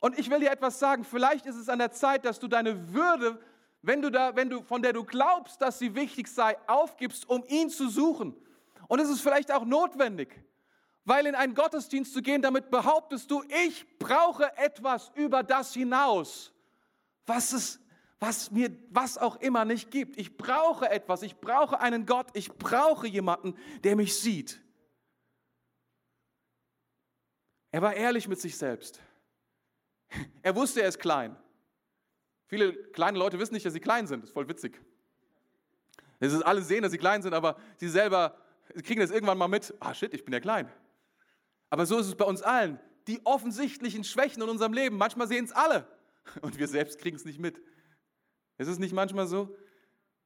Und 0.00 0.18
ich 0.18 0.30
will 0.30 0.40
dir 0.40 0.50
etwas 0.50 0.78
sagen, 0.78 1.02
vielleicht 1.02 1.46
ist 1.46 1.56
es 1.56 1.68
an 1.68 1.78
der 1.78 1.90
Zeit, 1.90 2.24
dass 2.24 2.38
du 2.38 2.46
deine 2.46 2.92
Würde, 2.92 3.40
wenn 3.86 4.02
du 4.02 4.10
da, 4.10 4.34
wenn 4.34 4.50
du, 4.50 4.62
von 4.62 4.82
der 4.82 4.92
du 4.92 5.04
glaubst, 5.04 5.60
dass 5.60 5.78
sie 5.78 5.94
wichtig 5.94 6.28
sei, 6.28 6.56
aufgibst, 6.66 7.28
um 7.28 7.44
ihn 7.48 7.70
zu 7.70 7.88
suchen. 7.88 8.34
Und 8.88 9.00
es 9.00 9.08
ist 9.08 9.20
vielleicht 9.20 9.52
auch 9.52 9.64
notwendig, 9.64 10.42
weil 11.04 11.26
in 11.26 11.34
einen 11.34 11.54
Gottesdienst 11.54 12.12
zu 12.12 12.22
gehen, 12.22 12.42
damit 12.42 12.70
behauptest 12.70 13.30
du, 13.30 13.42
ich 13.66 13.86
brauche 13.98 14.56
etwas 14.56 15.10
über 15.14 15.42
das 15.42 15.74
hinaus, 15.74 16.52
was 17.26 17.52
es 17.52 17.80
was 18.20 18.50
mir 18.50 18.74
was 18.88 19.18
auch 19.18 19.36
immer 19.36 19.66
nicht 19.66 19.90
gibt. 19.90 20.16
Ich 20.16 20.38
brauche 20.38 20.88
etwas, 20.88 21.20
ich 21.22 21.36
brauche 21.36 21.78
einen 21.80 22.06
Gott, 22.06 22.28
ich 22.32 22.50
brauche 22.52 23.06
jemanden, 23.06 23.54
der 23.82 23.96
mich 23.96 24.18
sieht. 24.18 24.62
Er 27.70 27.82
war 27.82 27.92
ehrlich 27.92 28.26
mit 28.26 28.40
sich 28.40 28.56
selbst. 28.56 29.00
Er 30.42 30.54
wusste, 30.54 30.80
er 30.80 30.88
ist 30.88 31.00
klein. 31.00 31.36
Viele 32.46 32.74
kleine 32.92 33.18
Leute 33.18 33.38
wissen 33.38 33.54
nicht, 33.54 33.64
dass 33.64 33.72
sie 33.72 33.80
klein 33.80 34.06
sind. 34.06 34.22
Das 34.22 34.30
ist 34.30 34.34
voll 34.34 34.48
witzig. 34.48 34.80
Es 36.20 36.32
ist, 36.32 36.42
alle 36.42 36.62
sehen, 36.62 36.82
dass 36.82 36.92
sie 36.92 36.98
klein 36.98 37.22
sind, 37.22 37.34
aber 37.34 37.56
sie 37.76 37.88
selber 37.88 38.36
kriegen 38.82 39.00
das 39.00 39.10
irgendwann 39.10 39.38
mal 39.38 39.48
mit. 39.48 39.74
Ah, 39.80 39.94
shit, 39.94 40.14
ich 40.14 40.24
bin 40.24 40.32
ja 40.32 40.40
klein. 40.40 40.70
Aber 41.70 41.86
so 41.86 41.98
ist 41.98 42.06
es 42.06 42.14
bei 42.14 42.24
uns 42.24 42.42
allen. 42.42 42.78
Die 43.06 43.20
offensichtlichen 43.24 44.04
Schwächen 44.04 44.42
in 44.42 44.48
unserem 44.48 44.72
Leben, 44.72 44.96
manchmal 44.96 45.28
sehen 45.28 45.44
es 45.44 45.52
alle. 45.52 45.86
Und 46.40 46.58
wir 46.58 46.68
selbst 46.68 46.98
kriegen 46.98 47.16
es 47.16 47.24
nicht 47.24 47.38
mit. 47.38 47.60
Ist 48.58 48.68
es 48.68 48.78
nicht 48.78 48.94
manchmal 48.94 49.26
so? 49.26 49.54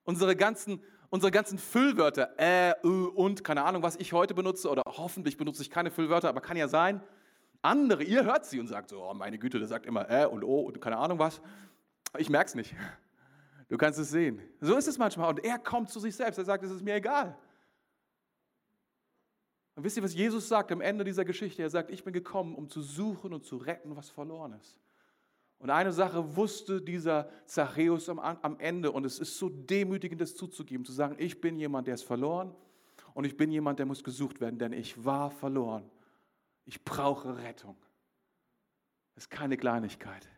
Unsere 0.05 0.37
ganzen, 0.37 0.83
unsere 1.11 1.31
ganzen 1.31 1.59
Füllwörter, 1.59 2.35
äh, 2.39 2.75
ö, 2.85 3.07
und, 3.07 3.45
keine 3.45 3.65
Ahnung, 3.65 3.83
was 3.83 3.97
ich 3.97 4.13
heute 4.13 4.35
benutze, 4.35 4.69
oder 4.69 4.83
hoffentlich 4.87 5.37
benutze 5.37 5.63
ich 5.63 5.71
keine 5.71 5.91
Füllwörter, 5.91 6.29
aber 6.29 6.41
kann 6.41 6.57
ja 6.57 6.69
sein, 6.69 7.03
andere, 7.63 8.05
ihr 8.05 8.25
hört 8.25 8.47
sie 8.47 8.61
und 8.61 8.69
sagt 8.69 8.91
so, 8.91 9.03
oh 9.03 9.15
meine 9.15 9.39
Güte, 9.39 9.59
der 9.59 9.69
sagt 9.69 9.87
immer 9.87 10.09
äh 10.11 10.27
und 10.27 10.45
oh 10.45 10.61
und 10.61 10.81
keine 10.81 10.97
Ahnung 10.97 11.19
was. 11.19 11.41
Ich 12.17 12.31
merke 12.31 12.49
es 12.49 12.55
nicht. 12.55 12.75
Du 13.69 13.77
kannst 13.77 13.99
es 13.99 14.11
sehen. 14.11 14.41
So 14.61 14.77
ist 14.77 14.89
es 14.89 14.97
manchmal. 14.97 15.29
Und 15.29 15.45
er 15.45 15.59
kommt 15.59 15.91
zu 15.91 16.01
sich 16.01 16.17
selbst. 16.17 16.39
Er 16.39 16.45
sagt, 16.45 16.65
es 16.65 16.71
ist 16.71 16.83
mir 16.83 16.95
egal. 16.95 17.37
Und 19.75 19.85
wisst 19.85 19.97
ihr, 19.97 20.03
was 20.03 20.15
Jesus 20.15 20.49
sagt 20.49 20.73
am 20.73 20.81
Ende 20.81 21.05
dieser 21.05 21.25
Geschichte? 21.25 21.63
Er 21.63 21.71
sagt, 21.71 21.91
ich 21.91 22.03
bin 22.03 22.13
gekommen, 22.13 22.55
um 22.55 22.69
zu 22.69 22.81
suchen 22.81 23.33
und 23.33 23.45
zu 23.45 23.57
retten, 23.59 23.95
was 23.95 24.11
verloren 24.11 24.55
ist. 24.55 24.81
Und 25.59 25.71
eine 25.71 25.93
Sache 25.93 26.37
wusste 26.37 26.81
dieser 26.81 27.29
Zachäus 27.47 28.09
am, 28.09 28.19
am 28.19 28.59
Ende, 28.59 28.91
und 28.91 29.05
es 29.05 29.19
ist 29.19 29.37
so 29.37 29.49
demütigend, 29.49 30.21
das 30.21 30.35
zuzugeben, 30.35 30.85
zu 30.85 30.93
sagen, 30.93 31.17
ich 31.19 31.41
bin 31.41 31.59
jemand, 31.59 31.89
der 31.89 31.95
ist 31.95 32.05
verloren 32.05 32.55
und 33.15 33.25
ich 33.25 33.37
bin 33.37 33.51
jemand, 33.51 33.79
der 33.79 33.87
muss 33.87 34.03
gesucht 34.03 34.41
werden, 34.41 34.59
denn 34.59 34.73
ich 34.73 35.05
war 35.05 35.31
verloren 35.31 35.91
ich 36.69 36.85
brauche 36.85 37.39
Rettung. 37.39 37.77
Das 39.15 39.25
ist 39.25 39.31
keine 39.31 39.57
Kleinigkeit. 39.57 40.29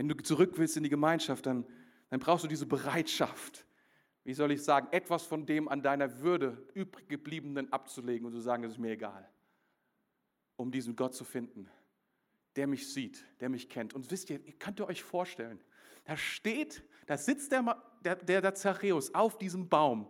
Wenn 0.00 0.08
du 0.08 0.16
zurück 0.16 0.52
willst 0.56 0.78
in 0.78 0.82
die 0.82 0.88
Gemeinschaft, 0.88 1.44
dann, 1.44 1.66
dann 2.08 2.20
brauchst 2.20 2.42
du 2.42 2.48
diese 2.48 2.64
Bereitschaft, 2.64 3.66
wie 4.24 4.32
soll 4.32 4.50
ich 4.50 4.64
sagen, 4.64 4.88
etwas 4.92 5.24
von 5.24 5.44
dem 5.44 5.68
an 5.68 5.82
deiner 5.82 6.20
Würde 6.20 6.66
übrig 6.72 7.06
gebliebenen 7.06 7.70
abzulegen 7.70 8.26
und 8.26 8.32
zu 8.32 8.40
sagen, 8.40 8.64
es 8.64 8.72
ist 8.72 8.78
mir 8.78 8.92
egal, 8.92 9.28
um 10.56 10.70
diesen 10.70 10.96
Gott 10.96 11.14
zu 11.14 11.24
finden, 11.24 11.68
der 12.56 12.66
mich 12.66 12.90
sieht, 12.90 13.26
der 13.40 13.50
mich 13.50 13.68
kennt. 13.68 13.92
Und 13.92 14.10
wisst 14.10 14.30
ihr, 14.30 14.42
ihr 14.42 14.54
könnt 14.54 14.80
ihr 14.80 14.88
euch 14.88 15.02
vorstellen, 15.02 15.60
da 16.06 16.16
steht, 16.16 16.82
da 17.06 17.18
sitzt 17.18 17.52
der, 17.52 17.76
der, 18.02 18.40
der 18.40 18.54
Zachäus 18.54 19.14
auf 19.14 19.36
diesem 19.36 19.68
Baum, 19.68 20.08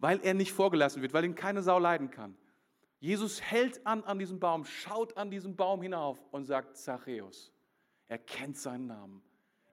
weil 0.00 0.18
er 0.24 0.34
nicht 0.34 0.52
vorgelassen 0.52 1.00
wird, 1.00 1.12
weil 1.12 1.24
ihn 1.24 1.36
keine 1.36 1.62
Sau 1.62 1.78
leiden 1.78 2.10
kann. 2.10 2.36
Jesus 2.98 3.40
hält 3.40 3.86
an 3.86 4.02
an 4.02 4.18
diesem 4.18 4.40
Baum, 4.40 4.64
schaut 4.64 5.16
an 5.16 5.30
diesem 5.30 5.54
Baum 5.54 5.80
hinauf 5.80 6.18
und 6.32 6.44
sagt 6.44 6.76
Zachäus. 6.76 7.52
Er 8.08 8.18
kennt 8.18 8.56
seinen 8.56 8.88
Namen. 8.88 9.27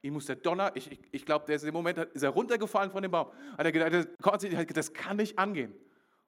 Ihm 0.05 0.13
muss 0.13 0.27
der 0.27 0.35
Donner, 0.35 0.71
ich, 0.75 0.91
ich, 0.91 0.99
ich 1.11 1.25
glaube, 1.25 1.47
der 1.47 1.55
ist 1.55 1.63
im 1.63 1.73
Moment 1.73 1.97
ist 1.97 2.21
er 2.21 2.29
runtergefallen 2.29 2.91
von 2.91 3.01
dem 3.01 3.09
Baum. 3.09 3.31
Hat 3.57 3.65
er 3.65 3.71
gedacht, 3.71 4.77
das 4.77 4.93
kann 4.93 5.17
nicht 5.17 5.39
angehen. 5.39 5.73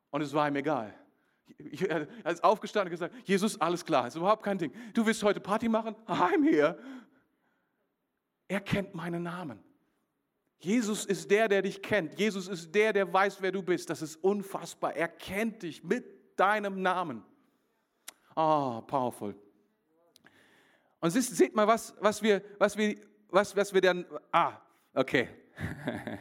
Und 0.10 0.22
es 0.22 0.34
war 0.34 0.48
ihm 0.48 0.56
egal. 0.56 0.96
Er 1.88 2.08
ist 2.26 2.44
aufgestanden 2.44 2.92
und 2.92 3.00
gesagt, 3.00 3.14
Jesus, 3.28 3.62
alles 3.62 3.86
klar, 3.86 4.08
ist 4.08 4.16
überhaupt 4.16 4.42
kein 4.42 4.58
Ding. 4.58 4.74
Du 4.96 5.06
willst 5.06 5.22
heute 5.22 5.40
Party 5.40 5.70
machen? 5.70 5.96
I'm 6.08 6.44
here. 6.44 6.80
Er 8.48 8.62
kennt 8.62 8.96
meinen 8.96 9.22
Namen. 9.22 9.60
Jesus 10.58 11.06
ist 11.06 11.30
der, 11.30 11.48
der 11.48 11.62
dich 11.62 11.80
kennt. 11.80 12.18
Jesus 12.18 12.48
ist 12.48 12.74
der, 12.74 12.94
der 12.94 13.14
weiß, 13.14 13.44
wer 13.44 13.52
du 13.52 13.62
bist. 13.62 13.92
Das 13.92 14.02
ist 14.02 14.16
unfassbar. 14.16 14.96
Er 14.96 15.08
kennt 15.08 15.62
dich 15.62 15.84
mit 15.84 16.04
deinem 16.36 16.82
Namen. 16.82 17.24
Ah, 18.34 18.80
oh, 18.80 18.82
powerful. 18.82 19.36
Und 21.00 21.12
seht 21.12 21.56
mal, 21.56 21.68
was, 21.68 21.96
was, 22.00 22.24
wir, 22.24 22.42
was, 22.58 22.76
wir, 22.76 22.96
was, 23.30 23.56
was 23.56 23.74
wir 23.74 23.82
dann. 23.82 24.06
Ah, 24.32 24.54
okay. 24.94 25.30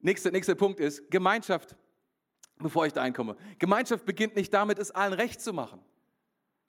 nächster, 0.00 0.30
nächster 0.30 0.54
Punkt 0.54 0.80
ist 0.80 1.10
Gemeinschaft, 1.10 1.76
bevor 2.58 2.86
ich 2.86 2.92
da 2.92 3.02
einkomme. 3.02 3.36
Gemeinschaft 3.58 4.04
beginnt 4.04 4.36
nicht 4.36 4.52
damit, 4.52 4.78
es 4.78 4.90
allen 4.90 5.12
recht 5.12 5.40
zu 5.40 5.52
machen. 5.52 5.80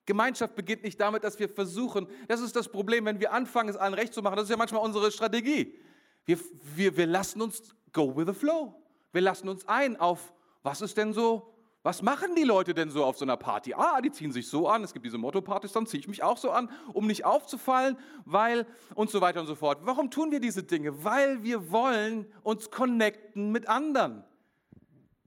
Gemeinschaft 0.05 0.55
beginnt 0.55 0.83
nicht 0.83 0.99
damit, 1.01 1.23
dass 1.23 1.39
wir 1.39 1.49
versuchen, 1.49 2.07
das 2.27 2.39
ist 2.39 2.55
das 2.55 2.69
Problem, 2.69 3.05
wenn 3.05 3.19
wir 3.19 3.33
anfangen, 3.33 3.69
es 3.69 3.75
allen 3.75 3.95
recht 3.95 4.13
zu 4.13 4.21
machen. 4.21 4.35
Das 4.35 4.45
ist 4.45 4.51
ja 4.51 4.57
manchmal 4.57 4.83
unsere 4.83 5.11
Strategie. 5.11 5.79
Wir, 6.25 6.37
wir, 6.75 6.95
wir 6.95 7.07
lassen 7.07 7.41
uns 7.41 7.75
go 7.91 8.15
with 8.15 8.27
the 8.27 8.33
flow. 8.33 8.75
Wir 9.11 9.21
lassen 9.21 9.49
uns 9.49 9.67
ein 9.67 9.99
auf, 9.99 10.33
was 10.61 10.81
ist 10.81 10.97
denn 10.97 11.13
so, 11.13 11.54
was 11.85 12.01
machen 12.01 12.33
die 12.35 12.43
Leute 12.43 12.73
denn 12.73 12.89
so 12.89 13.05
auf 13.05 13.15
so 13.15 13.25
einer 13.25 13.37
Party? 13.37 13.75
Ah, 13.75 14.01
die 14.01 14.09
ziehen 14.09 14.31
sich 14.31 14.47
so 14.47 14.67
an, 14.67 14.83
es 14.83 14.91
gibt 14.91 15.05
diese 15.05 15.19
Motto-Partys, 15.19 15.71
dann 15.71 15.85
ziehe 15.85 15.99
ich 15.99 16.07
mich 16.07 16.23
auch 16.23 16.39
so 16.39 16.49
an, 16.49 16.67
um 16.93 17.05
nicht 17.05 17.25
aufzufallen, 17.25 17.95
weil 18.25 18.65
und 18.95 19.11
so 19.11 19.21
weiter 19.21 19.39
und 19.39 19.45
so 19.45 19.53
fort. 19.53 19.81
Warum 19.83 20.09
tun 20.09 20.31
wir 20.31 20.39
diese 20.39 20.63
Dinge? 20.63 21.03
Weil 21.03 21.43
wir 21.43 21.69
wollen 21.69 22.25
uns 22.41 22.71
connecten 22.71 23.51
mit 23.51 23.69
anderen. 23.69 24.23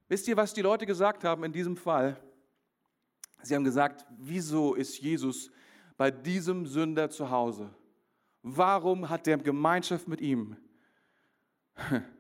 Wisst 0.09 0.27
ihr, 0.27 0.37
was 0.37 0.53
die 0.53 0.63
Leute 0.63 0.85
gesagt 0.85 1.23
haben 1.23 1.45
in 1.45 1.53
diesem 1.53 1.77
Fall? 1.77 2.21
Sie 3.43 3.55
haben 3.55 3.63
gesagt, 3.63 4.05
wieso 4.19 4.75
ist 4.75 4.99
Jesus 4.99 5.53
bei 5.97 6.11
diesem 6.11 6.67
Sünder 6.67 7.09
zu 7.09 7.31
Hause? 7.31 7.71
Warum 8.43 9.09
hat 9.09 9.29
er 9.29 9.39
Gemeinschaft 9.39 10.09
mit 10.09 10.21
ihm? 10.21 10.57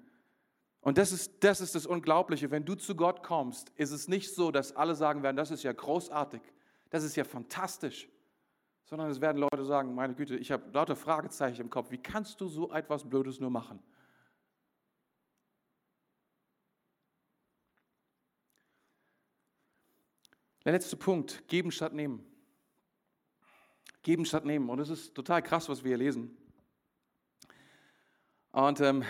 Und 0.89 0.97
das 0.97 1.12
ist, 1.12 1.45
das 1.45 1.61
ist 1.61 1.74
das 1.74 1.84
Unglaubliche. 1.84 2.51
Wenn 2.51 2.64
du 2.64 2.74
zu 2.74 2.97
Gott 2.97 3.22
kommst, 3.22 3.68
ist 3.76 3.91
es 3.91 4.09
nicht 4.09 4.34
so, 4.34 4.51
dass 4.51 4.74
alle 4.74 4.95
sagen 4.95 5.22
werden, 5.22 5.36
das 5.36 5.51
ist 5.51 5.62
ja 5.62 5.70
großartig, 5.70 6.41
das 6.89 7.05
ist 7.05 7.14
ja 7.14 7.24
fantastisch, 7.24 8.09
sondern 8.86 9.11
es 9.11 9.20
werden 9.20 9.36
Leute 9.36 9.66
sagen, 9.66 9.95
meine 9.95 10.14
Güte, 10.14 10.36
ich 10.36 10.51
habe 10.51 10.64
lauter 10.72 10.97
Fragezeichen 10.97 11.61
im 11.61 11.68
Kopf. 11.68 11.91
Wie 11.91 11.99
kannst 11.99 12.41
du 12.41 12.49
so 12.49 12.72
etwas 12.72 13.07
Blödes 13.07 13.39
nur 13.39 13.51
machen? 13.51 13.80
Der 20.64 20.72
letzte 20.72 20.97
Punkt, 20.97 21.47
geben 21.49 21.70
statt 21.70 21.93
nehmen. 21.93 22.24
Geben 24.01 24.24
statt 24.24 24.47
nehmen. 24.47 24.70
Und 24.70 24.78
es 24.78 24.89
ist 24.89 25.14
total 25.14 25.43
krass, 25.43 25.68
was 25.68 25.84
wir 25.84 25.91
hier 25.91 25.99
lesen. 25.99 26.34
Und 28.53 28.80
ähm, 28.80 29.05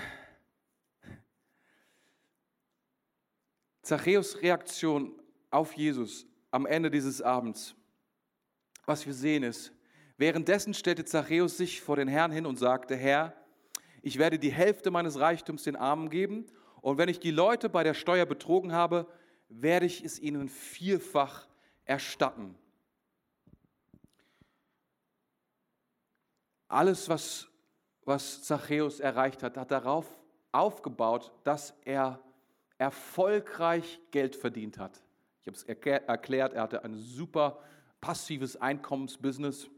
Zachäus 3.88 4.42
Reaktion 4.42 5.18
auf 5.50 5.72
Jesus 5.72 6.26
am 6.50 6.66
Ende 6.66 6.90
dieses 6.90 7.22
Abends, 7.22 7.74
was 8.84 9.06
wir 9.06 9.14
sehen 9.14 9.42
ist, 9.42 9.72
währenddessen 10.18 10.74
stellte 10.74 11.06
Zachäus 11.06 11.56
sich 11.56 11.80
vor 11.80 11.96
den 11.96 12.06
Herrn 12.06 12.30
hin 12.30 12.44
und 12.44 12.58
sagte, 12.58 12.94
Herr, 12.96 13.32
ich 14.02 14.18
werde 14.18 14.38
die 14.38 14.52
Hälfte 14.52 14.90
meines 14.90 15.18
Reichtums 15.18 15.62
den 15.62 15.74
Armen 15.74 16.10
geben 16.10 16.44
und 16.82 16.98
wenn 16.98 17.08
ich 17.08 17.18
die 17.18 17.30
Leute 17.30 17.70
bei 17.70 17.82
der 17.82 17.94
Steuer 17.94 18.26
betrogen 18.26 18.72
habe, 18.72 19.06
werde 19.48 19.86
ich 19.86 20.04
es 20.04 20.18
ihnen 20.18 20.50
vierfach 20.50 21.48
erstatten. 21.86 22.58
Alles, 26.68 27.08
was, 27.08 27.48
was 28.04 28.42
Zachäus 28.42 29.00
erreicht 29.00 29.42
hat, 29.42 29.56
hat 29.56 29.70
darauf 29.70 30.06
aufgebaut, 30.52 31.32
dass 31.42 31.72
er 31.86 32.22
erfolgreich 32.78 34.00
Geld 34.10 34.36
verdient 34.36 34.78
hat. 34.78 35.02
Ich 35.40 35.46
habe 35.46 35.56
es 35.56 35.64
erklärt, 35.64 36.54
er 36.54 36.62
hatte 36.62 36.84
ein 36.84 36.94
super 36.94 37.58
passives 38.00 38.56
Einkommensbusiness, 38.56 39.68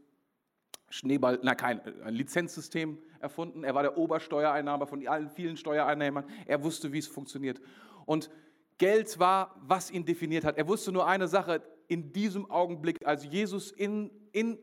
Schneeball, 0.89 1.39
na 1.41 1.55
kein 1.55 1.81
ein 2.03 2.13
Lizenzsystem 2.13 2.97
erfunden. 3.19 3.63
Er 3.63 3.73
war 3.73 3.83
der 3.83 3.97
Obersteuereinnahmer 3.97 4.87
von 4.87 5.05
allen 5.07 5.29
vielen 5.29 5.57
Steuereinnehmern. 5.57 6.25
Er 6.45 6.63
wusste, 6.63 6.91
wie 6.91 6.97
es 6.99 7.07
funktioniert. 7.07 7.61
Und 8.05 8.29
Geld 8.77 9.17
war, 9.19 9.55
was 9.61 9.89
ihn 9.89 10.05
definiert 10.05 10.43
hat. 10.43 10.57
Er 10.57 10.67
wusste 10.67 10.91
nur 10.91 11.07
eine 11.07 11.27
Sache 11.27 11.61
in 11.87 12.11
diesem 12.11 12.49
Augenblick, 12.49 12.97
als 13.05 13.25
Jesus 13.25 13.71
in, 13.71 14.11
in, 14.31 14.57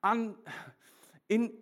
an, 0.00 0.36
in, 1.28 1.52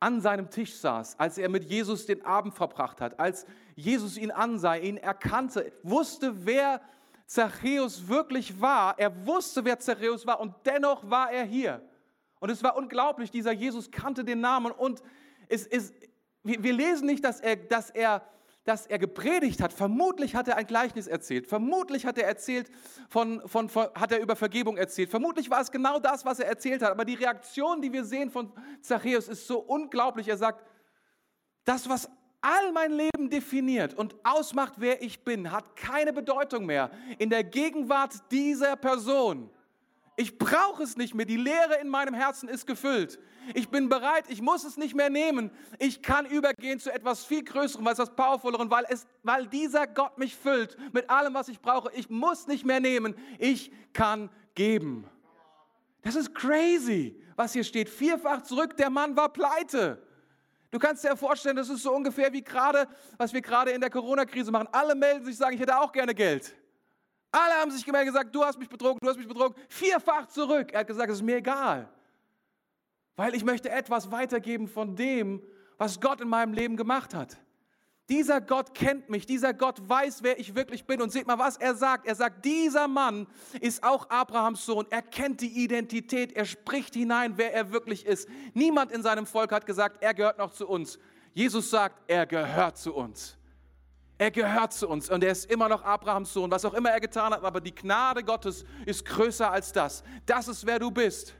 an 0.00 0.20
seinem 0.20 0.50
Tisch 0.50 0.74
saß, 0.74 1.18
als 1.18 1.38
er 1.38 1.48
mit 1.48 1.64
Jesus 1.64 2.06
den 2.06 2.24
Abend 2.24 2.54
verbracht 2.54 3.00
hat, 3.00 3.18
als 3.18 3.46
Jesus 3.74 4.16
ihn 4.16 4.30
ansah, 4.30 4.76
ihn 4.76 4.96
erkannte, 4.96 5.72
wusste, 5.82 6.46
wer 6.46 6.80
Zachäus 7.26 8.08
wirklich 8.08 8.60
war. 8.60 8.98
Er 8.98 9.26
wusste, 9.26 9.64
wer 9.64 9.78
Zachäus 9.78 10.26
war 10.26 10.40
und 10.40 10.54
dennoch 10.64 11.08
war 11.08 11.30
er 11.30 11.44
hier. 11.44 11.82
Und 12.40 12.50
es 12.50 12.62
war 12.62 12.76
unglaublich, 12.76 13.30
dieser 13.30 13.52
Jesus 13.52 13.90
kannte 13.90 14.24
den 14.24 14.40
Namen 14.40 14.70
und 14.70 15.02
es 15.48 15.66
ist, 15.66 15.94
wir 16.42 16.72
lesen 16.72 17.06
nicht, 17.06 17.24
dass 17.24 17.40
er, 17.40 17.56
dass 17.56 17.90
er 17.90 18.22
dass 18.64 18.86
er 18.86 18.98
gepredigt 18.98 19.60
hat. 19.60 19.72
Vermutlich 19.72 20.34
hat 20.34 20.48
er 20.48 20.56
ein 20.56 20.66
Gleichnis 20.66 21.06
erzählt. 21.06 21.46
Vermutlich 21.46 22.06
hat 22.06 22.16
er 22.16 22.26
erzählt 22.26 22.70
von, 23.08 23.46
von, 23.46 23.68
von, 23.68 23.88
hat 23.94 24.10
er 24.10 24.20
über 24.20 24.36
Vergebung 24.36 24.78
erzählt. 24.78 25.10
Vermutlich 25.10 25.50
war 25.50 25.60
es 25.60 25.70
genau 25.70 25.98
das, 25.98 26.24
was 26.24 26.40
er 26.40 26.46
erzählt 26.46 26.82
hat. 26.82 26.90
Aber 26.90 27.04
die 27.04 27.14
Reaktion, 27.14 27.82
die 27.82 27.92
wir 27.92 28.04
sehen 28.04 28.30
von 28.30 28.50
Zachäus, 28.80 29.28
ist 29.28 29.46
so 29.46 29.58
unglaublich. 29.58 30.28
Er 30.28 30.38
sagt, 30.38 30.64
das, 31.64 31.88
was 31.88 32.10
all 32.44 32.72
mein 32.72 32.92
Leben 32.92 33.30
definiert 33.30 33.94
und 33.94 34.14
ausmacht, 34.22 34.74
wer 34.76 35.02
ich 35.02 35.24
bin, 35.24 35.50
hat 35.50 35.76
keine 35.76 36.12
Bedeutung 36.12 36.66
mehr 36.66 36.90
in 37.18 37.30
der 37.30 37.42
Gegenwart 37.42 38.12
dieser 38.30 38.76
Person. 38.76 39.48
Ich 40.16 40.38
brauche 40.38 40.82
es 40.82 40.96
nicht 40.96 41.14
mehr. 41.14 41.26
Die 41.26 41.38
Leere 41.38 41.78
in 41.80 41.88
meinem 41.88 42.14
Herzen 42.14 42.48
ist 42.48 42.66
gefüllt. 42.66 43.18
Ich 43.54 43.68
bin 43.68 43.88
bereit, 43.88 44.26
ich 44.28 44.40
muss 44.40 44.62
es 44.62 44.76
nicht 44.76 44.94
mehr 44.94 45.10
nehmen. 45.10 45.50
Ich 45.78 46.02
kann 46.02 46.26
übergehen 46.26 46.78
zu 46.78 46.92
etwas 46.92 47.24
viel 47.24 47.42
Größerem, 47.42 47.86
etwas 47.86 48.14
Powervollerem, 48.14 48.70
weil, 48.70 48.84
es, 48.88 49.06
weil 49.22 49.46
dieser 49.46 49.86
Gott 49.86 50.18
mich 50.18 50.36
füllt 50.36 50.76
mit 50.92 51.10
allem, 51.10 51.34
was 51.34 51.48
ich 51.48 51.60
brauche. 51.60 51.90
Ich 51.94 52.10
muss 52.10 52.46
nicht 52.46 52.64
mehr 52.64 52.78
nehmen. 52.78 53.14
Ich 53.38 53.72
kann 53.92 54.30
geben. 54.54 55.08
Das 56.02 56.14
ist 56.14 56.34
crazy, 56.34 57.20
was 57.34 57.54
hier 57.54 57.64
steht. 57.64 57.88
Vierfach 57.88 58.42
zurück, 58.42 58.76
der 58.76 58.90
Mann 58.90 59.16
war 59.16 59.32
pleite. 59.32 60.00
Du 60.74 60.80
kannst 60.80 61.04
dir 61.04 61.16
vorstellen, 61.16 61.54
das 61.54 61.68
ist 61.68 61.84
so 61.84 61.94
ungefähr 61.94 62.32
wie 62.32 62.42
gerade, 62.42 62.88
was 63.16 63.32
wir 63.32 63.40
gerade 63.40 63.70
in 63.70 63.80
der 63.80 63.90
Corona-Krise 63.90 64.50
machen. 64.50 64.68
Alle 64.72 64.96
melden 64.96 65.24
sich, 65.24 65.36
sagen, 65.36 65.54
ich 65.54 65.60
hätte 65.60 65.78
auch 65.78 65.92
gerne 65.92 66.12
Geld. 66.12 66.52
Alle 67.30 67.54
haben 67.60 67.70
sich 67.70 67.84
gemeldet 67.84 68.12
gesagt, 68.12 68.34
du 68.34 68.44
hast 68.44 68.58
mich 68.58 68.68
betrogen, 68.68 68.98
du 69.00 69.08
hast 69.08 69.16
mich 69.16 69.28
betrogen. 69.28 69.54
Vierfach 69.68 70.26
zurück. 70.26 70.72
Er 70.72 70.80
hat 70.80 70.88
gesagt, 70.88 71.10
es 71.10 71.18
ist 71.18 71.22
mir 71.22 71.36
egal. 71.36 71.88
Weil 73.14 73.36
ich 73.36 73.44
möchte 73.44 73.70
etwas 73.70 74.10
weitergeben 74.10 74.66
von 74.66 74.96
dem, 74.96 75.40
was 75.78 76.00
Gott 76.00 76.20
in 76.20 76.26
meinem 76.26 76.52
Leben 76.52 76.76
gemacht 76.76 77.14
hat. 77.14 77.36
Dieser 78.10 78.42
Gott 78.42 78.74
kennt 78.74 79.08
mich, 79.08 79.24
dieser 79.24 79.54
Gott 79.54 79.88
weiß, 79.88 80.22
wer 80.22 80.38
ich 80.38 80.54
wirklich 80.54 80.84
bin. 80.86 81.00
Und 81.00 81.10
seht 81.10 81.26
mal, 81.26 81.38
was 81.38 81.56
er 81.56 81.74
sagt. 81.74 82.06
Er 82.06 82.14
sagt, 82.14 82.44
dieser 82.44 82.86
Mann 82.86 83.26
ist 83.60 83.82
auch 83.82 84.10
Abrahams 84.10 84.66
Sohn. 84.66 84.86
Er 84.90 85.00
kennt 85.00 85.40
die 85.40 85.64
Identität, 85.64 86.32
er 86.32 86.44
spricht 86.44 86.94
hinein, 86.94 87.34
wer 87.36 87.54
er 87.54 87.72
wirklich 87.72 88.04
ist. 88.04 88.28
Niemand 88.52 88.92
in 88.92 89.02
seinem 89.02 89.26
Volk 89.26 89.52
hat 89.52 89.64
gesagt, 89.64 90.02
er 90.02 90.12
gehört 90.12 90.36
noch 90.36 90.52
zu 90.52 90.68
uns. 90.68 90.98
Jesus 91.32 91.70
sagt, 91.70 92.02
er 92.06 92.26
gehört 92.26 92.76
zu 92.76 92.94
uns. 92.94 93.38
Er 94.18 94.30
gehört 94.30 94.72
zu 94.72 94.88
uns 94.88 95.10
und 95.10 95.24
er 95.24 95.32
ist 95.32 95.50
immer 95.50 95.68
noch 95.68 95.82
Abrahams 95.82 96.32
Sohn, 96.32 96.50
was 96.50 96.64
auch 96.64 96.74
immer 96.74 96.90
er 96.90 97.00
getan 97.00 97.32
hat, 97.32 97.42
aber 97.42 97.60
die 97.60 97.74
Gnade 97.74 98.22
Gottes 98.22 98.64
ist 98.86 99.04
größer 99.04 99.50
als 99.50 99.72
das. 99.72 100.04
Das 100.24 100.46
ist, 100.46 100.64
wer 100.64 100.78
du 100.78 100.90
bist. 100.90 101.34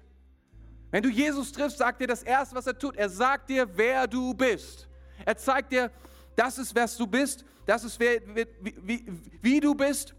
Wenn 0.91 1.03
du 1.03 1.09
Jesus 1.09 1.53
triffst, 1.53 1.79
sagt 1.79 2.01
dir 2.01 2.09
das 2.09 2.23
Erste, 2.23 2.57
was 2.57 2.67
er 2.67 2.77
tut. 2.77 2.97
Er 2.97 3.09
sagt 3.09 3.51
dir, 3.51 3.69
wer 3.77 4.07
du 4.07 4.35
bist. 4.35 4.89
Er 5.25 5.37
zeigt 5.37 5.71
dir, 5.73 5.91
das 6.37 6.59
ist, 6.59 6.75
wer 6.75 6.87
du 6.87 7.07
bist, 7.07 7.45
das 7.67 7.85
ist, 7.85 7.99
wer, 7.99 8.21
wie, 8.35 8.75
wie, 8.83 9.05
wie 9.41 9.61
du 9.61 9.75
bist. 9.75 10.15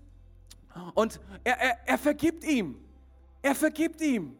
Und 0.93 1.19
er, 1.43 1.59
er, 1.59 1.77
er 1.85 1.97
vergibt 1.97 2.43
ihm. 2.43 2.77
Er 3.41 3.55
vergibt 3.55 4.01
ihm. 4.01 4.35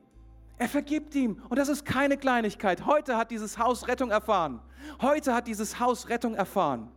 Er 0.58 0.70
vergibt 0.70 1.14
ihm. 1.16 1.42
Und 1.50 1.58
das 1.58 1.70
ist 1.70 1.86
keine 1.86 2.18
Kleinigkeit. 2.18 2.86
Heute 2.86 3.18
hat 3.18 3.32
dieses 3.32 3.58
Haus 3.58 3.88
Rettung 3.88 4.10
erfahren. 4.10 4.62
Heute 5.02 5.34
hat 5.34 5.48
dieses 5.48 5.80
Haus 5.80 6.10
Rettung 6.10 6.36
erfahren 6.36 6.92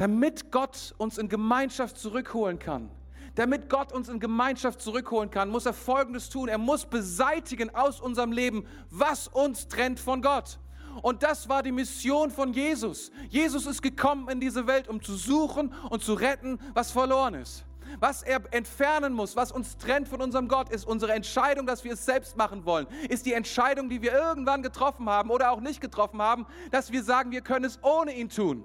damit 0.00 0.50
Gott 0.50 0.94
uns 0.96 1.18
in 1.18 1.28
Gemeinschaft 1.28 1.98
zurückholen 1.98 2.58
kann, 2.58 2.88
Damit 3.34 3.68
Gott 3.68 3.92
uns 3.92 4.08
in 4.08 4.18
Gemeinschaft 4.18 4.80
zurückholen 4.80 5.30
kann, 5.30 5.50
muss 5.50 5.66
er 5.66 5.74
Folgendes 5.74 6.30
tun. 6.30 6.48
Er 6.48 6.56
muss 6.56 6.86
beseitigen 6.86 7.74
aus 7.74 8.00
unserem 8.00 8.32
Leben, 8.32 8.66
was 8.88 9.28
uns 9.28 9.68
trennt 9.68 10.00
von 10.00 10.22
Gott. 10.22 10.58
Und 11.02 11.22
das 11.22 11.48
war 11.48 11.62
die 11.62 11.72
Mission 11.72 12.30
von 12.30 12.52
Jesus. 12.52 13.10
Jesus 13.28 13.66
ist 13.66 13.82
gekommen 13.82 14.28
in 14.28 14.40
diese 14.40 14.66
Welt, 14.66 14.88
um 14.88 15.02
zu 15.02 15.14
suchen 15.14 15.72
und 15.88 16.02
zu 16.02 16.14
retten, 16.14 16.58
was 16.74 16.90
verloren 16.90 17.34
ist. 17.34 17.64
Was 17.98 18.22
er 18.22 18.40
entfernen 18.52 19.12
muss, 19.12 19.34
was 19.36 19.50
uns 19.50 19.76
trennt 19.76 20.08
von 20.08 20.20
unserem 20.20 20.48
Gott, 20.48 20.68
ist 20.68 20.86
unsere 20.86 21.12
Entscheidung, 21.12 21.66
dass 21.66 21.82
wir 21.82 21.94
es 21.94 22.04
selbst 22.04 22.36
machen 22.36 22.64
wollen. 22.64 22.86
Ist 23.08 23.26
die 23.26 23.32
Entscheidung, 23.32 23.88
die 23.88 24.00
wir 24.02 24.12
irgendwann 24.12 24.62
getroffen 24.62 25.08
haben 25.08 25.30
oder 25.30 25.50
auch 25.50 25.60
nicht 25.60 25.80
getroffen 25.80 26.22
haben, 26.22 26.46
dass 26.70 26.92
wir 26.92 27.02
sagen, 27.02 27.30
wir 27.32 27.40
können 27.40 27.64
es 27.64 27.82
ohne 27.82 28.14
ihn 28.14 28.28
tun. 28.28 28.64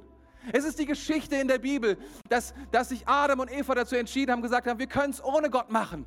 Es 0.54 0.64
ist 0.64 0.78
die 0.78 0.86
Geschichte 0.86 1.36
in 1.36 1.48
der 1.48 1.58
Bibel, 1.58 1.98
dass, 2.30 2.54
dass 2.72 2.90
sich 2.90 3.08
Adam 3.08 3.40
und 3.40 3.52
Eva 3.52 3.74
dazu 3.74 3.96
entschieden 3.96 4.32
haben, 4.32 4.42
gesagt 4.44 4.68
haben, 4.68 4.78
wir 4.78 4.88
können 4.88 5.12
es 5.12 5.24
ohne 5.24 5.50
Gott 5.50 5.72
machen. 5.72 6.06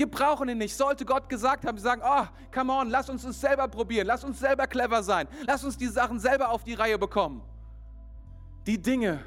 Wir 0.00 0.10
brauchen 0.10 0.48
ihn 0.48 0.56
nicht. 0.56 0.74
Sollte 0.74 1.04
Gott 1.04 1.28
gesagt 1.28 1.66
haben, 1.66 1.76
sie 1.76 1.84
sagen, 1.84 2.00
oh, 2.02 2.24
come 2.54 2.72
on, 2.72 2.88
lass 2.88 3.10
uns 3.10 3.22
es 3.22 3.38
selber 3.38 3.68
probieren, 3.68 4.06
lass 4.06 4.24
uns 4.24 4.40
selber 4.40 4.66
clever 4.66 5.02
sein, 5.02 5.28
lass 5.46 5.62
uns 5.62 5.76
die 5.76 5.88
Sachen 5.88 6.18
selber 6.18 6.48
auf 6.48 6.64
die 6.64 6.72
Reihe 6.72 6.98
bekommen. 6.98 7.42
Die 8.66 8.80
Dinge, 8.80 9.22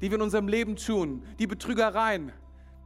die 0.00 0.10
wir 0.10 0.16
in 0.16 0.22
unserem 0.22 0.48
Leben 0.48 0.76
tun, 0.76 1.22
die 1.38 1.46
Betrügereien, 1.46 2.32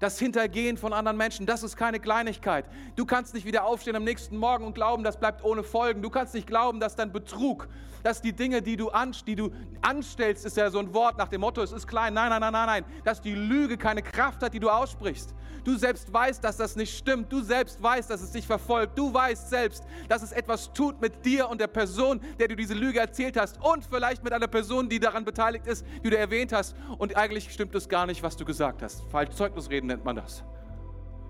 das 0.01 0.19
Hintergehen 0.19 0.77
von 0.77 0.93
anderen 0.93 1.17
Menschen, 1.17 1.47
das 1.47 1.63
ist 1.63 1.77
keine 1.77 2.01
Kleinigkeit. 2.01 2.65
Du 2.97 3.05
kannst 3.07 3.35
nicht 3.35 3.47
wieder 3.47 3.65
aufstehen 3.65 3.95
am 3.95 4.05
nächsten 4.05 4.37
Morgen 4.37 4.65
und 4.65 4.75
glauben, 4.75 5.05
das 5.05 5.21
bleibt 5.21 5.45
ohne 5.45 5.63
Folgen. 5.63 6.03
Du 6.03 6.11
kannst 6.11 6.35
nicht 6.35 6.47
glauben, 6.47 6.81
dass 6.81 6.97
dein 6.97 7.13
Betrug, 7.13 7.69
dass 8.03 8.23
die 8.23 8.33
Dinge, 8.33 8.63
die 8.63 8.77
du, 8.77 8.89
an, 8.89 9.15
die 9.27 9.37
du 9.37 9.51
anstellst, 9.83 10.47
ist 10.47 10.57
ja 10.57 10.71
so 10.71 10.79
ein 10.79 10.93
Wort 10.95 11.19
nach 11.19 11.29
dem 11.29 11.43
Motto, 11.43 11.63
es 11.63 11.71
ist 11.71 11.87
klein. 11.87 12.15
Nein, 12.15 12.31
nein, 12.31 12.41
nein, 12.41 12.53
nein, 12.53 12.67
nein. 12.67 12.85
Dass 13.05 13.21
die 13.21 13.35
Lüge 13.35 13.77
keine 13.77 14.03
Kraft 14.03 14.43
hat, 14.43 14.55
die 14.55 14.61
du 14.61 14.71
aussprichst. 14.71 15.35
Du 15.65 15.77
selbst 15.77 16.13
weißt, 16.13 16.43
dass 16.43 16.57
das 16.57 16.77
nicht 16.77 16.97
stimmt. 16.97 17.31
Du 17.31 17.43
selbst 17.43 17.83
weißt, 17.83 18.09
dass 18.09 18.23
es 18.23 18.33
dich 18.33 18.47
verfolgt. 18.47 18.99
Du 18.99 19.13
weißt 19.13 19.51
selbst, 19.51 19.85
dass 20.09 20.23
es 20.23 20.33
etwas 20.33 20.73
tut 20.73 21.01
mit 21.01 21.25
dir 21.25 21.49
und 21.49 21.61
der 21.61 21.67
Person, 21.67 22.21
der 22.39 22.49
du 22.49 22.57
diese 22.57 22.75
Lüge 22.75 22.99
erzählt 22.99 23.39
hast 23.39 23.63
und 23.63 23.85
vielleicht 23.85 24.25
mit 24.25 24.33
einer 24.33 24.49
Person, 24.49 24.89
die 24.89 24.99
daran 24.99 25.25
beteiligt 25.25 25.67
ist, 25.67 25.85
die 26.03 26.11
du 26.11 26.17
erwähnt 26.17 26.53
hast. 26.53 26.75
Und 26.99 27.17
eigentlich 27.17 27.53
stimmt 27.53 27.75
es 27.75 27.89
gar 27.89 28.07
nicht, 28.07 28.23
was 28.23 28.37
du 28.37 28.45
gesagt 28.45 28.83
hast. 28.83 29.03
Falsch 29.11 29.35
Zeugnisreden 29.35 29.90
nennt 29.91 30.05
man 30.05 30.17
das. 30.17 30.45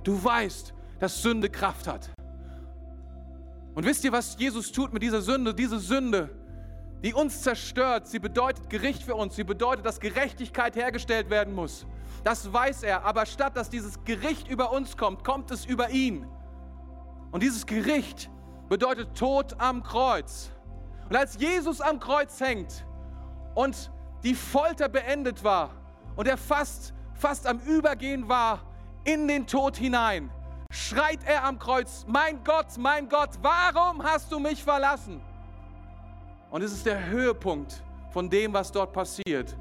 Du 0.05 0.23
weißt, 0.23 0.73
dass 0.99 1.23
Sünde 1.23 1.49
Kraft 1.49 1.87
hat. 1.87 2.11
Und 3.75 3.85
wisst 3.87 4.05
ihr, 4.05 4.13
was 4.13 4.37
Jesus 4.39 4.71
tut 4.73 4.93
mit 4.93 5.03
dieser 5.03 5.23
Sünde? 5.23 5.55
Diese 5.55 5.79
Sünde, 5.79 6.31
die 7.03 7.15
uns 7.15 7.43
zerstört, 7.43 8.07
sie 8.07 8.19
bedeutet 8.19 8.69
Gericht 8.69 9.03
für 9.03 9.15
uns, 9.15 9.37
sie 9.37 9.45
bedeutet, 9.45 9.87
dass 9.87 10.01
Gerechtigkeit 10.01 10.77
hergestellt 10.77 11.31
werden 11.31 11.55
muss. 11.55 11.87
Das 12.25 12.53
weiß 12.53 12.83
er, 12.83 13.05
aber 13.05 13.25
statt 13.25 13.57
dass 13.57 13.71
dieses 13.71 14.05
Gericht 14.05 14.49
über 14.49 14.73
uns 14.73 14.97
kommt, 14.97 15.25
kommt 15.25 15.51
es 15.51 15.65
über 15.65 15.91
ihn. 15.91 16.27
Und 17.31 17.43
dieses 17.43 17.65
Gericht 17.65 18.31
bedeutet 18.69 19.17
Tod 19.17 19.55
am 19.59 19.83
Kreuz. 19.83 20.51
Und 21.09 21.17
als 21.17 21.39
Jesus 21.39 21.81
am 21.81 21.99
Kreuz 21.99 22.41
hängt 22.41 22.85
und 23.55 23.91
die 24.23 24.35
Folter 24.35 24.89
beendet 24.89 25.43
war 25.43 25.71
und 26.17 26.29
er 26.29 26.37
fast, 26.37 26.93
fast 27.21 27.47
am 27.47 27.59
Übergehen 27.61 28.29
war 28.29 28.63
in 29.05 29.29
den 29.29 29.47
Tod 29.47 29.77
hinein, 29.77 30.31
schreit 30.73 31.21
er 31.27 31.45
am 31.45 31.59
Kreuz, 31.59 32.07
mein 32.09 32.43
Gott, 32.43 32.79
mein 32.79 33.09
Gott, 33.09 33.31
warum 33.43 34.03
hast 34.03 34.33
du 34.33 34.39
mich 34.39 34.65
verlassen? 34.65 35.21
Und 36.51 36.63
es 36.63 36.73
ist 36.73 36.87
der 36.87 37.07
Höhepunkt 37.07 37.83
von 38.11 38.29
dem, 38.29 38.53
was 38.53 38.73
dort 38.73 38.93
passiert. 38.93 39.55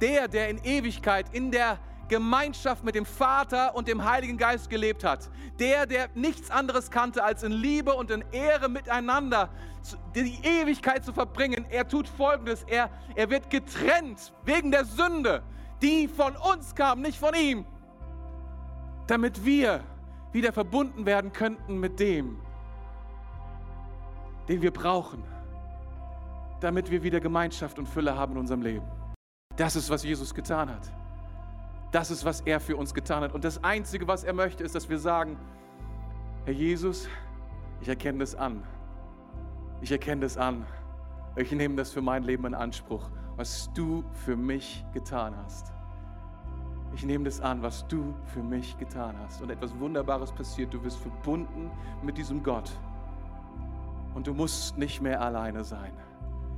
Der, 0.00 0.28
der 0.28 0.48
in 0.48 0.62
Ewigkeit 0.64 1.26
in 1.32 1.50
der 1.50 1.78
Gemeinschaft 2.08 2.84
mit 2.84 2.94
dem 2.94 3.06
Vater 3.06 3.74
und 3.74 3.88
dem 3.88 4.04
Heiligen 4.04 4.36
Geist 4.36 4.68
gelebt 4.68 5.04
hat. 5.04 5.30
Der, 5.58 5.86
der 5.86 6.08
nichts 6.14 6.50
anderes 6.50 6.90
kannte, 6.90 7.24
als 7.24 7.42
in 7.42 7.52
Liebe 7.52 7.94
und 7.94 8.10
in 8.10 8.22
Ehre 8.32 8.68
miteinander 8.68 9.48
die 10.14 10.38
Ewigkeit 10.42 11.04
zu 11.04 11.14
verbringen. 11.14 11.64
Er 11.70 11.88
tut 11.88 12.06
Folgendes. 12.06 12.64
Er, 12.64 12.90
er 13.14 13.30
wird 13.30 13.48
getrennt 13.48 14.34
wegen 14.44 14.70
der 14.70 14.84
Sünde, 14.84 15.42
die 15.84 16.08
von 16.08 16.34
uns 16.36 16.74
kam, 16.74 17.02
nicht 17.02 17.18
von 17.18 17.34
ihm. 17.34 17.66
Damit 19.06 19.44
wir 19.44 19.84
wieder 20.32 20.52
verbunden 20.52 21.04
werden 21.04 21.32
könnten 21.32 21.78
mit 21.78 22.00
dem, 22.00 22.38
den 24.48 24.62
wir 24.62 24.72
brauchen. 24.72 25.22
Damit 26.60 26.90
wir 26.90 27.02
wieder 27.02 27.20
Gemeinschaft 27.20 27.78
und 27.78 27.86
Fülle 27.86 28.16
haben 28.16 28.32
in 28.32 28.38
unserem 28.38 28.62
Leben. 28.62 28.86
Das 29.56 29.76
ist, 29.76 29.90
was 29.90 30.02
Jesus 30.02 30.34
getan 30.34 30.70
hat. 30.70 30.90
Das 31.92 32.10
ist, 32.10 32.24
was 32.24 32.40
er 32.40 32.58
für 32.60 32.76
uns 32.76 32.94
getan 32.94 33.22
hat. 33.22 33.34
Und 33.34 33.44
das 33.44 33.62
Einzige, 33.62 34.08
was 34.08 34.24
er 34.24 34.32
möchte, 34.32 34.64
ist, 34.64 34.74
dass 34.74 34.88
wir 34.88 34.98
sagen, 34.98 35.36
Herr 36.46 36.54
Jesus, 36.54 37.08
ich 37.80 37.88
erkenne 37.88 38.20
das 38.20 38.34
an. 38.34 38.64
Ich 39.82 39.92
erkenne 39.92 40.22
das 40.22 40.38
an. 40.38 40.66
Ich 41.36 41.52
nehme 41.52 41.76
das 41.76 41.90
für 41.90 42.00
mein 42.00 42.22
Leben 42.22 42.46
in 42.46 42.54
Anspruch, 42.54 43.10
was 43.36 43.70
du 43.74 44.02
für 44.24 44.36
mich 44.36 44.84
getan 44.94 45.36
hast. 45.36 45.73
Ich 46.94 47.04
nehme 47.04 47.24
das 47.24 47.40
an, 47.40 47.62
was 47.62 47.86
du 47.88 48.14
für 48.32 48.42
mich 48.42 48.78
getan 48.78 49.16
hast. 49.18 49.42
Und 49.42 49.50
etwas 49.50 49.76
Wunderbares 49.78 50.32
passiert. 50.32 50.72
Du 50.72 50.82
wirst 50.84 50.98
verbunden 50.98 51.70
mit 52.02 52.16
diesem 52.16 52.42
Gott. 52.42 52.70
Und 54.14 54.26
du 54.26 54.34
musst 54.34 54.78
nicht 54.78 55.02
mehr 55.02 55.20
alleine 55.20 55.64
sein. 55.64 55.92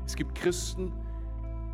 Es 0.05 0.15
gibt 0.15 0.35
Christen, 0.35 0.93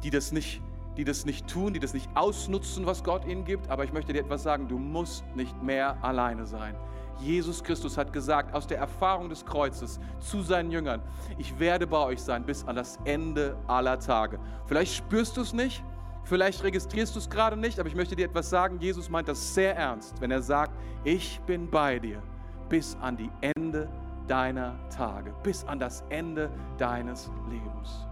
die 0.04 0.10
das 0.10 0.32
nicht 0.32 0.62
die 0.96 1.04
das 1.04 1.24
nicht 1.24 1.48
tun, 1.48 1.72
die 1.72 1.80
das 1.80 1.94
nicht 1.94 2.08
ausnutzen, 2.14 2.86
was 2.86 3.02
Gott 3.02 3.24
ihnen 3.24 3.44
gibt. 3.44 3.70
Aber 3.70 3.84
ich 3.84 3.92
möchte 3.92 4.12
dir 4.12 4.20
etwas 4.20 4.42
sagen, 4.42 4.68
du 4.68 4.78
musst 4.78 5.24
nicht 5.34 5.62
mehr 5.62 5.96
alleine 6.02 6.46
sein. 6.46 6.74
Jesus 7.20 7.62
Christus 7.62 7.96
hat 7.96 8.12
gesagt 8.12 8.54
aus 8.54 8.66
der 8.66 8.78
Erfahrung 8.78 9.28
des 9.28 9.44
Kreuzes 9.44 10.00
zu 10.18 10.42
seinen 10.42 10.70
Jüngern, 10.70 11.02
ich 11.38 11.58
werde 11.58 11.86
bei 11.86 11.98
euch 11.98 12.20
sein 12.20 12.44
bis 12.44 12.64
an 12.66 12.74
das 12.74 12.98
Ende 13.04 13.56
aller 13.68 13.98
Tage. 14.00 14.40
Vielleicht 14.66 14.94
spürst 14.94 15.36
du 15.36 15.42
es 15.42 15.52
nicht, 15.52 15.84
vielleicht 16.24 16.62
registrierst 16.62 17.14
du 17.14 17.18
es 17.18 17.28
gerade 17.28 17.56
nicht, 17.56 17.78
aber 17.78 17.88
ich 17.88 17.94
möchte 17.94 18.16
dir 18.16 18.26
etwas 18.26 18.50
sagen, 18.50 18.78
Jesus 18.80 19.08
meint 19.08 19.28
das 19.28 19.54
sehr 19.54 19.76
ernst, 19.76 20.20
wenn 20.20 20.30
er 20.30 20.42
sagt, 20.42 20.72
ich 21.04 21.40
bin 21.46 21.70
bei 21.70 21.98
dir 21.98 22.22
bis 22.68 22.96
an 23.00 23.16
die 23.16 23.30
Ende 23.56 23.88
deiner 24.26 24.74
Tage, 24.88 25.34
bis 25.42 25.64
an 25.64 25.78
das 25.78 26.04
Ende 26.08 26.50
deines 26.78 27.30
Lebens. 27.50 28.06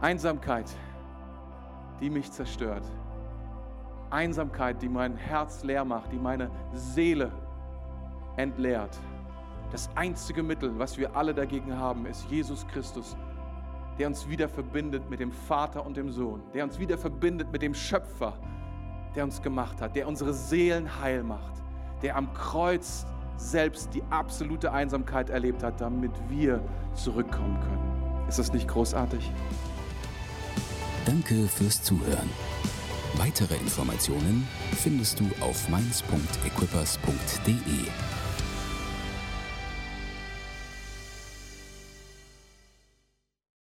Einsamkeit, 0.00 0.68
die 2.00 2.10
mich 2.10 2.32
zerstört. 2.32 2.84
Einsamkeit, 4.10 4.82
die 4.82 4.88
mein 4.88 5.16
Herz 5.16 5.62
leer 5.62 5.84
macht, 5.84 6.12
die 6.12 6.18
meine 6.18 6.50
Seele 6.72 7.30
entleert. 8.36 8.98
Das 9.70 9.88
einzige 9.94 10.42
Mittel, 10.42 10.76
was 10.78 10.98
wir 10.98 11.16
alle 11.16 11.32
dagegen 11.32 11.78
haben, 11.78 12.04
ist 12.06 12.28
Jesus 12.28 12.66
Christus, 12.66 13.16
der 13.98 14.08
uns 14.08 14.28
wieder 14.28 14.48
verbindet 14.48 15.08
mit 15.10 15.20
dem 15.20 15.32
Vater 15.32 15.84
und 15.84 15.96
dem 15.96 16.10
Sohn, 16.10 16.42
der 16.54 16.64
uns 16.64 16.78
wieder 16.78 16.98
verbindet 16.98 17.52
mit 17.52 17.62
dem 17.62 17.74
Schöpfer, 17.74 18.34
der 19.14 19.24
uns 19.24 19.42
gemacht 19.42 19.80
hat, 19.80 19.96
der 19.96 20.08
unsere 20.08 20.32
Seelen 20.32 21.00
heil 21.00 21.22
macht, 21.22 21.62
der 22.02 22.16
am 22.16 22.32
Kreuz 22.34 23.06
selbst 23.36 23.94
die 23.94 24.02
absolute 24.10 24.72
Einsamkeit 24.72 25.30
erlebt 25.30 25.62
hat, 25.62 25.80
damit 25.80 26.12
wir 26.28 26.60
zurückkommen 26.94 27.58
können. 27.60 28.28
Ist 28.28 28.38
das 28.38 28.52
nicht 28.52 28.68
großartig? 28.68 29.32
Danke 31.04 31.48
fürs 31.48 31.82
Zuhören. 31.82 32.30
Weitere 33.14 33.56
Informationen 33.56 34.46
findest 34.76 35.18
du 35.20 35.28
auf 35.40 35.68
mainz.equippers.de. 35.68 38.11